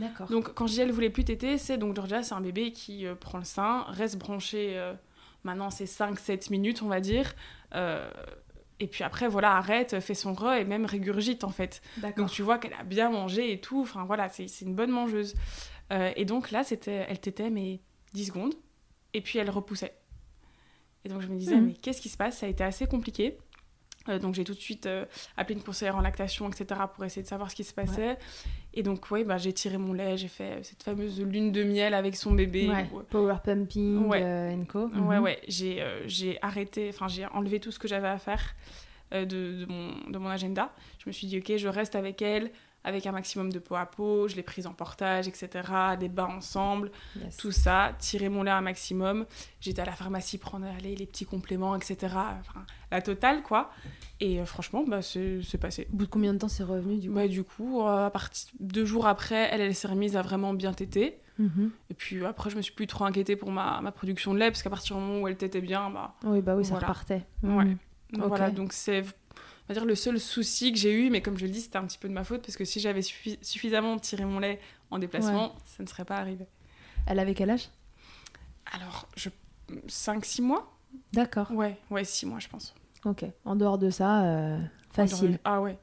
D'accord. 0.00 0.26
Donc 0.26 0.52
quand 0.54 0.66
je 0.66 0.72
dis 0.72 0.80
elle 0.80 0.90
voulait 0.90 1.08
plus 1.08 1.22
téter, 1.22 1.56
c'est 1.56 1.78
donc 1.78 1.94
Georgia, 1.94 2.24
c'est 2.24 2.34
un 2.34 2.40
bébé 2.40 2.72
qui 2.72 3.06
euh, 3.06 3.14
prend 3.14 3.38
le 3.38 3.44
sein, 3.44 3.84
reste 3.90 4.18
branché, 4.18 4.76
maintenant 5.44 5.70
c'est 5.70 5.84
5-7 5.84 6.50
minutes 6.50 6.82
on 6.82 6.88
va 6.88 6.98
dire, 6.98 7.32
et 8.84 8.88
puis 8.88 9.02
après 9.02 9.28
voilà, 9.28 9.56
arrête, 9.56 9.98
fait 10.00 10.14
son 10.14 10.34
re 10.34 10.52
et 10.54 10.64
même 10.64 10.84
régurgite 10.84 11.42
en 11.44 11.50
fait. 11.50 11.80
Donc 12.16 12.30
tu 12.30 12.42
vois 12.42 12.58
qu'elle 12.58 12.74
a 12.74 12.84
bien 12.84 13.10
mangé 13.10 13.52
et 13.52 13.60
tout, 13.60 13.80
enfin 13.80 14.04
voilà, 14.04 14.28
c'est 14.28 14.46
une 14.60 14.74
bonne 14.74 14.90
mangeuse. 14.90 15.34
Euh, 15.92 16.12
et 16.16 16.24
donc 16.24 16.50
là, 16.50 16.64
c'était, 16.64 17.06
elle 17.08 17.18
tétait 17.20 17.50
mais 17.50 17.80
10 18.14 18.26
secondes, 18.26 18.54
et 19.12 19.20
puis 19.20 19.38
elle 19.38 19.50
repoussait. 19.50 19.94
Et 21.04 21.08
donc 21.08 21.20
je 21.20 21.26
me 21.28 21.36
disais, 21.38 21.56
Mhm. 21.56 21.66
mais 21.66 21.72
qu'est-ce 21.74 22.00
qui 22.00 22.08
se 22.08 22.16
passe? 22.16 22.38
Ça 22.38 22.46
a 22.46 22.48
été 22.48 22.64
assez 22.64 22.86
compliqué. 22.86 23.36
Euh, 24.08 24.18
donc 24.18 24.34
j'ai 24.34 24.44
tout 24.44 24.54
de 24.54 24.60
suite 24.60 24.86
euh, 24.86 25.04
appelé 25.36 25.56
une 25.58 25.64
conseillère 25.64 25.96
en 25.96 26.00
lactation, 26.02 26.48
etc., 26.50 26.80
pour 26.94 27.04
essayer 27.04 27.22
de 27.22 27.26
savoir 27.28 27.50
ce 27.50 27.56
qui 27.56 27.64
se 27.64 27.72
passait. 27.72 28.18
Et 28.74 28.82
donc, 28.82 29.10
ouais, 29.10 29.24
bah, 29.24 29.38
j'ai 29.38 29.52
tiré 29.52 29.78
mon 29.78 29.92
lait, 29.92 30.16
j'ai 30.18 30.28
fait 30.28 30.44
euh, 30.58 30.62
cette 30.62 30.82
fameuse 30.82 31.20
lune 31.22 31.52
de 31.52 31.62
miel 31.64 31.94
avec 31.94 32.16
son 32.16 32.32
bébé. 32.32 32.68
Ouais. 32.68 32.86
où- 32.92 33.00
Power 33.04 33.36
pumping, 33.44 34.06
Ouais. 34.08 34.20
euh, 34.22 34.52
and 34.54 34.64
co. 34.66 34.88
Ouais, 34.88 35.18
ouais, 35.18 35.40
j'ai 35.48 35.82
j'ai 36.06 36.38
arrêté, 36.42 36.90
enfin 36.92 37.08
j'ai 37.08 37.24
enlevé 37.26 37.60
tout 37.60 37.70
ce 37.70 37.78
que 37.78 37.88
j'avais 37.88 38.08
à 38.08 38.18
faire. 38.18 38.54
de, 39.12 39.24
de 39.24 39.66
mon, 39.68 40.10
de 40.10 40.18
mon 40.18 40.28
agenda. 40.28 40.72
Je 40.98 41.08
me 41.08 41.12
suis 41.12 41.28
dit, 41.28 41.38
ok, 41.38 41.56
je 41.56 41.68
reste 41.68 41.94
avec 41.94 42.20
elle, 42.20 42.50
avec 42.84 43.06
un 43.06 43.12
maximum 43.12 43.50
de 43.50 43.58
peau 43.58 43.74
à 43.76 43.86
peau, 43.86 44.28
je 44.28 44.36
l'ai 44.36 44.42
prise 44.42 44.66
en 44.66 44.72
portage, 44.74 45.26
etc., 45.26 45.48
des 45.98 46.08
bains 46.08 46.28
ensemble, 46.36 46.90
Yes. 47.20 47.36
tout 47.38 47.50
ça, 47.50 47.94
tirer 47.98 48.28
mon 48.28 48.42
lait 48.42 48.50
un 48.50 48.60
maximum. 48.60 49.24
J'étais 49.60 49.80
à 49.82 49.86
la 49.86 49.92
pharmacie 49.92 50.36
prendre 50.38 50.66
allez, 50.78 50.94
les 50.94 51.06
petits 51.06 51.24
compléments, 51.24 51.74
etc., 51.74 51.96
enfin, 52.40 52.64
la 52.92 53.00
totale, 53.02 53.42
quoi. 53.42 53.70
Et 54.20 54.38
euh, 54.40 54.44
franchement, 54.46 54.84
bah, 54.86 55.00
c'est 55.02 55.58
passé. 55.58 55.88
Au 55.92 55.96
bout 55.96 56.04
de 56.04 56.10
combien 56.10 56.32
de 56.34 56.38
temps 56.38 56.48
c'est 56.48 56.62
revenu 56.62 56.98
du 56.98 57.08
coup? 57.08 57.14
Bah, 57.14 57.26
du 57.26 57.42
coup, 57.42 57.80
euh, 57.82 58.06
à 58.06 58.10
partir 58.10 58.52
deux 58.60 58.84
jours 58.84 59.06
après, 59.06 59.48
elle, 59.50 59.60
elle 59.62 59.74
s'est 59.74 59.88
remise 59.88 60.16
à 60.16 60.22
vraiment 60.22 60.52
bien 60.54 60.72
téter. 60.72 61.18
Mhm. 61.38 61.70
Et 61.90 61.94
puis 61.94 62.24
après, 62.24 62.48
je 62.50 62.56
me 62.56 62.62
suis 62.62 62.72
plus 62.74 62.86
trop 62.86 63.04
inquiétée 63.06 63.34
pour 63.34 63.50
ma, 63.50 63.80
ma 63.80 63.90
production 63.90 64.34
de 64.34 64.38
lait, 64.38 64.50
parce 64.50 64.62
qu'à 64.62 64.70
partir 64.70 64.94
du 64.96 65.02
moment 65.02 65.20
où 65.22 65.26
elle 65.28 65.36
tétait 65.36 65.60
bien, 65.60 65.90
bah, 65.90 66.14
Oui, 66.24 66.40
bah 66.42 66.54
oui, 66.54 66.64
ça 66.64 66.76
repartait. 66.76 67.26
Ouais. 67.42 67.64
Mhm. 67.64 67.78
Ok. 68.18 68.28
voilà, 68.28 68.50
donc 68.50 68.72
c'est 68.72 69.02
on 69.64 69.72
va 69.72 69.74
dire 69.74 69.84
le 69.86 69.94
seul 69.94 70.20
souci 70.20 70.72
que 70.72 70.78
j'ai 70.78 70.92
eu, 70.92 71.10
mais 71.10 71.22
comme 71.22 71.38
je 71.38 71.46
le 71.46 71.50
dis, 71.50 71.60
c'était 71.60 71.78
un 71.78 71.84
petit 71.84 71.98
peu 71.98 72.08
de 72.08 72.12
ma 72.14 72.24
faute, 72.24 72.42
parce 72.42 72.56
que 72.56 72.64
si 72.64 72.80
j'avais 72.80 73.00
suffi- 73.00 73.38
suffisamment 73.42 73.98
tiré 73.98 74.24
mon 74.24 74.38
lait 74.38 74.60
en 74.90 74.98
déplacement, 74.98 75.54
ça 75.64 75.82
ne 75.82 75.88
serait 75.88 76.04
pas 76.04 76.16
arrivé. 76.16 76.46
Elle 77.06 77.18
avait 77.18 77.34
quel 77.34 77.50
âge? 77.50 77.68
Alors, 78.72 79.06
je... 79.16 79.28
5-6 79.88 80.42
mois 80.42 80.70
D'accord. 81.12 81.50
Ouais, 81.50 81.76
ouais, 81.90 82.04
6 82.04 82.26
mois, 82.26 82.38
je 82.38 82.48
pense. 82.48 82.74
Ok. 83.04 83.24
En 83.44 83.56
dehors 83.56 83.78
de 83.78 83.90
ça, 83.90 84.24
euh, 84.24 84.58
facile. 84.92 85.38
Ah 85.44 85.60
ouais. 85.60 85.76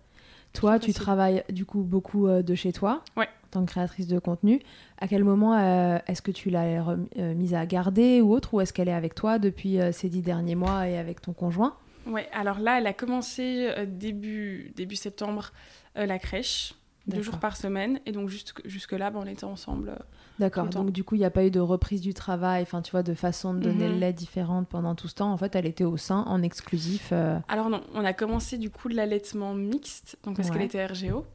Toi, 0.54 0.80
tu 0.80 0.88
facile. 0.88 1.02
travailles 1.02 1.44
du 1.50 1.66
coup 1.66 1.82
beaucoup 1.82 2.28
euh, 2.28 2.42
de 2.44 2.56
chez 2.56 2.72
toi, 2.74 3.04
Ouais. 3.18 3.26
en 3.28 3.50
tant 3.52 3.66
que 3.66 3.72
créatrice 3.72 4.08
de 4.08 4.20
contenu. 4.20 4.62
À 5.00 5.08
quel 5.08 5.24
moment 5.24 5.56
euh, 5.58 5.98
est-ce 6.08 6.22
que 6.22 6.32
tu 6.32 6.50
l'as 6.50 6.96
mise 7.18 7.54
à 7.54 7.66
garder 7.66 8.22
ou 8.22 8.34
autre, 8.34 8.54
ou 8.54 8.62
est-ce 8.62 8.72
qu'elle 8.74 8.88
est 8.90 8.94
avec 8.94 9.16
toi 9.16 9.40
depuis 9.40 9.80
ces 9.92 10.10
dix 10.10 10.22
derniers 10.22 10.56
mois 10.56 10.88
et 10.88 10.98
avec 10.98 11.22
ton 11.22 11.34
conjoint? 11.34 11.76
Ouais, 12.08 12.28
alors 12.34 12.60
là, 12.60 12.80
elle 12.80 12.88
a 12.88 12.94
commencé 12.94 13.68
euh, 13.78 13.86
début, 13.86 14.72
début 14.76 14.96
septembre 14.96 15.52
euh, 15.98 16.06
la 16.06 16.18
crèche, 16.20 16.74
deux 17.08 17.22
jours 17.22 17.38
par 17.40 17.58
semaine, 17.58 18.00
et 18.06 18.12
donc 18.12 18.30
jusque- 18.30 18.66
jusque-là, 18.68 19.10
bah, 19.12 19.20
on 19.22 19.28
était 19.28 19.44
ensemble. 19.44 19.90
euh. 19.90 19.96
D'accord. 20.40 20.66
Donc 20.68 20.92
du 20.92 21.04
coup, 21.04 21.16
il 21.16 21.20
n'y 21.20 21.26
a 21.26 21.30
pas 21.30 21.46
eu 21.46 21.52
de 21.52 21.60
reprise 21.60 22.02
du 22.02 22.14
travail, 22.14 22.64
enfin 22.64 22.82
tu 22.82 22.92
vois, 22.92 23.04
de 23.04 23.14
façon 23.14 23.54
de 23.54 23.60
donner 23.60 23.86
Mhm. 23.88 23.94
le 23.94 24.00
lait 24.00 24.14
différente 24.14 24.68
pendant 24.68 24.96
tout 24.96 25.08
ce 25.08 25.16
temps. 25.16 25.32
En 25.32 25.38
fait, 25.38 25.56
elle 25.56 25.66
était 25.68 25.84
au 25.84 25.98
sein, 25.98 26.24
en 26.28 26.42
exclusif. 26.42 27.10
euh, 27.12 27.38
Alors 27.48 27.70
non, 27.70 27.84
on 27.94 28.04
a 28.06 28.14
commencé 28.14 28.58
du 28.58 28.70
coup 28.72 28.90
de 28.90 28.96
l'allaitement 28.96 29.54
mixte, 29.54 30.18
donc 30.24 30.38
parce 30.38 30.50
Ouais. 30.50 30.56
qu'elle 30.56 30.66
était 30.66 30.86
RGO. 30.86 31.26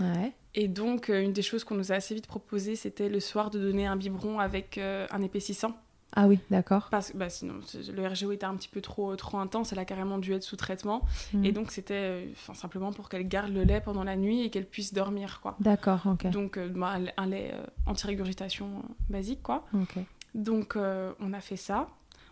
Ouais. 0.00 0.32
Et 0.54 0.66
donc, 0.66 1.08
une 1.08 1.32
des 1.32 1.42
choses 1.42 1.62
qu'on 1.62 1.74
nous 1.76 1.92
a 1.92 1.96
assez 1.96 2.14
vite 2.14 2.26
proposé, 2.26 2.74
c'était 2.74 3.08
le 3.08 3.20
soir 3.20 3.50
de 3.50 3.58
donner 3.60 3.86
un 3.86 3.96
biberon 3.96 4.40
avec 4.40 4.78
un 4.78 5.22
épaississant. 5.22 5.76
Ah 6.20 6.26
oui, 6.26 6.40
d'accord. 6.50 6.88
Parce 6.90 7.12
que 7.12 7.16
bah, 7.16 7.30
sinon, 7.30 7.60
le 7.94 8.06
RGO 8.08 8.32
était 8.32 8.44
un 8.44 8.56
petit 8.56 8.68
peu 8.68 8.80
trop, 8.80 9.14
trop 9.14 9.38
intense, 9.38 9.72
elle 9.72 9.78
a 9.78 9.84
carrément 9.84 10.18
dû 10.18 10.32
être 10.32 10.42
sous 10.42 10.56
traitement. 10.56 11.02
Mhm. 11.32 11.44
Et 11.44 11.52
donc, 11.52 11.70
c'était 11.70 11.94
euh, 11.94 12.26
enfin, 12.32 12.54
simplement 12.54 12.92
pour 12.92 13.08
qu'elle 13.08 13.28
garde 13.28 13.52
le 13.52 13.62
lait 13.62 13.80
pendant 13.80 14.02
la 14.02 14.16
nuit 14.16 14.40
et 14.42 14.50
qu'elle 14.50 14.66
puisse 14.66 14.92
dormir, 14.92 15.38
quoi. 15.40 15.54
D'accord, 15.60 16.00
ok. 16.06 16.28
Donc, 16.30 16.56
euh, 16.56 16.68
bah, 16.74 16.96
un 17.16 17.26
lait- 17.26 17.52
euh, 17.54 17.62
anti-régurgitation 17.86 18.82
basique, 19.08 19.44
quoi. 19.44 19.64
Ok. 19.72 19.94
Donc, 20.34 20.76
on 20.76 21.32
a 21.32 21.40
fait 21.40 21.56
ça. 21.56 21.88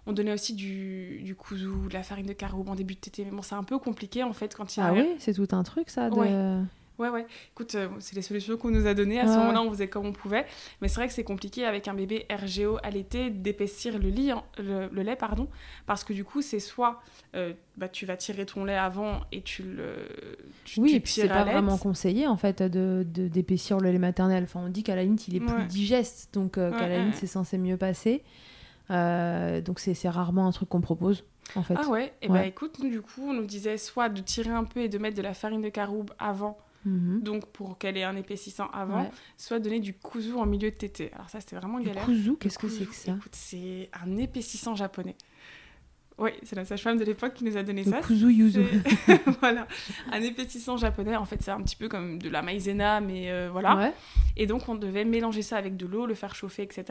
On 0.09 0.13
donnait 0.13 0.33
aussi 0.33 0.55
du, 0.55 1.21
du 1.23 1.35
de 1.35 1.93
la 1.93 2.03
farine 2.03 2.27
de 2.27 2.33
caroube 2.33 2.69
en 2.69 2.75
début 2.75 2.95
de 2.95 3.01
tétée. 3.01 3.25
Mais 3.25 3.31
bon, 3.31 3.43
c'est 3.43 3.55
un 3.55 3.63
peu 3.65 3.79
compliqué, 3.79 4.25
en 4.25 4.33
fait, 4.33 4.53
quand 4.57 4.77
il 4.77 4.81
y 4.81 4.83
a 4.83 4.87
Ah 4.87 4.93
oui, 4.93 5.07
c'est 5.21 5.35
tout 5.35 5.49
un 5.53 5.63
truc 5.63 5.91
ça. 5.91 6.11
De... 6.11 6.15
Ouais. 6.17 6.63
Ouais, 6.99 7.11
ouais. 7.11 7.27
Écoute, 7.53 7.75
euh, 7.75 7.89
c'est 7.99 8.17
les 8.17 8.23
solutions 8.23 8.57
qu'on 8.57 8.71
nous 8.71 8.87
a 8.87 8.95
données. 8.95 9.21
À 9.21 9.27
ce 9.27 9.39
Ouais, 9.39 9.39
moment-là, 9.41 9.61
on 9.63 9.71
faisait 9.71 9.89
comme 9.89 10.07
on 10.07 10.13
pouvait. 10.13 10.47
Mais 10.81 10.89
c'est 10.89 10.95
vrai 10.97 11.09
que 11.09 11.13
c'est 11.13 11.25
compliqué 11.25 11.67
avec 11.67 11.89
un 11.89 11.95
bébé 11.95 12.27
RGO 12.31 12.79
à 12.83 12.91
l'été 12.91 13.29
d'épaissir 13.31 13.99
le, 13.99 14.09
lit, 14.09 14.33
en- 14.33 14.45
le, 14.59 14.89
le 14.91 15.03
lait, 15.03 15.17
pardon, 15.17 15.49
parce 15.87 16.05
que 16.05 16.15
du 16.15 16.25
coup, 16.25 16.41
c'est 16.41 16.59
soit 16.61 17.03
euh, 17.35 17.53
bah, 17.77 17.89
tu 17.89 18.07
vas 18.07 18.17
tirer 18.17 18.47
ton 18.47 18.65
lait 18.65 18.77
avant 18.77 19.21
et 19.31 19.43
tu 19.43 19.63
le 19.63 19.95
tu, 20.65 20.81
Oui, 20.81 20.91
tu 20.91 20.97
et 20.97 21.01
puis 21.01 21.13
c'est 21.13 21.29
pas 21.29 21.45
vraiment 21.45 21.77
conseillé 21.79 22.27
en 22.27 22.37
fait 22.37 22.63
de 22.63 23.07
de- 23.07 23.29
d'épaissir 23.29 23.79
le 23.79 23.91
lait 23.91 23.99
maternel. 23.99 24.45
Enfin, 24.45 24.61
on 24.65 24.69
dit 24.71 24.83
qu'à 24.83 24.97
la 24.97 25.03
limite 25.05 25.29
il 25.29 25.37
est 25.37 25.41
plus 25.41 25.53
Ouais. 25.53 25.67
digeste, 25.67 26.31
donc 26.33 26.57
euh, 26.59 26.73
qu'à 26.73 26.77
Ouais, 26.77 26.89
la 26.89 26.95
ouais, 26.97 27.01
limite 27.01 27.17
c'est 27.17 27.27
censé 27.27 27.59
mieux 27.59 27.77
passer. 27.77 28.23
Euh, 28.91 29.61
donc 29.61 29.81
c'est 29.81 29.95
c'est 29.95 30.09
rarement 30.09 30.47
un 30.47 30.53
truc 30.53 30.69
qu'on 30.69 30.81
propose 30.81 31.25
en 31.55 31.63
fait. 31.63 31.75
Ah 31.75 31.89
ouais, 31.89 32.15
et 32.23 32.29
bah 32.29 32.45
écoute, 32.47 32.79
nous, 32.83 32.89
du 32.91 33.03
coup, 33.03 33.23
on 33.29 33.33
nous 33.35 33.45
disait 33.47 33.77
soit 33.79 34.09
de 34.09 34.21
tirer 34.21 34.51
un 34.51 34.65
peu 34.65 34.81
et 34.81 34.89
de 34.89 34.99
mettre 34.99 35.17
de 35.17 35.23
la 35.23 35.35
farine 35.35 35.61
de 35.63 35.69
caroube 35.69 36.11
avant, 36.19 36.59
Mhm. 36.87 37.21
donc 37.23 37.47
pour 37.47 37.77
qu'elle 37.79 37.97
ait 37.97 38.05
un 38.05 38.17
épaississant 38.17 38.69
avant, 38.73 39.03
Ouais. 39.03 39.11
soit 39.37 39.59
donner 39.59 39.81
du 39.81 39.93
kuzu 39.93 40.33
en 40.35 40.47
milieu 40.47 40.71
de 40.71 40.77
tétée. 40.77 41.11
Alors 41.15 41.29
ça, 41.29 41.41
c'était 41.41 41.57
vraiment 41.57 41.79
Du 41.81 41.87
galère. 41.87 42.05
kuzu, 42.07 42.37
qu'est-ce 42.41 42.59
que 42.59 42.69
c'est 42.69 42.87
que 42.87 42.95
ça 42.95 43.13
Écoute, 43.13 43.35
c'est 43.35 43.91
un 44.03 44.17
épaississant 44.17 44.75
japonais. 44.75 45.17
Oui, 46.19 46.31
c'est 46.45 46.57
la 46.57 46.65
sage-femme 46.65 46.97
de 46.97 47.05
l'époque 47.05 47.35
qui 47.35 47.45
nous 47.45 47.59
a 47.59 47.63
donné 47.63 47.85
Le 47.85 47.91
ça. 47.91 47.99
kuzu 48.01 48.33
yuzu. 48.33 48.65
Voilà, 49.41 49.67
un 50.11 50.23
épaississant 50.23 50.79
japonais. 50.79 51.15
En 51.15 51.27
fait, 51.27 51.43
c'est 51.43 51.51
un 51.51 51.61
petit 51.61 51.77
peu 51.77 51.89
comme 51.89 52.19
de 52.19 52.31
la 52.31 52.41
maïzena, 52.41 53.03
mais 53.03 53.31
euh, 53.31 53.51
voilà. 53.53 53.77
Ouais. 53.77 53.93
Et 54.39 54.47
donc, 54.47 54.67
on 54.71 54.77
devait 54.77 55.05
mélanger 55.05 55.43
ça 55.43 55.59
avec 55.59 55.77
de 55.77 55.85
l'eau, 55.85 56.07
le 56.07 56.15
faire 56.15 56.35
chauffer, 56.35 56.63
etc. 56.63 56.85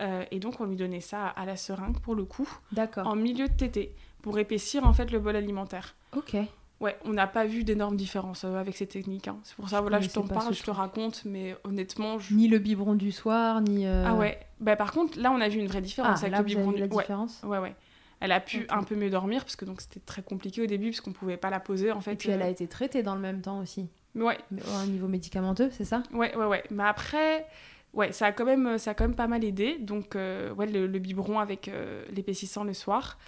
Euh, 0.00 0.24
et 0.32 0.40
donc, 0.40 0.60
on 0.60 0.64
lui 0.64 0.74
donnait 0.74 1.00
ça 1.00 1.26
à 1.28 1.46
la 1.46 1.56
seringue, 1.56 2.00
pour 2.00 2.16
le 2.16 2.24
coup, 2.24 2.48
D'accord. 2.72 3.06
en 3.06 3.14
milieu 3.14 3.46
de 3.46 3.52
tétée, 3.52 3.94
pour 4.22 4.36
épaissir, 4.40 4.84
en 4.84 4.92
fait, 4.92 5.12
le 5.12 5.20
bol 5.20 5.36
alimentaire. 5.36 5.94
Ok. 6.16 6.34
Ouais, 6.80 6.96
on 7.04 7.12
n'a 7.12 7.26
pas 7.26 7.44
vu 7.44 7.64
d'énormes 7.64 7.96
différences 7.96 8.44
euh, 8.44 8.54
avec 8.54 8.76
ces 8.76 8.86
techniques. 8.86 9.26
hein. 9.26 9.38
C'est 9.42 9.56
pour 9.56 9.68
ça, 9.68 9.80
voilà, 9.80 9.98
Mais 9.98 10.04
je 10.04 10.10
t'en 10.10 10.26
parle, 10.28 10.54
je 10.54 10.62
te 10.62 10.70
raconte, 10.70 11.22
mais 11.24 11.56
honnêtement, 11.64 12.18
je... 12.20 12.32
Ni 12.34 12.46
le 12.46 12.58
biberon 12.60 12.94
du 12.94 13.10
soir, 13.10 13.60
ni. 13.60 13.84
euh, 13.86 14.04
Ah 14.06 14.14
ouais. 14.14 14.38
Bah, 14.60 14.76
par 14.76 14.92
contre, 14.92 15.18
là, 15.18 15.32
on 15.32 15.40
a 15.40 15.48
vu 15.48 15.58
une 15.58 15.66
vraie 15.66 15.78
Ah, 15.78 15.80
différence 15.80 16.20
avec 16.20 16.32
là 16.32 16.38
le 16.38 16.42
vous 16.44 16.48
biberon 16.48 16.70
la 16.70 16.86
du- 16.86 16.94
ouais. 16.94 17.02
différence. 17.02 17.40
Ouais, 17.44 17.58
ouais. 17.58 17.74
Elle 18.20 18.30
a 18.32 18.40
pu 18.40 18.66
un 18.68 18.82
peu 18.82 18.94
mieux 18.96 19.10
dormir 19.10 19.42
parce 19.44 19.54
que 19.56 19.64
donc 19.64 19.80
c'était 19.80 20.00
très 20.00 20.22
compliqué 20.22 20.60
au 20.62 20.66
début 20.66 20.90
parce 20.90 21.00
qu'on 21.00 21.12
pouvait 21.12 21.36
pas 21.36 21.50
la 21.50 21.60
poser 21.60 21.92
en 21.92 22.00
fait. 22.00 22.12
Et 22.12 22.16
puis 22.16 22.30
elle 22.30 22.42
euh, 22.42 22.46
a 22.46 22.48
été 22.48 22.66
traitée 22.66 23.04
dans 23.04 23.14
le 23.14 23.20
même 23.20 23.40
temps 23.42 23.60
aussi. 23.60 23.88
mais 24.14 24.24
Ouais, 24.24 24.38
Mais 24.50 24.60
au 24.62 24.86
niveau 24.86 25.06
médicamenteux, 25.06 25.70
c'est 25.72 25.84
ça? 25.84 26.02
Ouais, 26.12 26.34
ouais, 26.36 26.46
ouais. 26.46 26.64
Mais 26.72 26.82
après, 26.82 27.46
ouais, 27.94 28.10
ça 28.12 28.26
a 28.26 28.32
quand 28.32 28.44
même, 28.44 28.76
ça 28.78 28.90
a 28.90 28.94
quand 28.94 29.04
même 29.04 29.14
pas 29.14 29.28
mal 29.28 29.44
aidé. 29.44 29.78
Donc 29.78 30.16
euh, 30.16 30.52
ouais, 30.54 30.66
le, 30.66 30.88
le 30.88 30.98
biberon 30.98 31.38
avec 31.38 31.68
euh, 31.68 32.04
l'épaississant 32.12 32.64
le 32.64 32.74
soir. 32.74 33.18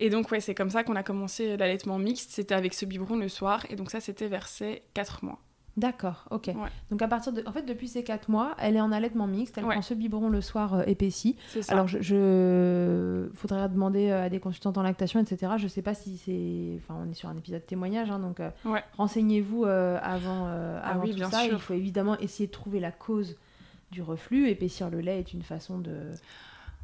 Et 0.00 0.10
donc 0.10 0.30
ouais, 0.32 0.40
c'est 0.40 0.54
comme 0.54 0.70
ça 0.70 0.82
qu'on 0.82 0.96
a 0.96 1.02
commencé 1.04 1.56
l'allaitement 1.56 1.98
mixte. 1.98 2.30
C'était 2.32 2.54
avec 2.54 2.74
ce 2.74 2.84
biberon 2.86 3.16
le 3.16 3.28
soir. 3.28 3.64
Et 3.70 3.76
donc 3.76 3.90
ça, 3.90 4.00
c'était 4.00 4.26
vers 4.28 4.48
ses 4.48 4.82
4 4.94 5.24
mois. 5.24 5.38
D'accord, 5.76 6.24
ok. 6.30 6.48
Ouais. 6.48 6.68
Donc 6.90 7.00
à 7.00 7.06
partir 7.06 7.32
de. 7.32 7.42
En 7.46 7.52
fait, 7.52 7.62
depuis 7.62 7.86
ces 7.86 8.02
4 8.02 8.28
mois, 8.28 8.56
elle 8.58 8.76
est 8.76 8.80
en 8.80 8.90
allaitement 8.90 9.26
mixte, 9.28 9.56
elle 9.56 9.64
Ouais. 9.64 9.74
prend 9.74 9.82
ce 9.82 9.94
biberon 9.94 10.28
le 10.28 10.40
soir 10.40 10.74
euh, 10.74 10.82
épaissi. 10.86 11.36
C'est 11.48 11.62
ça. 11.62 11.72
Alors, 11.74 11.86
je, 11.86 12.00
je- 12.02 13.28
faudrait 13.34 13.68
demander 13.68 14.08
euh, 14.10 14.24
à 14.24 14.28
des 14.28 14.40
consultantes 14.40 14.76
en 14.78 14.82
lactation, 14.82 15.20
etc. 15.20 15.52
Je 15.58 15.68
sais 15.68 15.80
pas 15.82 15.94
si 15.94 16.16
c'est. 16.18 16.78
Enfin, 16.82 17.00
on 17.06 17.10
est 17.10 17.14
sur 17.14 17.28
un 17.28 17.36
épisode 17.36 17.64
témoignage, 17.64 18.10
hein, 18.10 18.18
donc 18.18 18.40
euh, 18.40 18.50
Ouais. 18.64 18.82
renseignez-vous 18.96 19.64
euh, 19.64 19.98
avant, 20.02 20.46
euh, 20.48 20.80
Ah 20.82 20.90
avant 20.90 21.02
oui, 21.04 21.10
tout 21.10 21.16
bien 21.16 21.30
ça. 21.30 21.42
sûr. 21.44 21.52
Il 21.54 21.60
faut 21.60 21.74
évidemment 21.74 22.18
essayer 22.18 22.48
de 22.48 22.52
trouver 22.52 22.80
la 22.80 22.90
cause 22.90 23.36
du 23.92 24.02
reflux. 24.02 24.48
Épaissir 24.48 24.90
le 24.90 25.00
lait 25.00 25.20
est 25.20 25.32
une 25.32 25.42
façon 25.42 25.78
de. 25.78 25.96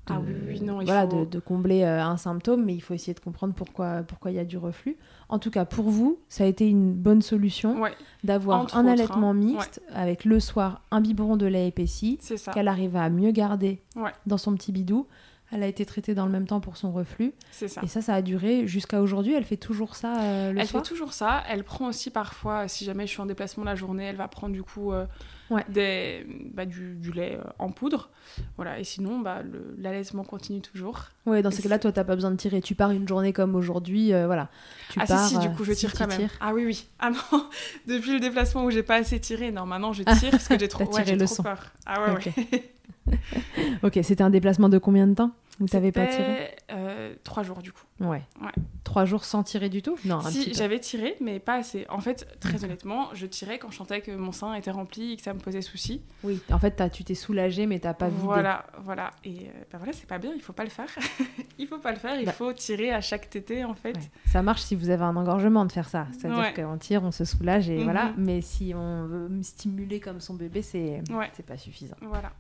De- 0.07 0.13
Ah 0.13 0.21
oui, 0.25 0.33
oui, 0.49 0.61
non, 0.63 0.81
il 0.81 0.87
voilà, 0.87 1.09
faut- 1.09 1.21
de, 1.21 1.25
de 1.25 1.39
combler 1.39 1.83
euh, 1.83 2.03
un 2.03 2.17
symptôme, 2.17 2.65
mais 2.65 2.75
il 2.75 2.81
faut 2.81 2.95
essayer 2.95 3.15
de 3.15 3.21
comprendre 3.21 3.55
pourquoi 3.55 4.03
pourquoi 4.03 4.31
il 4.31 4.35
y 4.35 4.39
a 4.39 4.45
du 4.45 4.57
reflux. 4.59 4.97
En 5.29 5.39
tout 5.39 5.51
cas, 5.51 5.65
pour 5.65 5.91
vous, 5.91 6.19
ça 6.29 6.45
a 6.45 6.47
été 6.47 6.69
une 6.69 6.93
bonne 6.95 7.23
solution 7.23 7.81
Ouais, 7.81 7.93
d'avoir 8.25 8.61
un 8.61 8.63
autres, 8.65 8.77
allaitement 8.77 9.31
hein. 9.31 9.35
mixte 9.35 9.83
avec 9.93 10.25
le 10.25 10.39
soir 10.41 10.83
un 10.91 11.01
biberon 11.01 11.37
de 11.37 11.47
lait 11.47 11.69
épaissi 11.69 12.19
qu'elle 12.55 12.69
arrive 12.69 12.97
à 12.97 13.11
mieux 13.11 13.33
garder 13.33 13.83
Ouais. 13.97 14.13
dans 14.27 14.39
son 14.39 14.55
petit 14.55 14.73
bidou. 14.73 15.07
Elle 15.53 15.63
a 15.63 15.69
été 15.69 15.87
traitée 15.87 16.15
dans 16.15 16.27
le 16.27 16.33
même 16.33 16.47
temps 16.47 16.59
pour 16.61 16.77
son 16.77 16.91
reflus. 16.91 17.33
C'est 17.53 17.69
ça. 17.69 17.81
Et 17.85 17.87
ça, 17.87 18.03
ça 18.03 18.15
a 18.15 18.23
duré 18.23 18.67
jusqu'à 18.67 19.01
aujourd'hui. 19.01 19.33
Elle 19.35 19.45
fait 19.45 19.57
toujours 19.57 19.95
ça 19.95 20.21
euh, 20.21 20.53
le 20.53 20.59
Elle 20.61 20.67
soir 20.67 20.83
fait 20.83 20.89
toujours 20.89 21.13
ça. 21.13 21.45
Elle 21.49 21.63
prend 21.63 21.87
aussi 21.87 22.11
parfois, 22.11 22.67
si 22.67 22.85
jamais 22.85 23.07
je 23.07 23.13
suis 23.13 23.21
en 23.21 23.27
déplacement 23.27 23.63
la 23.63 23.77
journée, 23.77 24.05
elle 24.07 24.17
va 24.17 24.27
prendre 24.27 24.53
du 24.53 24.65
coup 24.65 24.93
euh, 24.93 25.07
Ouais. 25.49 25.65
des, 25.69 26.27
bah, 26.53 26.67
du, 26.67 26.97
du 26.97 27.13
lait 27.13 27.39
euh, 27.39 27.49
en 27.61 27.71
poudre. 27.71 28.11
Voilà. 28.57 28.81
Et 28.81 28.85
sinon, 28.85 29.21
bah, 29.21 29.43
l'allaitement 29.79 30.25
continue 30.25 30.61
toujours. 30.61 31.05
Ouais, 31.27 31.43
dans 31.43 31.51
Et 31.51 31.55
ces 31.55 31.63
cas-là, 31.63 31.79
toi, 31.79 31.93
t'as 31.93 32.03
pas 32.03 32.17
besoin 32.17 32.33
de 32.33 32.37
tirer. 32.37 32.61
Tu 32.61 32.75
pars 32.75 32.91
une 32.91 33.07
journée 33.07 33.33
comme 33.33 33.55
aujourd'hui, 33.55 34.11
voilà. 34.11 34.49
Tu 34.91 34.99
ah 35.01 35.07
pars, 35.07 35.29
si, 35.29 35.35
si, 35.37 35.41
du 35.41 35.49
coup, 35.55 35.63
je 35.63 35.73
si 35.75 35.79
tire 35.81 35.93
tu 35.93 35.99
quand 35.99 36.09
même. 36.09 36.19
tires. 36.19 36.33
Ah 36.41 36.53
oui, 36.55 36.65
oui. 36.67 36.89
Ah 36.99 37.11
non, 37.11 37.47
depuis 37.87 38.11
le 38.15 38.19
déplacement 38.19 38.65
où 38.65 38.71
j'ai 38.71 38.83
pas 38.83 38.97
assez 38.97 39.21
tiré, 39.21 39.53
non, 39.53 39.65
maintenant 39.67 39.93
je 39.93 40.03
tire 40.03 40.33
parce 40.33 40.49
que 40.49 40.59
j'ai 40.59 40.67
trop, 40.69 40.83
ouais, 40.85 40.91
tiré 40.91 41.05
j'ai 41.07 41.17
le 41.17 41.25
trop 41.27 41.45
peur. 41.45 41.71
Ah 41.87 42.03
ouais, 42.03 42.11
Ok. 42.17 42.31
ouais. 42.37 42.73
Ok, 43.83 43.99
c'était 44.03 44.23
un 44.23 44.31
déplacement 44.31 44.69
de 44.69 44.79
combien 44.79 45.07
de 45.07 45.15
temps 45.15 45.31
Où 45.61 45.67
t'avais 45.67 45.93
pas 45.93 46.07
tiré 46.07 46.51
euh, 46.73 47.15
Trois 47.25 47.43
jours 47.43 47.59
du 47.63 47.73
coup. 47.73 47.83
Ouais. 48.01 48.23
Ouais. 48.43 48.51
Trois 48.85 49.05
jours 49.05 49.25
sans 49.25 49.43
tirer 49.43 49.69
du 49.69 49.83
tout? 49.83 49.97
Non, 50.05 50.21
Si, 50.23 50.53
j'avais 50.55 50.79
tiré, 50.81 51.17
mais 51.21 51.39
pas 51.39 51.55
assez. 51.55 51.87
En 51.89 52.01
fait, 52.01 52.27
très 52.41 52.65
honnêtement, 52.65 53.09
je 53.15 53.27
tirais 53.27 53.59
quand 53.59 53.71
je 53.71 53.77
sentais 53.77 54.01
que 54.01 54.11
mon 54.13 54.33
sein 54.33 54.55
était 54.55 54.71
rempli 54.71 55.13
et 55.13 55.17
que 55.17 55.23
ça 55.23 55.33
me 55.35 55.39
posait 55.39 55.63
souci. 55.63 56.03
Oui, 56.25 56.41
en 56.53 56.59
fait, 56.59 56.83
tu 56.93 57.05
t'es 57.05 57.15
soulagé, 57.15 57.67
mais 57.67 57.79
t'as 57.79 57.95
pas 57.95 58.09
vidé. 58.09 58.21
Voilà, 58.23 58.67
voilà. 58.83 59.11
Et 59.25 59.31
euh, 59.31 59.65
bah 59.73 59.79
voilà, 59.79 59.93
c'est 59.93 60.07
pas 60.07 60.19
bien, 60.19 60.33
il 60.35 60.41
faut 60.43 60.53
pas 60.53 60.65
le 60.65 60.71
faire. 60.71 60.89
il 61.59 61.67
faut 61.67 61.79
pas 61.79 61.91
le 61.93 61.99
faire, 61.99 62.19
il 62.19 62.27
Bah. 62.27 62.33
faut 62.33 62.53
tirer 62.53 62.91
à 62.93 63.01
chaque 63.01 63.29
tété 63.31 63.65
en 63.65 63.75
fait. 63.75 63.97
Ouais. 63.97 64.11
Ça 64.31 64.43
marche 64.43 64.63
si 64.63 64.75
vous 64.75 64.91
avez 64.91 65.05
un 65.05 65.17
engorgement 65.17 65.65
de 65.65 65.73
faire 65.73 65.89
ça. 65.89 66.07
C'est-à-dire 66.13 66.39
Ouais. 66.39 66.53
qu'on 66.55 66.77
tire, 66.79 67.03
on 67.03 67.13
se 67.13 67.25
soulage 67.25 67.69
et 67.71 67.79
Mhm. 67.79 67.85
voilà. 67.85 68.13
Mais 68.17 68.41
si 68.41 68.73
on 68.75 69.05
veut 69.07 69.29
stimuler 69.43 70.01
comme 70.01 70.21
son 70.21 70.35
bébé, 70.35 70.63
c'est 70.63 71.03
Ouais. 71.11 71.31
c'est 71.35 71.47
pas 71.47 71.57
suffisant. 71.57 71.97
Voilà. 72.03 72.31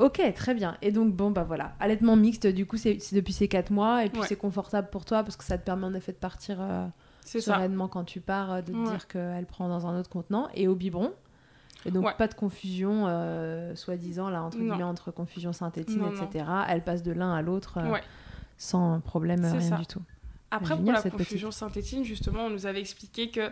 Ok, 0.00 0.22
très 0.34 0.54
bien. 0.54 0.78
Et 0.80 0.92
donc, 0.92 1.14
bon, 1.14 1.30
bah 1.30 1.44
voilà. 1.44 1.74
Allaitement 1.78 2.16
mixte, 2.16 2.46
du 2.46 2.64
coup, 2.64 2.78
c'est 2.78 2.98
depuis 3.12 3.34
ces 3.34 3.48
4 3.48 3.70
mois. 3.70 4.04
Et 4.04 4.08
puis, 4.08 4.20
Ouais. 4.20 4.26
c'est 4.26 4.36
confortable 4.36 4.88
pour 4.90 5.04
toi 5.04 5.22
parce 5.22 5.36
que 5.36 5.44
ça 5.44 5.58
te 5.58 5.64
permet 5.64 5.84
en 5.84 5.92
effet 5.92 6.12
de 6.12 6.16
partir 6.16 6.56
euh, 6.60 6.86
sereinement 7.24 7.86
quand 7.86 8.04
tu 8.04 8.20
pars, 8.20 8.50
euh, 8.50 8.62
de 8.62 8.72
te 8.72 8.90
dire 8.90 9.06
qu'elle 9.06 9.46
prend 9.46 9.68
dans 9.68 9.86
un 9.86 9.98
autre 9.98 10.08
contenant, 10.08 10.48
et 10.54 10.68
au 10.68 10.74
biberon. 10.74 11.12
Et 11.86 11.90
donc 11.90 12.16
pas 12.16 12.28
de 12.28 12.34
confusion, 12.34 13.04
euh, 13.06 13.74
soi-disant, 13.74 14.28
là, 14.30 14.42
entre 14.42 14.58
guillemets, 14.58 14.82
entre 14.82 15.10
confusion 15.10 15.52
synthétine, 15.52 16.02
etc. 16.04 16.44
Elle 16.68 16.82
passe 16.82 17.02
de 17.02 17.12
l'un 17.12 17.32
à 17.32 17.42
l'autre 17.42 17.78
euh, 17.78 17.96
sans 18.56 19.00
problème, 19.00 19.44
rien 19.44 19.78
du 19.78 19.86
tout. 19.86 20.02
Après, 20.50 20.76
pour 20.76 20.92
la 20.92 21.02
confusion 21.02 21.50
synthétine, 21.50 22.04
justement, 22.04 22.46
on 22.46 22.50
nous 22.50 22.66
avait 22.66 22.80
expliqué 22.80 23.30
que 23.30 23.50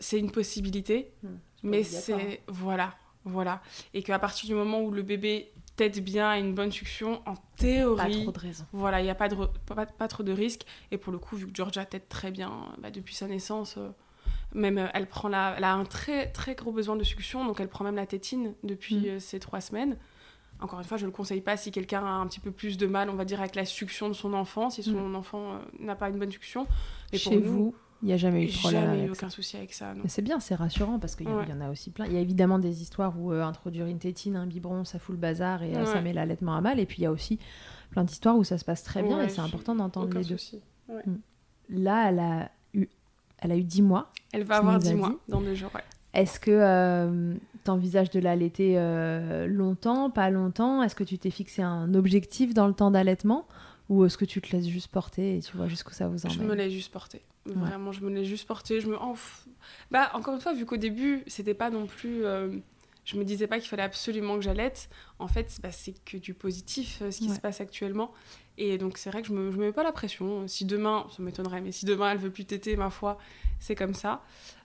c'est 0.00 0.18
une 0.18 0.30
possibilité, 0.30 1.12
hmm. 1.22 1.28
mais 1.64 1.82
c'est... 1.82 2.42
Voilà, 2.46 2.94
voilà. 3.24 3.60
Et 3.94 4.02
qu'à 4.02 4.18
partir 4.18 4.48
du 4.48 4.54
moment 4.54 4.80
où 4.80 4.90
le 4.90 5.02
bébé 5.02 5.52
tête 5.76 6.02
bien 6.02 6.30
à 6.30 6.38
une 6.38 6.54
bonne 6.54 6.72
sucction, 6.72 7.22
en 7.26 7.34
théorie. 7.56 7.96
Pas 7.96 8.22
trop 8.22 8.32
de 8.32 8.38
raison. 8.38 8.64
Voilà, 8.72 9.00
il 9.00 9.04
n'y 9.04 9.10
a 9.10 9.14
pas, 9.14 9.28
de, 9.28 9.36
pas, 9.66 9.86
pas, 9.86 10.08
trop 10.08 10.22
de 10.22 10.32
risques. 10.32 10.64
Et 10.90 10.98
pour 10.98 11.12
le 11.12 11.18
coup, 11.18 11.36
vu 11.36 11.46
que 11.46 11.54
Georgia 11.54 11.84
tête 11.84 12.08
très 12.08 12.30
bien 12.30 12.50
bah, 12.78 12.90
depuis 12.90 13.14
sa 13.14 13.26
naissance, 13.26 13.76
euh, 13.76 13.88
même 14.54 14.78
euh, 14.78 14.88
elle, 14.94 15.06
prend 15.06 15.28
la, 15.28 15.54
elle 15.56 15.64
a 15.64 15.74
un 15.74 15.84
très 15.84 16.30
très 16.32 16.54
gros 16.54 16.72
besoin 16.72 16.96
de 16.96 17.04
succion, 17.04 17.44
donc 17.44 17.60
elle 17.60 17.68
prend 17.68 17.84
même 17.84 17.96
la 17.96 18.06
tétine 18.06 18.54
depuis 18.64 18.96
mm. 18.96 19.06
euh, 19.06 19.20
ces 19.20 19.38
trois 19.38 19.60
semaines. 19.60 19.96
Encore 20.58 20.78
une 20.78 20.86
fois, 20.86 20.96
je 20.96 21.04
ne 21.04 21.10
le 21.10 21.12
conseille 21.14 21.42
pas 21.42 21.58
si 21.58 21.70
quelqu'un 21.70 22.00
a 22.00 22.08
un 22.08 22.26
petit 22.26 22.40
peu 22.40 22.50
plus 22.50 22.78
de 22.78 22.86
mal, 22.86 23.10
on 23.10 23.14
va 23.14 23.26
dire, 23.26 23.40
avec 23.40 23.54
la 23.54 23.66
succion 23.66 24.08
de 24.08 24.14
son 24.14 24.32
enfant, 24.32 24.70
si 24.70 24.82
son 24.82 25.08
mm. 25.08 25.16
enfant 25.16 25.60
n'a 25.78 25.94
pas 25.94 26.08
une 26.08 26.18
bonne 26.18 26.30
succion. 26.30 26.66
Et 27.12 27.18
Chez 27.18 27.36
vous, 27.36 27.74
il 28.02 28.08
n'y 28.08 28.12
a 28.12 28.16
jamais 28.16 28.44
eu 28.44 28.46
de 28.48 28.58
problème. 28.58 28.84
Jamais 28.84 29.04
eu 29.06 29.10
aucun 29.10 29.30
souci 29.30 29.56
avec 29.56 29.72
ça. 29.72 29.94
C'est 30.06 30.22
bien, 30.22 30.38
c'est 30.40 30.54
rassurant 30.54 30.98
parce 30.98 31.16
qu'il 31.16 31.26
y, 31.26 31.30
en 31.30 31.60
a 31.60 31.70
aussi 31.70 31.90
plein. 31.90 32.06
Il 32.06 32.12
y 32.12 32.16
a 32.16 32.20
évidemment 32.20 32.58
des 32.58 32.82
histoires 32.82 33.18
où 33.18 33.32
euh, 33.32 33.42
introduire 33.42 33.86
une 33.86 33.98
tétine, 33.98 34.36
un 34.36 34.46
biberon, 34.46 34.84
ça 34.84 34.98
fout 34.98 35.14
le 35.14 35.20
bazar 35.20 35.62
et 35.62 35.74
euh, 35.74 35.86
ça 35.86 36.00
met 36.02 36.12
l'allaitement 36.12 36.54
à 36.54 36.60
mal. 36.60 36.78
Et 36.78 36.86
puis 36.86 36.98
il 36.98 37.02
y 37.02 37.06
a 37.06 37.12
aussi 37.12 37.38
plein 37.90 38.04
d'histoires 38.04 38.36
où 38.36 38.44
ça 38.44 38.58
se 38.58 38.64
passe 38.64 38.82
très 38.82 39.02
bien 39.02 39.22
et 39.22 39.28
c'est 39.28 39.40
important 39.40 39.74
d'entendre 39.74 40.16
les 40.18 40.24
deux. 40.24 40.36
Mm. 40.88 41.16
Là, 41.70 42.10
elle 42.10 42.18
a 42.18 42.50
eu, 42.74 42.88
elle 43.38 43.52
a 43.52 43.56
eu 43.56 43.64
10 43.64 43.82
mois. 43.82 44.12
Elle 44.32 44.44
va 44.44 44.58
avoir 44.58 44.78
10 44.78 44.94
mois 44.94 45.14
dans 45.28 45.40
deux 45.40 45.54
jours. 45.54 45.70
Est-ce 46.12 46.38
que 46.40 46.50
euh, 46.50 47.34
tu 47.64 47.70
envisages 47.70 48.10
de 48.10 48.20
l'allaiter 48.20 48.76
longtemps, 49.48 50.10
pas 50.10 50.28
longtemps? 50.28 50.82
Est-ce 50.82 50.94
que 50.94 51.04
tu 51.04 51.18
t'es 51.18 51.30
fixé 51.30 51.62
un 51.62 51.94
objectif 51.94 52.52
dans 52.52 52.66
le 52.66 52.74
temps 52.74 52.90
d'allaitement? 52.90 53.46
Ou 53.88 54.04
est-ce 54.04 54.18
que 54.18 54.24
tu 54.24 54.40
te 54.40 54.54
laisses 54.54 54.68
juste 54.68 54.88
porter 54.88 55.36
et 55.36 55.40
tu 55.40 55.56
vois 55.56 55.68
jusqu'où 55.68 55.92
ça 55.92 56.08
vous 56.08 56.26
emmène 56.26 56.38
Je 56.38 56.42
me 56.42 56.54
laisse 56.54 56.72
juste 56.72 56.92
porter. 56.92 57.22
Vraiment, 57.44 57.92
je 57.92 58.00
me 58.00 58.10
laisse 58.10 58.26
juste 58.26 58.46
porter. 58.46 58.80
Je 58.80 58.88
me... 58.88 58.96
bah, 59.90 60.10
encore 60.14 60.34
une 60.34 60.40
fois, 60.40 60.52
vu 60.52 60.66
qu'au 60.66 60.76
début, 60.76 61.22
c'était 61.26 61.54
pas 61.54 61.70
non 61.70 61.86
plus... 61.86 62.24
Euh, 62.24 62.58
je 63.04 63.16
me 63.16 63.24
disais 63.24 63.46
pas 63.46 63.60
qu'il 63.60 63.68
fallait 63.68 63.84
absolument 63.84 64.34
que 64.34 64.40
j'allaite. 64.42 64.88
En 65.20 65.28
fait, 65.28 65.60
bah, 65.62 65.70
c'est 65.70 65.94
que 66.04 66.16
du 66.16 66.34
positif, 66.34 66.98
euh, 67.02 67.12
ce 67.12 67.18
qui 67.18 67.28
se 67.28 67.38
passe 67.38 67.60
actuellement. 67.60 68.12
Et 68.58 68.78
donc, 68.78 68.98
c'est 68.98 69.10
vrai 69.10 69.22
que 69.22 69.28
je 69.28 69.32
me, 69.32 69.52
je 69.52 69.56
me 69.56 69.66
mets 69.66 69.72
pas 69.72 69.84
la 69.84 69.92
pression. 69.92 70.48
Si 70.48 70.64
demain, 70.64 71.06
ça 71.16 71.22
m'étonnerait, 71.22 71.60
mais 71.60 71.70
si 71.70 71.86
demain, 71.86 72.10
elle 72.10 72.18
veut 72.18 72.32
plus 72.32 72.46
téter, 72.46 72.74
ma 72.74 72.90
foi, 72.90 73.18
c'est 73.60 73.76
comme 73.76 73.94
ça. 73.94 74.24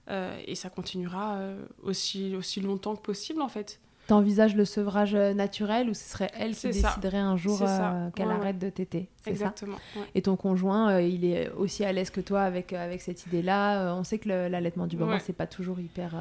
Euh, 0.09 0.41
et 0.47 0.55
ça 0.55 0.72
continuera 0.72 1.39
aussi, 1.84 2.36
aussi 2.36 2.61
longtemps 2.61 2.95
que 2.95 3.01
possible, 3.03 3.43
en 3.43 3.49
fait. 3.49 3.80
T'envisages 4.08 4.56
le 4.56 4.66
sevrage 4.66 5.16
euh, 5.16 5.34
naturel 5.34 5.89
ou 5.89 5.93
ce 5.93 6.04
serait 6.04 6.32
elle 6.38 6.56
qui 6.56 6.68
déciderait 6.68 7.18
un 7.18 7.38
jour 7.38 7.62
euh, 7.62 8.10
qu'elle 8.12 8.30
arrête 8.30 8.60
de 8.60 8.70
téter 8.70 9.10
Exactement. 9.26 9.78
Et 10.16 10.22
ton 10.22 10.36
conjoint, 10.36 10.91
euh, 10.91 11.02
il 11.02 11.24
est 11.24 11.49
aussi 11.52 11.86
à 11.86 11.93
l'aise 11.93 12.10
que 12.10 12.22
toi 12.22 12.41
avec, 12.41 12.74
avec 12.74 13.02
cette 13.02 13.26
idée-là. 13.26 13.95
on 13.95 14.04
sait 14.04 14.20
que 14.20 14.28
l'allaitement 14.28 14.88
du 14.88 14.97
bambin, 14.97 15.20
c'est 15.20 15.34
pas 15.34 15.47
toujours 15.47 15.80
hyper 15.80 16.16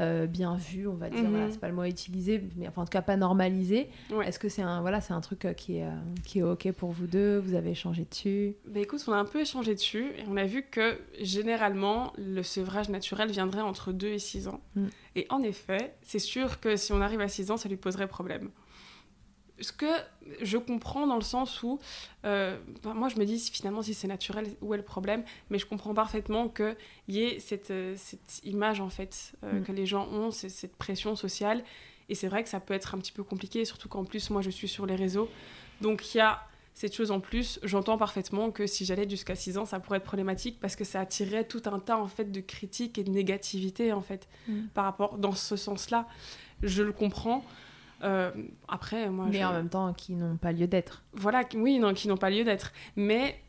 euh, 0.00 0.26
bien 0.26 0.56
vu, 0.56 0.86
on 0.86 0.94
va 0.94 1.08
dire. 1.08 1.28
Voilà, 1.28 1.46
mhm. 1.46 1.52
c'est 1.52 1.60
pas 1.60 1.68
le 1.68 1.74
mot 1.74 1.82
à 1.82 1.88
utiliser, 1.88 2.42
mais 2.56 2.68
enfin, 2.68 2.82
en 2.82 2.84
tout 2.84 2.90
cas 2.90 3.02
pas 3.02 3.16
normalisé. 3.16 3.88
Est-ce 4.24 4.38
que 4.38 4.48
c'est 4.48 4.62
un, 4.62 4.80
voilà, 4.80 5.00
c'est 5.00 5.14
un 5.14 5.20
truc 5.20 5.44
euh, 5.44 5.52
qui 5.52 5.78
est, 5.78 5.84
euh, 5.84 5.90
qui 6.24 6.40
est 6.40 6.42
OK 6.42 6.70
pour 6.72 6.90
vous 6.90 7.06
deux? 7.06 7.38
Vous 7.38 7.54
avez 7.54 7.70
échangé 7.70 8.04
dessus? 8.04 8.56
Bah, 8.66 8.80
Écoute, 8.80 9.02
on 9.08 9.12
a 9.12 9.16
un 9.16 9.24
peu 9.24 9.40
échangé 9.40 9.74
dessus 9.74 10.06
et 10.18 10.24
on 10.28 10.36
a 10.36 10.44
vu 10.44 10.62
que 10.62 10.98
généralement, 11.20 12.12
le 12.18 12.42
sevrage 12.42 12.88
naturel 12.88 13.30
viendrait 13.30 13.62
entre 13.62 13.92
2 13.92 14.08
et 14.08 14.18
6 14.18 14.48
ans. 14.48 14.60
Mm. 14.74 14.86
Et 15.16 15.26
en 15.30 15.42
effet, 15.42 15.94
c'est 16.02 16.18
sûr 16.18 16.60
que 16.60 16.76
si 16.76 16.92
on 16.92 17.00
arrive 17.00 17.20
à 17.20 17.28
6 17.28 17.50
ans, 17.50 17.56
ça 17.56 17.68
lui 17.68 17.76
poserait 17.76 18.08
problème 18.08 18.50
ce 19.60 19.72
que 19.72 19.86
je 20.42 20.58
comprends 20.58 21.06
dans 21.06 21.16
le 21.16 21.22
sens 21.22 21.62
où, 21.62 21.78
euh, 22.24 22.58
bah, 22.82 22.94
moi 22.94 23.08
je 23.08 23.16
me 23.16 23.24
dis 23.24 23.38
finalement 23.38 23.82
si 23.82 23.94
c'est 23.94 24.08
naturel, 24.08 24.46
où 24.60 24.74
est 24.74 24.76
le 24.76 24.82
problème? 24.82 25.24
Mais 25.50 25.58
je 25.58 25.66
comprends 25.66 25.94
parfaitement 25.94 26.48
qu'il 26.48 26.76
y 27.08 27.22
ait 27.22 27.40
cette, 27.40 27.70
euh, 27.70 27.94
cette, 27.96 28.40
image 28.44 28.80
en 28.80 28.90
fait 28.90 29.32
euh, 29.44 29.60
mm. 29.60 29.64
que 29.64 29.72
les 29.72 29.86
gens 29.86 30.08
ont, 30.08 30.30
cette 30.30 30.76
pression 30.76 31.16
sociale. 31.16 31.64
Et 32.08 32.14
c'est 32.14 32.28
vrai 32.28 32.42
que 32.42 32.48
ça 32.48 32.60
peut 32.60 32.74
être 32.74 32.94
un 32.94 32.98
petit 32.98 33.12
peu 33.12 33.24
compliqué, 33.24 33.64
surtout 33.64 33.88
qu'en 33.88 34.04
plus 34.04 34.30
moi 34.30 34.42
je 34.42 34.50
suis 34.50 34.68
sur 34.68 34.86
les 34.86 34.96
réseaux. 34.96 35.28
Donc 35.80 36.14
il 36.14 36.18
y 36.18 36.20
a 36.20 36.42
cette 36.74 36.94
chose 36.94 37.10
en 37.10 37.20
plus, 37.20 37.58
j'entends 37.62 37.96
parfaitement 37.96 38.50
que 38.50 38.66
si 38.66 38.84
j'allais 38.84 39.08
jusqu'à 39.08 39.34
6 39.34 39.56
ans, 39.56 39.64
ça 39.64 39.80
pourrait 39.80 39.96
être 39.96 40.04
problématique 40.04 40.60
parce 40.60 40.76
que 40.76 40.84
ça 40.84 41.00
attirerait 41.00 41.44
tout 41.44 41.62
un 41.64 41.78
tas 41.78 41.96
en 41.96 42.06
fait 42.06 42.30
de 42.30 42.40
critiques 42.40 42.98
et 42.98 43.04
de 43.04 43.10
négativité 43.10 43.94
en 43.94 44.02
fait 44.02 44.28
mm. 44.46 44.66
par 44.74 44.84
rapport 44.84 45.16
dans 45.16 45.32
ce 45.32 45.56
sens-là. 45.56 46.06
Je 46.62 46.82
le 46.82 46.92
comprends. 46.92 47.44
Euh, 48.02 48.30
après, 48.68 49.10
moi. 49.10 49.26
Mais 49.30 49.44
en 49.44 49.52
même 49.52 49.68
temps, 49.68 49.92
qui 49.92 50.12
n'ont 50.14 50.36
pas 50.36 50.52
lieu 50.52 50.66
d'être. 50.66 51.02
Voilà, 51.12 51.42
oui, 51.54 51.78
non, 51.78 51.94
qui 51.94 52.08
n'ont 52.08 52.16
pas 52.16 52.30
lieu 52.30 52.44
d'être. 52.44 52.72
Mais 52.96 53.40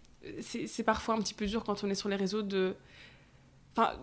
c'est 0.42 0.84
parfois 0.84 1.16
un 1.16 1.20
petit 1.20 1.34
peu 1.34 1.46
dur 1.46 1.64
quand 1.64 1.84
on 1.84 1.90
est 1.90 1.96
sur 1.96 2.10
les 2.10 2.16
réseaux 2.16 2.42
de. 2.42 2.76
Enfin, 3.76 3.94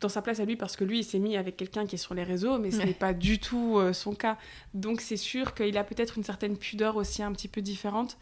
dans 0.00 0.08
sa 0.08 0.22
place 0.22 0.38
à 0.38 0.44
lui, 0.44 0.54
parce 0.54 0.76
que 0.76 0.84
lui, 0.84 1.00
il 1.00 1.04
s'est 1.04 1.18
mis 1.18 1.36
avec 1.36 1.56
quelqu'un 1.56 1.84
qui 1.84 1.96
est 1.96 1.98
sur 1.98 2.14
les 2.14 2.22
réseaux, 2.22 2.58
mais 2.58 2.70
ce 2.70 2.78
n'est 2.78 2.94
pas 2.94 3.12
du 3.12 3.40
tout 3.40 3.76
euh, 3.76 3.92
son 3.92 4.14
cas. 4.14 4.38
Donc, 4.72 5.00
c'est 5.00 5.16
sûr 5.16 5.52
qu'il 5.52 5.76
a 5.78 5.82
peut-être 5.82 6.16
une 6.16 6.22
certaine 6.22 6.56
pudeur 6.56 6.94
aussi 6.94 7.24
un 7.24 7.32
petit 7.32 7.48
peu 7.48 7.60
différente. 7.60 8.18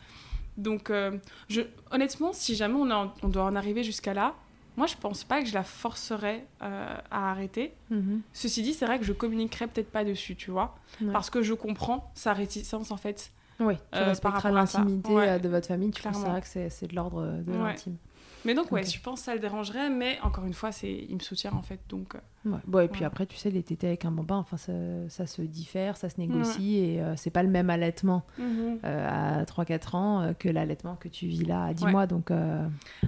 Donc, 0.57 0.89
euh, 0.89 1.19
je, 1.51 1.61
honnêtement, 1.91 2.33
si 2.33 2.55
jamais 2.55 2.77
on, 2.77 3.13
on 3.23 3.29
doit 3.29 3.45
en 3.45 3.55
arriver 3.55 3.85
jusqu'à 3.85 4.15
là, 4.15 4.35
moi, 4.77 4.87
je 4.87 4.97
pense 4.97 5.25
pas 5.25 5.41
que 5.41 5.49
je 5.49 5.55
la 5.55 5.63
forcerais 5.63 6.45
euh, 6.63 6.97
à 7.11 7.31
arrêter. 7.31 7.75
Mhm. 7.91 8.23
Ceci 8.33 8.63
dit, 8.63 8.75
c'est 8.75 8.87
vrai 8.87 8.99
que 8.99 9.05
je 9.05 9.13
communiquerai 9.13 9.67
peut-être 9.67 9.91
pas 9.91 10.05
dessus, 10.05 10.35
tu 10.35 10.51
vois, 10.51 10.77
parce 11.13 11.31
que 11.31 11.43
je 11.43 11.55
comprends 11.55 12.11
sa 12.15 12.33
réticence 12.33 12.91
en 12.91 12.97
fait. 12.97 13.31
Oui, 13.61 13.77
tu 13.93 13.99
euh, 13.99 14.07
respecteras 14.07 14.51
l'intimité 14.51 15.17
euh, 15.17 15.39
de 15.39 15.49
votre 15.49 15.69
famille. 15.69 15.91
Tu 15.91 16.03
considères 16.03 16.41
que 16.41 16.69
c'est 16.69 16.87
de 16.89 16.97
l'ordre 16.97 17.43
de 17.43 17.53
l'intime. 17.53 17.97
Mais 18.45 18.55
donc, 18.55 18.71
ouais, 18.73 18.85
je 18.85 19.01
pense 19.01 19.21
que 19.21 19.25
ça 19.27 19.35
le 19.35 19.41
dérangerait, 19.41 19.91
mais 19.91 20.19
encore 20.23 20.45
une 20.45 20.55
fois, 20.55 20.73
c'est 20.73 20.93
il 20.93 21.15
me 21.15 21.21
soutient 21.21 21.53
en 21.53 21.63
fait. 21.63 21.81
Donc, 21.89 22.15
euh, 22.15 22.51
ouais. 22.51 22.59
bon, 22.67 22.81
et 22.81 22.89
puis 22.89 23.05
après, 23.05 23.27
tu 23.27 23.37
sais, 23.37 23.51
les 23.51 23.63
tétés 23.63 23.89
avec 23.89 24.05
un 24.05 24.11
bambin, 24.11 24.37
enfin, 24.37 24.57
ça, 24.57 24.73
ça 25.09 25.27
se 25.27 25.43
diffère, 25.43 25.97
ça 25.97 26.09
se 26.09 26.21
négocie, 26.21 26.77
et 26.77 27.03
euh, 27.03 27.17
c'est 27.17 27.31
pas 27.31 27.43
le 27.43 27.49
même 27.49 27.71
allaitement 27.71 28.27
mhm. 28.39 28.81
euh, 28.85 29.41
à 29.41 29.45
3-4 29.45 29.97
ans 29.97 30.35
que 30.39 30.49
l'allaitement 30.49 30.97
que 30.97 31.09
tu 31.09 31.27
vis 31.27 31.45
là 31.45 31.65
à 31.65 31.75
10 31.75 31.87
mois. 31.87 32.07
Donc, 32.07 32.31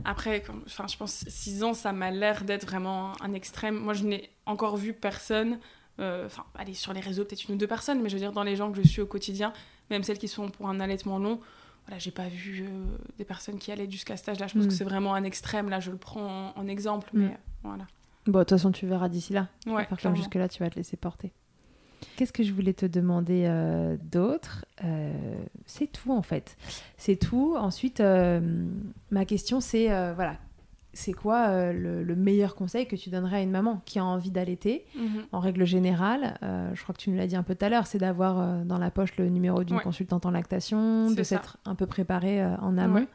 Après, 0.04 0.42
enfin, 0.66 0.86
je 0.88 0.96
pense 0.96 1.24
6 1.26 1.64
ans, 1.64 1.74
ça 1.74 1.92
m'a 1.92 2.10
l'air 2.10 2.44
d'être 2.44 2.66
vraiment 2.66 3.12
un 3.22 3.32
extrême. 3.32 3.76
Moi, 3.76 3.94
je 3.94 4.04
n'ai 4.04 4.30
encore 4.46 4.76
vu 4.76 4.92
personne. 4.92 5.58
Enfin, 5.98 6.44
aller 6.54 6.74
sur 6.74 6.92
les 6.92 7.00
réseaux, 7.00 7.24
peut-être 7.24 7.48
une 7.48 7.54
ou 7.54 7.58
deux 7.58 7.66
personnes, 7.66 8.02
mais 8.02 8.10
je 8.10 8.14
veux 8.14 8.20
dire, 8.20 8.32
dans 8.32 8.42
les 8.42 8.54
gens 8.54 8.70
que 8.70 8.76
je 8.82 8.86
suis 8.86 9.00
au 9.00 9.06
quotidien, 9.06 9.54
même 9.88 10.02
celles 10.02 10.18
qui 10.18 10.28
sont 10.28 10.50
pour 10.50 10.68
un 10.68 10.78
allaitement 10.78 11.18
long, 11.18 11.40
voilà, 11.86 11.98
j'ai 12.00 12.10
pas 12.10 12.28
vu 12.28 12.64
euh, 12.64 12.96
des 13.16 13.24
personnes 13.24 13.58
qui 13.58 13.70
allaient 13.70 13.90
jusqu'à 13.90 14.16
cet 14.16 14.28
âge-là. 14.30 14.48
Je 14.48 14.54
pense 14.54 14.66
que 14.66 14.72
mm. 14.72 14.76
c'est 14.76 14.84
vraiment 14.84 15.14
un 15.14 15.22
extrême. 15.22 15.68
Là, 15.68 15.80
je 15.80 15.90
le 15.90 15.96
prends 15.96 16.52
en, 16.56 16.68
exemple, 16.68 17.10
mm. 17.12 17.18
mais 17.18 17.26
euh, 17.26 17.36
voilà. 17.62 17.86
Bon, 18.26 18.40
de 18.40 18.44
toute 18.44 18.50
façon, 18.50 18.72
tu 18.72 18.86
verras 18.86 19.08
d'ici 19.08 19.32
là. 19.32 19.48
Ouais, 19.66 19.86
comme 20.02 20.16
jusque-là, 20.16 20.48
tu 20.48 20.62
vas 20.62 20.70
te 20.70 20.76
laisser 20.76 20.96
porter. 20.96 21.32
Qu'est-ce 22.16 22.32
que 22.32 22.42
je 22.42 22.52
voulais 22.52 22.74
te 22.74 22.86
demander 22.86 23.44
euh, 23.46 23.96
d'autre? 24.02 24.64
C'est 25.64 25.86
tout, 25.86 26.12
en 26.12 26.22
fait. 26.22 26.56
C'est 26.96 27.16
tout. 27.16 27.54
Ensuite, 27.56 28.02
ma 29.10 29.24
question, 29.24 29.60
c'est, 29.60 29.86
voilà, 30.14 30.38
c'est 30.96 31.12
quoi 31.12 31.48
euh, 31.48 31.72
le, 31.72 32.16
meilleur 32.16 32.54
conseil 32.54 32.86
que 32.86 32.96
tu 32.96 33.10
donnerais 33.10 33.36
à 33.36 33.40
une 33.42 33.50
maman 33.50 33.82
qui 33.84 33.98
a 33.98 34.04
envie 34.04 34.30
d'allaiter 34.30 34.86
mhm. 34.96 35.26
En 35.30 35.40
règle 35.40 35.66
générale, 35.66 36.38
euh, 36.42 36.70
je 36.74 36.82
crois 36.82 36.94
que 36.94 37.00
tu 37.00 37.10
nous 37.10 37.16
l'as 37.16 37.26
dit 37.26 37.36
un 37.36 37.42
peu 37.42 37.54
tout 37.54 37.64
à 37.64 37.68
l'heure, 37.68 37.86
c'est 37.86 37.98
d'avoir 37.98 38.40
euh, 38.40 38.64
dans 38.64 38.78
la 38.78 38.90
poche 38.90 39.16
le 39.18 39.28
numéro 39.28 39.62
d'une 39.62 39.78
consultante 39.80 40.24
en 40.24 40.30
lactation, 40.30 41.10
de 41.10 41.22
s'être 41.22 41.58
un 41.66 41.74
peu 41.74 41.86
préparée 41.86 42.44
en 42.62 42.78
amont. 42.78 43.06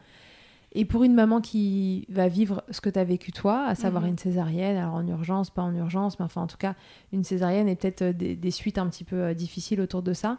Et 0.73 0.85
pour 0.85 1.03
une 1.03 1.13
maman 1.13 1.41
qui 1.41 2.05
va 2.07 2.29
vivre 2.29 2.63
ce 2.69 2.79
que 2.79 2.89
tu 2.89 2.97
as 2.97 3.03
vécu 3.03 3.33
toi, 3.33 3.65
à 3.65 3.75
savoir 3.75 4.03
mhm. 4.03 4.09
une 4.09 4.17
césarienne, 4.17 4.77
alors 4.77 4.93
en 4.93 5.05
urgence, 5.05 5.49
pas 5.49 5.63
en 5.63 5.75
urgence, 5.75 6.19
mais 6.19 6.25
enfin 6.25 6.41
en 6.41 6.47
tout 6.47 6.57
cas 6.57 6.75
une 7.11 7.23
césarienne 7.23 7.67
et 7.67 7.75
peut-être 7.75 8.03
des, 8.15 8.51
suites 8.51 8.77
un 8.77 8.87
petit 8.87 9.03
peu 9.03 9.33
difficiles 9.33 9.81
autour 9.81 10.03
de 10.03 10.13
ça, 10.13 10.37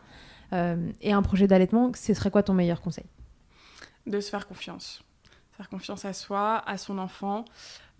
et 0.52 1.12
un 1.12 1.22
projet 1.22 1.48
d'allaitement, 1.48 1.90
ce 1.94 2.14
serait 2.14 2.30
quoi 2.30 2.42
ton 2.42 2.54
meilleur 2.54 2.80
conseil? 2.80 3.04
De 4.06 4.20
se 4.20 4.30
faire 4.30 4.46
confiance 4.46 5.04
faire 5.56 5.68
confiance 5.68 6.04
à 6.04 6.12
soi, 6.12 6.62
à 6.66 6.78
son 6.78 6.98
enfant, 6.98 7.44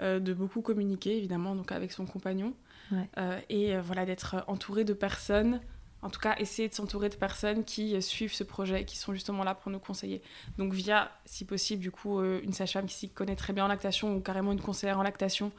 euh, 0.00 0.18
de 0.18 0.32
beaucoup 0.32 0.62
communiquer 0.62 1.16
évidemment 1.16 1.55
donc 1.55 1.70
avec 1.70 1.92
son 1.92 2.07
compagnon. 2.07 2.55
Euh, 3.16 3.40
et 3.48 3.74
euh, 3.74 3.80
voilà 3.80 4.05
d'être 4.05 4.44
entouré 4.48 4.84
de 4.84 4.92
personnes 4.92 5.61
en 6.03 6.11
tout 6.11 6.20
cas 6.20 6.36
essayer 6.36 6.68
de 6.68 6.74
s'entourer 6.74 7.09
de 7.09 7.14
personnes 7.14 7.64
qui 7.64 8.03
suivent 8.03 8.34
ce 8.34 8.44
projet 8.44 8.84
qui 8.84 8.98
sont 8.98 9.14
justement 9.14 9.44
là 9.44 9.55
pour 9.55 9.70
nous 9.70 9.78
conseiller. 9.78 10.20
Donc 10.59 10.74
via 10.74 11.11
si 11.24 11.44
possible 11.44 11.80
du 11.80 11.90
coup 11.90 12.20
une 12.20 12.53
sage-femme 12.53 12.86
qui 12.86 12.94
s'y 12.94 13.09
connaît 13.09 13.36
très 13.36 13.53
bien 13.53 13.64
en 13.64 13.68
lactation 13.68 14.14
ou 14.16 14.20
carrément 14.20 14.53
une 14.53 14.61
conseillère 14.61 14.98
en 14.98 15.03
lactation 15.03 15.53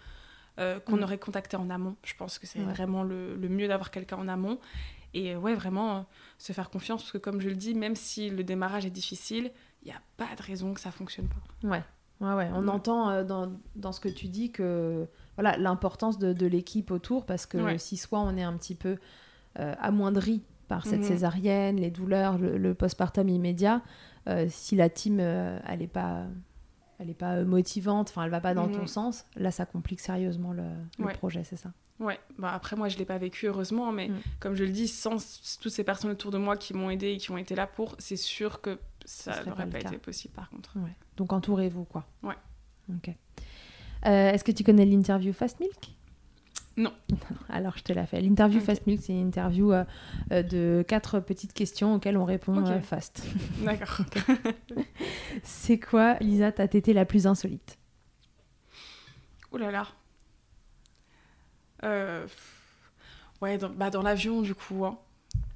qu'on 0.58 0.98
mm. 0.98 1.04
aurait 1.04 1.18
contacté 1.18 1.56
en 1.56 1.70
amont. 1.70 1.96
Je 2.04 2.14
pense 2.16 2.40
que 2.40 2.46
c'est 2.46 2.60
vraiment 2.60 3.04
le, 3.04 3.36
le 3.36 3.50
mieux 3.50 3.70
d'avoir 3.70 3.90
quelqu'un 3.90 4.18
en 4.18 4.28
amont. 4.28 4.60
Et 5.14 5.36
ouais 5.36 5.54
vraiment 5.54 6.06
se 6.38 6.52
faire 6.52 6.70
confiance 6.70 7.04
parce 7.04 7.14
que 7.14 7.20
comme 7.20 7.40
je 7.40 7.48
le 7.48 7.56
dis 7.56 7.74
même 7.74 7.96
si 7.96 8.30
le 8.30 8.44
démarrage 8.44 8.86
est 8.86 8.92
difficile 8.92 9.50
il 9.84 9.88
n'y 9.88 9.92
a 9.94 10.02
pas 10.18 10.36
de 10.36 10.42
raison 10.42 10.74
que 10.74 10.80
ça 10.80 10.92
fonctionne 10.92 11.28
pas. 11.28 11.68
Ouais. 11.68 11.84
Ouais, 12.22 12.34
ouais. 12.36 12.50
On 12.54 12.64
Ouais. 12.64 12.70
entend 12.70 13.10
euh, 13.10 13.24
dans, 13.24 13.52
dans 13.76 13.92
ce 13.92 14.00
que 14.00 14.08
tu 14.10 14.28
dis 14.28 14.52
que 14.52 15.08
voilà 15.36 15.58
l'importance 15.58 16.18
de, 16.20 16.32
de 16.34 16.46
l'équipe 16.46 16.90
autour 16.92 17.26
parce 17.26 17.46
que 17.46 17.58
Ouais. 17.58 17.78
si 17.78 17.98
soit 17.98 18.20
on 18.20 18.38
est 18.38 18.44
un 18.44 18.54
petit 18.58 18.76
peu 18.76 18.98
euh, 19.60 19.74
amoindri 19.80 20.42
par 20.68 20.86
cette 20.86 21.02
Mhm. 21.02 21.08
césarienne, 21.08 21.76
les 21.78 21.92
douleurs, 21.92 22.38
le, 22.38 22.58
le 22.58 22.74
postpartum 22.74 23.28
immédiat, 23.30 23.82
euh, 24.30 24.48
si 24.50 24.76
la 24.76 24.90
team 24.90 25.20
elle 25.20 25.82
est 25.82 25.88
pas 25.88 26.24
elle 27.00 27.10
est 27.10 27.14
pas 27.16 27.44
motivante, 27.44 28.10
enfin 28.10 28.24
elle 28.24 28.32
va 28.32 28.40
pas 28.40 28.54
dans 28.54 28.70
ton 28.70 28.82
Mhm. 28.82 28.88
sens, 28.88 29.26
là 29.36 29.52
ça 29.52 29.66
complique 29.66 30.00
sérieusement 30.00 30.54
le, 30.54 30.64
le 31.00 31.06
Ouais. 31.06 31.14
projet, 31.14 31.44
c'est 31.44 31.58
ça? 31.58 31.72
Ouais, 32.00 32.20
bah 32.40 32.52
après 32.54 32.76
moi 32.76 32.88
je 32.90 32.98
l'ai 32.98 33.06
pas 33.06 33.18
vécu 33.18 33.48
heureusement, 33.48 33.92
mais 33.92 34.08
Mm. 34.10 34.14
comme 34.40 34.56
je 34.56 34.64
le 34.64 34.72
dis, 34.72 34.88
sans 34.88 35.18
toutes 35.62 35.72
ces 35.72 35.84
personnes 35.84 36.12
autour 36.12 36.32
de 36.32 36.38
moi 36.38 36.56
qui 36.58 36.74
m'ont 36.74 36.90
aidé 36.90 37.12
et 37.12 37.18
qui 37.18 37.30
ont 37.32 37.38
été 37.38 37.56
là 37.56 37.68
pour, 37.68 37.96
c'est 38.00 38.16
sûr 38.18 38.62
que 38.62 38.80
ça 39.06 39.44
n'aurait 39.46 39.70
pas 39.70 39.80
été 39.80 39.98
possible 39.98 40.34
par 40.34 40.50
contre. 40.50 40.78
Ouais. 40.78 40.96
Donc 41.18 41.34
entourez-vous 41.34 41.84
quoi. 41.86 42.06
Ouais. 42.24 42.36
Ok. 42.90 43.10
Euh, 44.06 44.32
Est-ce 44.32 44.44
que 44.44 44.52
tu 44.52 44.64
connais 44.64 44.86
l'interview 44.86 45.32
Fast 45.34 45.60
Milk? 45.60 45.96
Non. 46.76 46.92
Alors 47.50 47.78
je 47.78 47.84
te 47.84 47.94
la 47.94 48.06
fais. 48.06 48.20
L'interview. 48.22 48.60
Fast 48.60 48.88
Milk, 48.88 49.02
c'est 49.02 49.14
une 49.14 49.28
interview 49.28 49.72
euh, 49.72 49.84
euh, 50.32 50.44
de 50.44 50.84
quatre 50.88 51.20
petites 51.20 51.54
questions 51.54 51.96
auxquelles 51.96 52.18
on 52.18 52.26
répond 52.26 52.66
euh, 52.66 52.80
fast. 52.82 53.24
D'accord. 53.64 54.02
C'est 55.44 55.80
quoi, 55.80 56.16
Lisa, 56.20 56.52
ta 56.52 56.68
tétée 56.68 56.94
la 56.94 57.06
plus 57.06 57.28
insolite? 57.28 57.78
Ouh 59.52 59.58
là 59.58 59.72
là. 59.72 59.88
Euh, 61.84 62.26
Ouais, 63.42 63.58
dans, 63.58 63.70
bah, 63.70 63.90
dans 63.90 64.02
l'avion 64.02 64.42
du 64.42 64.56
coup. 64.56 64.86
Hein. 64.86 64.98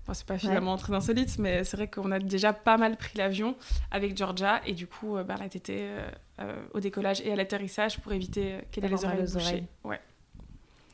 Enfin, 0.07 0.13
c'est 0.13 0.25
pas 0.25 0.37
finalement 0.37 0.77
très 0.77 0.93
insolite, 0.93 1.37
mais 1.37 1.65
c'est 1.65 1.75
vrai 1.75 1.89
qu'on 1.89 2.11
a 2.13 2.19
déjà 2.19 2.53
pas 2.53 2.77
mal 2.77 2.95
pris 2.95 3.17
l'avion 3.17 3.57
avec 3.91 4.15
Georgia 4.15 4.61
et 4.65 4.73
du 4.73 4.87
coup, 4.87 5.17
euh, 5.17 5.25
bah, 5.25 5.35
elle 5.35 5.43
a 5.43 5.45
été 5.47 5.79
euh, 5.81 6.09
euh, 6.39 6.65
au 6.73 6.79
décollage 6.79 7.19
et 7.19 7.33
à 7.33 7.35
l'atterrissage 7.35 7.99
pour 7.99 8.13
éviter 8.13 8.55
qu'elle 8.71 8.85
ait 8.85 8.87
les 8.87 9.03
oreilles 9.03 9.19
aux 9.19 9.33
bouchées. 9.33 9.35
oreilles. 9.35 9.67
Ouais. 9.83 9.99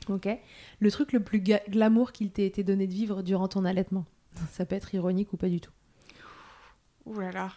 Ok. 0.10 0.28
Le 0.80 0.92
truc 0.92 1.12
le 1.12 1.20
plus 1.20 1.42
glamour 1.42 2.12
qu'il 2.12 2.32
t'ait 2.32 2.48
été 2.48 2.64
donné 2.64 2.88
de 2.88 2.92
vivre 2.92 3.22
durant 3.22 3.48
ton 3.48 3.66
allaitement? 3.66 4.06
Ça 4.52 4.66
peut 4.66 4.76
être 4.76 4.96
ironique 4.96 5.32
ou 5.32 5.38
pas 5.38 5.50
du 5.50 5.62
tout? 5.62 5.72
Ouh 7.06 7.20
là 7.20 7.32
là. 7.32 7.52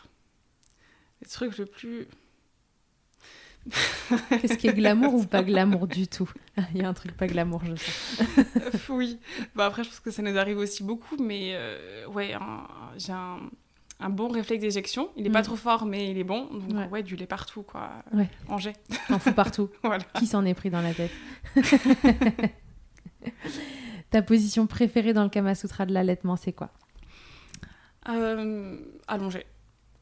Le 1.22 1.26
truc 1.26 1.56
le 1.56 1.64
plus. 1.64 2.06
Qu'est-ce 4.40 4.56
qui 4.58 4.68
est 4.68 4.72
glamour 4.74 5.14
ou 5.14 5.24
pas 5.24 5.42
glamour 5.42 5.86
du 5.88 6.06
tout 6.06 6.30
Il 6.74 6.80
y 6.80 6.84
a 6.84 6.88
un 6.88 6.94
truc 6.94 7.16
pas 7.16 7.26
glamour, 7.26 7.62
je 7.64 7.74
sais. 7.74 8.46
Oui. 8.88 9.18
Bah 9.54 9.66
après, 9.66 9.82
je 9.84 9.88
pense 9.88 10.00
que 10.00 10.10
ça 10.10 10.22
nous 10.22 10.36
arrive 10.38 10.58
aussi 10.58 10.82
beaucoup, 10.84 11.16
mais 11.16 11.50
euh, 11.54 12.06
ouais, 12.06 12.34
j'ai 12.96 13.12
un, 13.12 13.38
un 13.98 14.08
bon 14.10 14.28
réflexe 14.28 14.60
d'éjection. 14.62 15.08
Il 15.16 15.26
est 15.26 15.30
pas 15.30 15.40
Mm. 15.40 15.44
trop 15.44 15.56
fort, 15.56 15.84
mais 15.86 16.10
il 16.10 16.18
est 16.18 16.24
bon. 16.24 16.44
Donc 16.46 16.76
Ouais. 16.78 16.88
ouais, 16.88 17.02
du 17.02 17.16
lait 17.16 17.26
partout, 17.26 17.62
quoi. 17.62 17.90
Ouais. 18.12 18.28
En 18.48 18.58
jet. 18.58 18.74
T'en 19.08 19.18
fous 19.18 19.32
partout. 19.32 19.68
voilà. 19.82 20.04
Qui 20.18 20.26
s'en 20.26 20.44
est 20.44 20.54
pris 20.54 20.70
dans 20.70 20.80
la 20.82 20.94
tête? 20.94 21.10
Ta 24.10 24.22
position 24.22 24.66
préférée 24.66 25.12
dans 25.12 25.24
le 25.24 25.28
Kama 25.28 25.54
Sutra 25.54 25.84
de 25.86 25.92
l'allaitement, 25.92 26.36
c'est 26.36 26.52
quoi? 26.52 26.70
Euh, 28.08 28.76
allongé. 29.08 29.44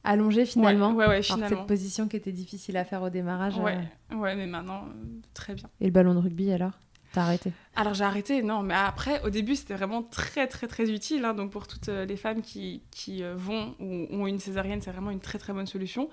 Allongé 0.05 0.45
finalement 0.47 0.91
Ouais, 0.91 0.95
ouais, 0.95 1.07
ouais, 1.07 1.13
Alors, 1.15 1.25
finalement. 1.25 1.49
cette 1.59 1.67
position 1.67 2.09
qui 2.09 2.17
était 2.17 2.33
difficile 2.33 2.77
à 2.77 2.85
faire 2.85 3.03
au 3.03 3.11
démarrage. 3.11 3.57
Ouais, 3.59 3.79
euh, 4.13 4.17
ouais, 4.17 4.37
mais 4.37 4.47
maintenant, 4.47 4.85
euh, 4.89 5.05
très 5.33 5.55
bien. 5.55 5.69
Et 5.81 5.87
le 5.87 5.91
ballon 5.91 6.15
de 6.15 6.19
rugby 6.21 6.53
alors? 6.53 6.73
T'as 7.13 7.23
arrêté? 7.23 7.53
Alors 7.77 7.95
j'ai 7.95 8.05
arrêté, 8.05 8.43
non, 8.43 8.63
mais 8.63 8.75
après, 8.75 9.23
au 9.23 9.31
début, 9.31 9.55
c'était 9.57 9.75
vraiment 9.75 10.03
très, 10.03 10.47
très, 10.49 10.67
très 10.67 10.91
utile. 10.91 11.25
hein. 11.25 11.33
donc 11.33 11.51
pour 11.53 11.67
toutes 11.69 11.89
euh, 11.89 12.05
les 12.05 12.17
femmes 12.17 12.43
qui, 12.43 12.83
qui 12.91 13.23
vont 13.37 13.75
ou 13.81 14.07
ont 14.11 14.27
une 14.27 14.41
césarienne, 14.41 14.81
c'est 14.83 14.91
vraiment 14.91 15.11
une 15.13 15.21
très, 15.21 15.39
très 15.39 15.53
bonne 15.53 15.67
solution. 15.67 16.09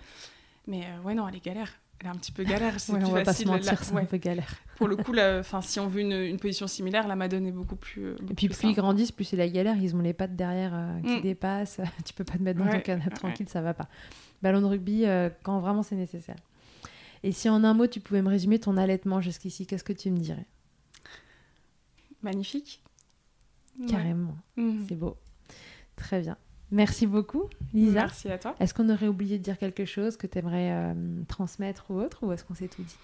Mais 0.68 0.84
euh, 0.86 1.02
ouais, 1.04 1.16
non, 1.16 1.28
elle 1.28 1.36
est 1.36 1.44
galère. 1.44 1.72
Elle 2.04 2.08
est 2.08 2.10
un 2.10 2.16
petit 2.16 2.32
peu 2.32 2.44
galère. 2.44 2.80
C'est 2.80 2.92
Ouais, 2.94 2.98
plus 3.00 3.08
on 3.08 3.12
va 3.12 3.22
pas 3.22 3.32
se 3.34 3.44
facile. 3.44 3.48
mentir, 3.48 3.84
c'est 3.84 3.94
ouais. 3.94 4.02
un 4.02 4.06
peu 4.06 4.18
galère. 4.18 4.56
Pour 4.78 4.88
le 4.88 4.96
coup, 4.96 5.14
si 5.62 5.80
on 5.80 5.88
veut 5.88 6.02
une, 6.02 6.14
une 6.14 6.40
position 6.40 6.66
similaire, 6.66 7.08
la 7.08 7.16
Madone 7.16 7.46
est 7.46 7.52
beaucoup 7.52 7.76
plus. 7.76 8.06
euh, 8.08 8.16
Et 8.30 8.34
puis 8.34 8.48
plus 8.48 8.58
plus 8.58 8.70
ils 8.70 8.74
grandissent, 8.76 9.12
plus 9.12 9.24
c'est 9.26 9.38
la 9.38 9.48
galère. 9.48 9.76
Ils 9.78 9.96
ont 9.96 10.00
les 10.00 10.14
pattes 10.14 10.36
derrière 10.36 10.72
euh, 10.74 11.00
qui 11.02 11.18
Mm. 11.18 11.22
dépassent. 11.22 11.80
tu 12.06 12.14
peux 12.16 12.24
pas 12.24 12.38
te 12.40 12.44
mettre 12.44 12.60
dans 12.60 12.70
ton 12.72 12.80
canapé 12.80 13.12
tranquille, 13.12 13.48
ça 13.48 13.62
va 13.62 13.76
pas. 13.76 13.88
Ballon 14.42 14.62
de 14.62 14.66
rugby 14.66 15.06
euh, 15.06 15.30
quand 15.44 15.60
vraiment 15.60 15.84
c'est 15.84 15.96
nécessaire. 15.96 16.38
Et 17.22 17.32
si 17.32 17.48
en 17.50 17.64
un 17.64 17.76
mot 17.76 17.86
tu 17.86 18.00
pouvais 18.00 18.24
me 18.24 18.30
résumer 18.30 18.58
ton 18.58 18.78
allaitement 18.78 19.22
jusqu'ici, 19.22 19.68
qu'est-ce 19.68 19.84
que 19.84 19.94
tu 19.94 20.10
me 20.10 20.18
dirais? 20.18 20.48
Magnifique. 22.24 22.82
Carrément, 23.88 24.36
Mhm. 24.58 24.86
c'est 24.90 24.96
beau. 24.96 25.18
Très 25.96 26.22
bien. 26.22 26.38
Merci 26.72 27.06
beaucoup, 27.06 27.50
Lisa. 27.74 28.02
Merci 28.02 28.30
à 28.30 28.38
toi. 28.38 28.56
Est-ce 28.60 28.74
qu'on 28.74 28.90
aurait 28.90 29.08
oublié 29.08 29.38
de 29.38 29.44
dire 29.44 29.58
quelque 29.58 29.86
chose 29.86 30.18
que 30.18 30.26
tu 30.28 30.38
aimerais 30.40 30.96
transmettre 31.28 31.86
ou 31.90 32.00
autre 32.00 32.26
ou 32.26 32.32
est-ce 32.32 32.44
qu'on 32.44 32.56
s'est 32.56 32.70
tout 32.70 32.84
dit? 32.84 32.96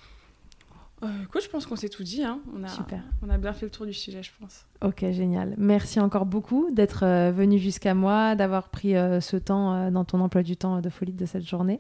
Euh, 1.04 1.24
écoute, 1.24 1.44
je 1.44 1.50
pense 1.50 1.66
qu'on 1.66 1.76
s'est 1.76 1.90
tout 1.90 2.04
dit. 2.04 2.24
Hein. 2.24 2.40
On, 2.56 2.64
a, 2.64 2.70
Super. 2.70 3.04
on 3.22 3.30
a 3.30 3.38
bien 3.38 3.54
fait 3.54 3.66
le 3.66 3.72
tour 3.72 3.86
du 3.86 3.94
sujet, 3.94 4.24
je 4.24 4.32
pense. 4.40 4.66
Ok, 4.84 5.04
génial. 5.12 5.56
Merci 5.58 6.00
encore 6.00 6.28
beaucoup 6.28 6.70
d'être 6.72 7.04
euh, 7.04 7.32
venu 7.32 7.58
jusqu'à 7.58 7.96
moi, 7.96 8.36
d'avoir 8.36 8.70
pris 8.70 8.96
euh, 8.96 9.20
ce 9.20 9.36
temps 9.36 9.74
euh, 9.74 9.90
dans 9.90 10.06
ton 10.06 10.20
emploi 10.20 10.44
du 10.44 10.56
temps 10.56 10.82
de 10.82 10.90
folie 10.90 11.14
de 11.14 11.26
cette 11.26 11.48
journée. 11.48 11.80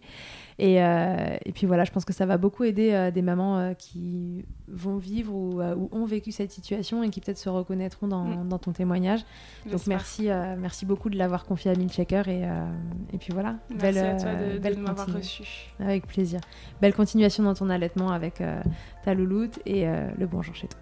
Et, 0.58 0.84
euh, 0.84 1.38
et 1.46 1.52
puis 1.52 1.68
voilà, 1.68 1.84
je 1.84 1.92
pense 1.92 2.06
que 2.06 2.14
ça 2.14 2.26
va 2.26 2.38
beaucoup 2.38 2.64
aider 2.64 2.92
euh, 2.94 3.12
des 3.12 3.22
mamans 3.22 3.60
euh, 3.60 3.74
qui 3.74 4.44
vont 4.68 4.98
vivre 4.98 5.32
ou, 5.32 5.62
euh, 5.62 5.76
ou 5.76 5.90
ont 5.92 6.06
vécu 6.06 6.32
cette 6.32 6.52
situation 6.52 7.04
et 7.04 7.10
qui 7.12 7.22
peut-être 7.22 7.38
se 7.38 7.50
reconnaîtront 7.50 8.08
dans, 8.08 8.24
Mm. 8.26 8.50
dans 8.50 8.58
ton 8.58 8.72
témoignage. 8.72 9.22
Donc 9.70 9.86
merci, 9.86 10.32
euh, 10.32 10.56
merci 10.58 10.88
beaucoup 10.88 11.12
de 11.12 11.18
l'avoir 11.18 11.46
confié 11.46 11.70
à 11.70 11.76
Milchecker 11.76 12.24
et, 12.28 12.46
euh, 12.46 12.66
et 13.14 13.20
puis 13.20 13.32
voilà. 13.32 13.58
Merci 13.70 13.82
belle, 13.82 13.98
à 14.00 14.16
toi 14.16 14.30
euh, 14.30 14.60
de, 14.60 14.80
m'avoir 14.80 15.14
reçu. 15.14 15.44
Avec 15.80 16.08
plaisir. 16.08 16.40
Belle 16.82 16.94
continuation 16.96 17.44
dans 17.44 17.54
ton 17.54 17.70
allaitement 17.70 18.10
avec 18.10 18.42
euh, 18.42 18.60
ta 19.06 19.14
louloute 19.14 19.60
et 19.68 19.88
euh, 19.88 20.10
le 20.18 20.26
bonjour 20.26 20.56
chez 20.56 20.68
toi. 20.68 20.80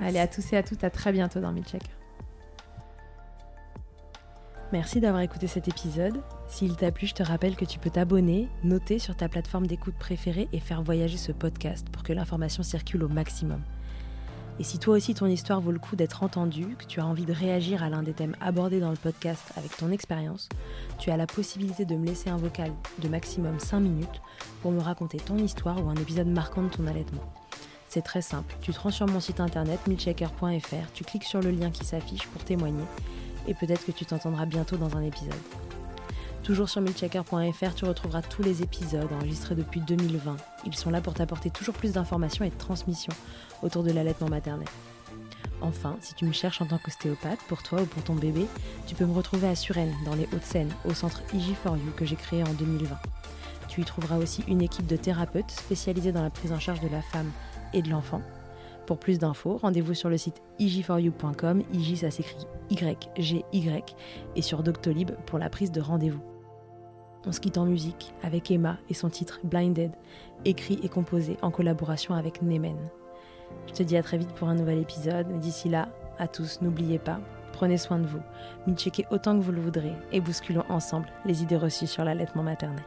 Allez, 0.00 0.18
à 0.18 0.26
tous 0.26 0.52
et 0.52 0.56
à 0.56 0.62
toutes, 0.62 0.84
à 0.84 0.90
très 0.90 1.12
bientôt 1.12 1.40
dans 1.40 1.52
Milchecker. 1.52 1.90
Merci 4.72 5.00
d'avoir 5.00 5.22
écouté 5.22 5.46
cet 5.46 5.68
épisode. 5.68 6.20
S'il 6.48 6.74
t'a 6.74 6.90
plu, 6.90 7.06
je 7.06 7.14
te 7.14 7.22
rappelle 7.22 7.54
que 7.54 7.64
tu 7.64 7.78
peux 7.78 7.90
t'abonner, 7.90 8.48
noter 8.64 8.98
sur 8.98 9.14
ta 9.16 9.28
plateforme 9.28 9.66
d'écoute 9.66 9.94
préférée 9.94 10.48
et 10.52 10.58
faire 10.58 10.82
voyager 10.82 11.16
ce 11.16 11.30
podcast 11.30 11.86
pour 11.90 12.02
que 12.02 12.12
l'information 12.12 12.62
circule 12.64 13.04
au 13.04 13.08
maximum. 13.08 13.60
Et 14.58 14.64
si 14.64 14.78
toi 14.78 14.96
aussi 14.96 15.14
ton 15.14 15.26
histoire 15.26 15.60
vaut 15.60 15.72
le 15.72 15.78
coup 15.78 15.96
d'être 15.96 16.22
entendue, 16.22 16.76
que 16.78 16.86
tu 16.86 17.00
as 17.00 17.06
envie 17.06 17.24
de 17.24 17.32
réagir 17.32 17.82
à 17.82 17.88
l'un 17.88 18.02
des 18.02 18.14
thèmes 18.14 18.36
abordés 18.40 18.80
dans 18.80 18.90
le 18.90 18.96
podcast 18.96 19.52
avec 19.56 19.76
ton 19.76 19.90
expérience, 19.90 20.48
tu 20.98 21.10
as 21.10 21.16
la 21.16 21.26
possibilité 21.26 21.84
de 21.84 21.96
me 21.96 22.06
laisser 22.06 22.30
un 22.30 22.36
vocal 22.36 22.72
de 23.00 23.08
maximum 23.08 23.58
5 23.58 23.80
minutes 23.80 24.22
pour 24.62 24.70
me 24.70 24.80
raconter 24.80 25.18
ton 25.18 25.38
histoire 25.38 25.84
ou 25.84 25.88
un 25.88 25.96
épisode 25.96 26.28
marquant 26.28 26.62
de 26.62 26.68
ton 26.68 26.86
allaitement. 26.86 27.22
C'est 27.94 28.02
très 28.02 28.22
simple, 28.22 28.56
tu 28.60 28.72
te 28.72 28.80
rends 28.80 28.90
sur 28.90 29.06
mon 29.06 29.20
site 29.20 29.38
internet 29.38 29.86
milchecker.fr, 29.86 30.92
tu 30.94 31.04
cliques 31.04 31.22
sur 31.22 31.40
le 31.40 31.52
lien 31.52 31.70
qui 31.70 31.84
s'affiche 31.84 32.26
pour 32.26 32.42
témoigner 32.42 32.82
et 33.46 33.54
peut-être 33.54 33.86
que 33.86 33.92
tu 33.92 34.04
t'entendras 34.04 34.46
bientôt 34.46 34.76
dans 34.76 34.96
un 34.96 35.02
épisode. 35.04 35.32
Toujours 36.42 36.68
sur 36.68 36.80
milchecker.fr, 36.80 37.74
tu 37.76 37.84
retrouveras 37.84 38.22
tous 38.22 38.42
les 38.42 38.62
épisodes 38.62 39.12
enregistrés 39.12 39.54
depuis 39.54 39.80
2020. 39.80 40.36
Ils 40.66 40.74
sont 40.74 40.90
là 40.90 41.00
pour 41.00 41.14
t'apporter 41.14 41.50
toujours 41.50 41.76
plus 41.76 41.92
d'informations 41.92 42.44
et 42.44 42.50
de 42.50 42.58
transmissions 42.58 43.12
autour 43.62 43.84
de 43.84 43.92
l'allaitement 43.92 44.28
maternel. 44.28 44.66
Enfin, 45.60 45.96
si 46.00 46.14
tu 46.14 46.24
me 46.24 46.32
cherches 46.32 46.60
en 46.62 46.66
tant 46.66 46.78
qu'ostéopathe, 46.78 47.38
pour 47.46 47.62
toi 47.62 47.80
ou 47.80 47.86
pour 47.86 48.02
ton 48.02 48.16
bébé, 48.16 48.46
tu 48.88 48.96
peux 48.96 49.06
me 49.06 49.14
retrouver 49.14 49.46
à 49.46 49.54
Suresnes, 49.54 49.94
dans 50.04 50.16
les 50.16 50.24
Hauts-de-Seine, 50.32 50.74
au 50.84 50.94
centre 50.94 51.22
IG4U 51.32 51.92
que 51.96 52.04
j'ai 52.04 52.16
créé 52.16 52.42
en 52.42 52.52
2020. 52.54 52.88
Tu 53.68 53.82
y 53.82 53.84
trouveras 53.84 54.16
aussi 54.16 54.42
une 54.48 54.62
équipe 54.62 54.88
de 54.88 54.96
thérapeutes 54.96 55.52
spécialisés 55.52 56.10
dans 56.10 56.22
la 56.22 56.30
prise 56.30 56.50
en 56.50 56.58
charge 56.58 56.80
de 56.80 56.88
la 56.88 57.00
femme 57.00 57.30
et 57.74 57.82
de 57.82 57.90
l'enfant. 57.90 58.22
Pour 58.86 58.98
plus 58.98 59.18
d'infos, 59.18 59.56
rendez-vous 59.56 59.94
sur 59.94 60.08
le 60.08 60.18
site 60.18 60.42
ig4u.com, 60.60 61.62
IG 61.72 61.96
ça 61.96 62.10
s'écrit 62.10 62.46
Y-G-Y, 62.70 63.96
et 64.36 64.42
sur 64.42 64.62
Doctolib 64.62 65.10
pour 65.26 65.38
la 65.38 65.48
prise 65.48 65.72
de 65.72 65.80
rendez-vous. 65.80 66.22
On 67.26 67.32
se 67.32 67.40
quitte 67.40 67.56
en 67.56 67.64
musique 67.64 68.12
avec 68.22 68.50
Emma 68.50 68.76
et 68.90 68.94
son 68.94 69.08
titre 69.08 69.40
Blinded, 69.44 69.92
écrit 70.44 70.78
et 70.82 70.88
composé 70.88 71.38
en 71.40 71.50
collaboration 71.50 72.14
avec 72.14 72.42
Nemen. 72.42 72.76
Je 73.66 73.72
te 73.72 73.82
dis 73.82 73.96
à 73.96 74.02
très 74.02 74.18
vite 74.18 74.32
pour 74.34 74.48
un 74.48 74.54
nouvel 74.54 74.78
épisode, 74.78 75.26
mais 75.30 75.38
d'ici 75.38 75.68
là, 75.70 75.88
à 76.18 76.28
tous, 76.28 76.60
n'oubliez 76.60 76.98
pas, 76.98 77.20
prenez 77.52 77.78
soin 77.78 77.98
de 77.98 78.06
vous, 78.06 78.20
checkez 78.74 79.06
autant 79.10 79.38
que 79.38 79.42
vous 79.42 79.52
le 79.52 79.60
voudrez 79.60 79.92
et 80.12 80.20
bousculons 80.20 80.64
ensemble 80.68 81.08
les 81.24 81.42
idées 81.42 81.56
reçues 81.56 81.86
sur 81.86 82.04
l'allaitement 82.04 82.42
maternel. 82.42 82.84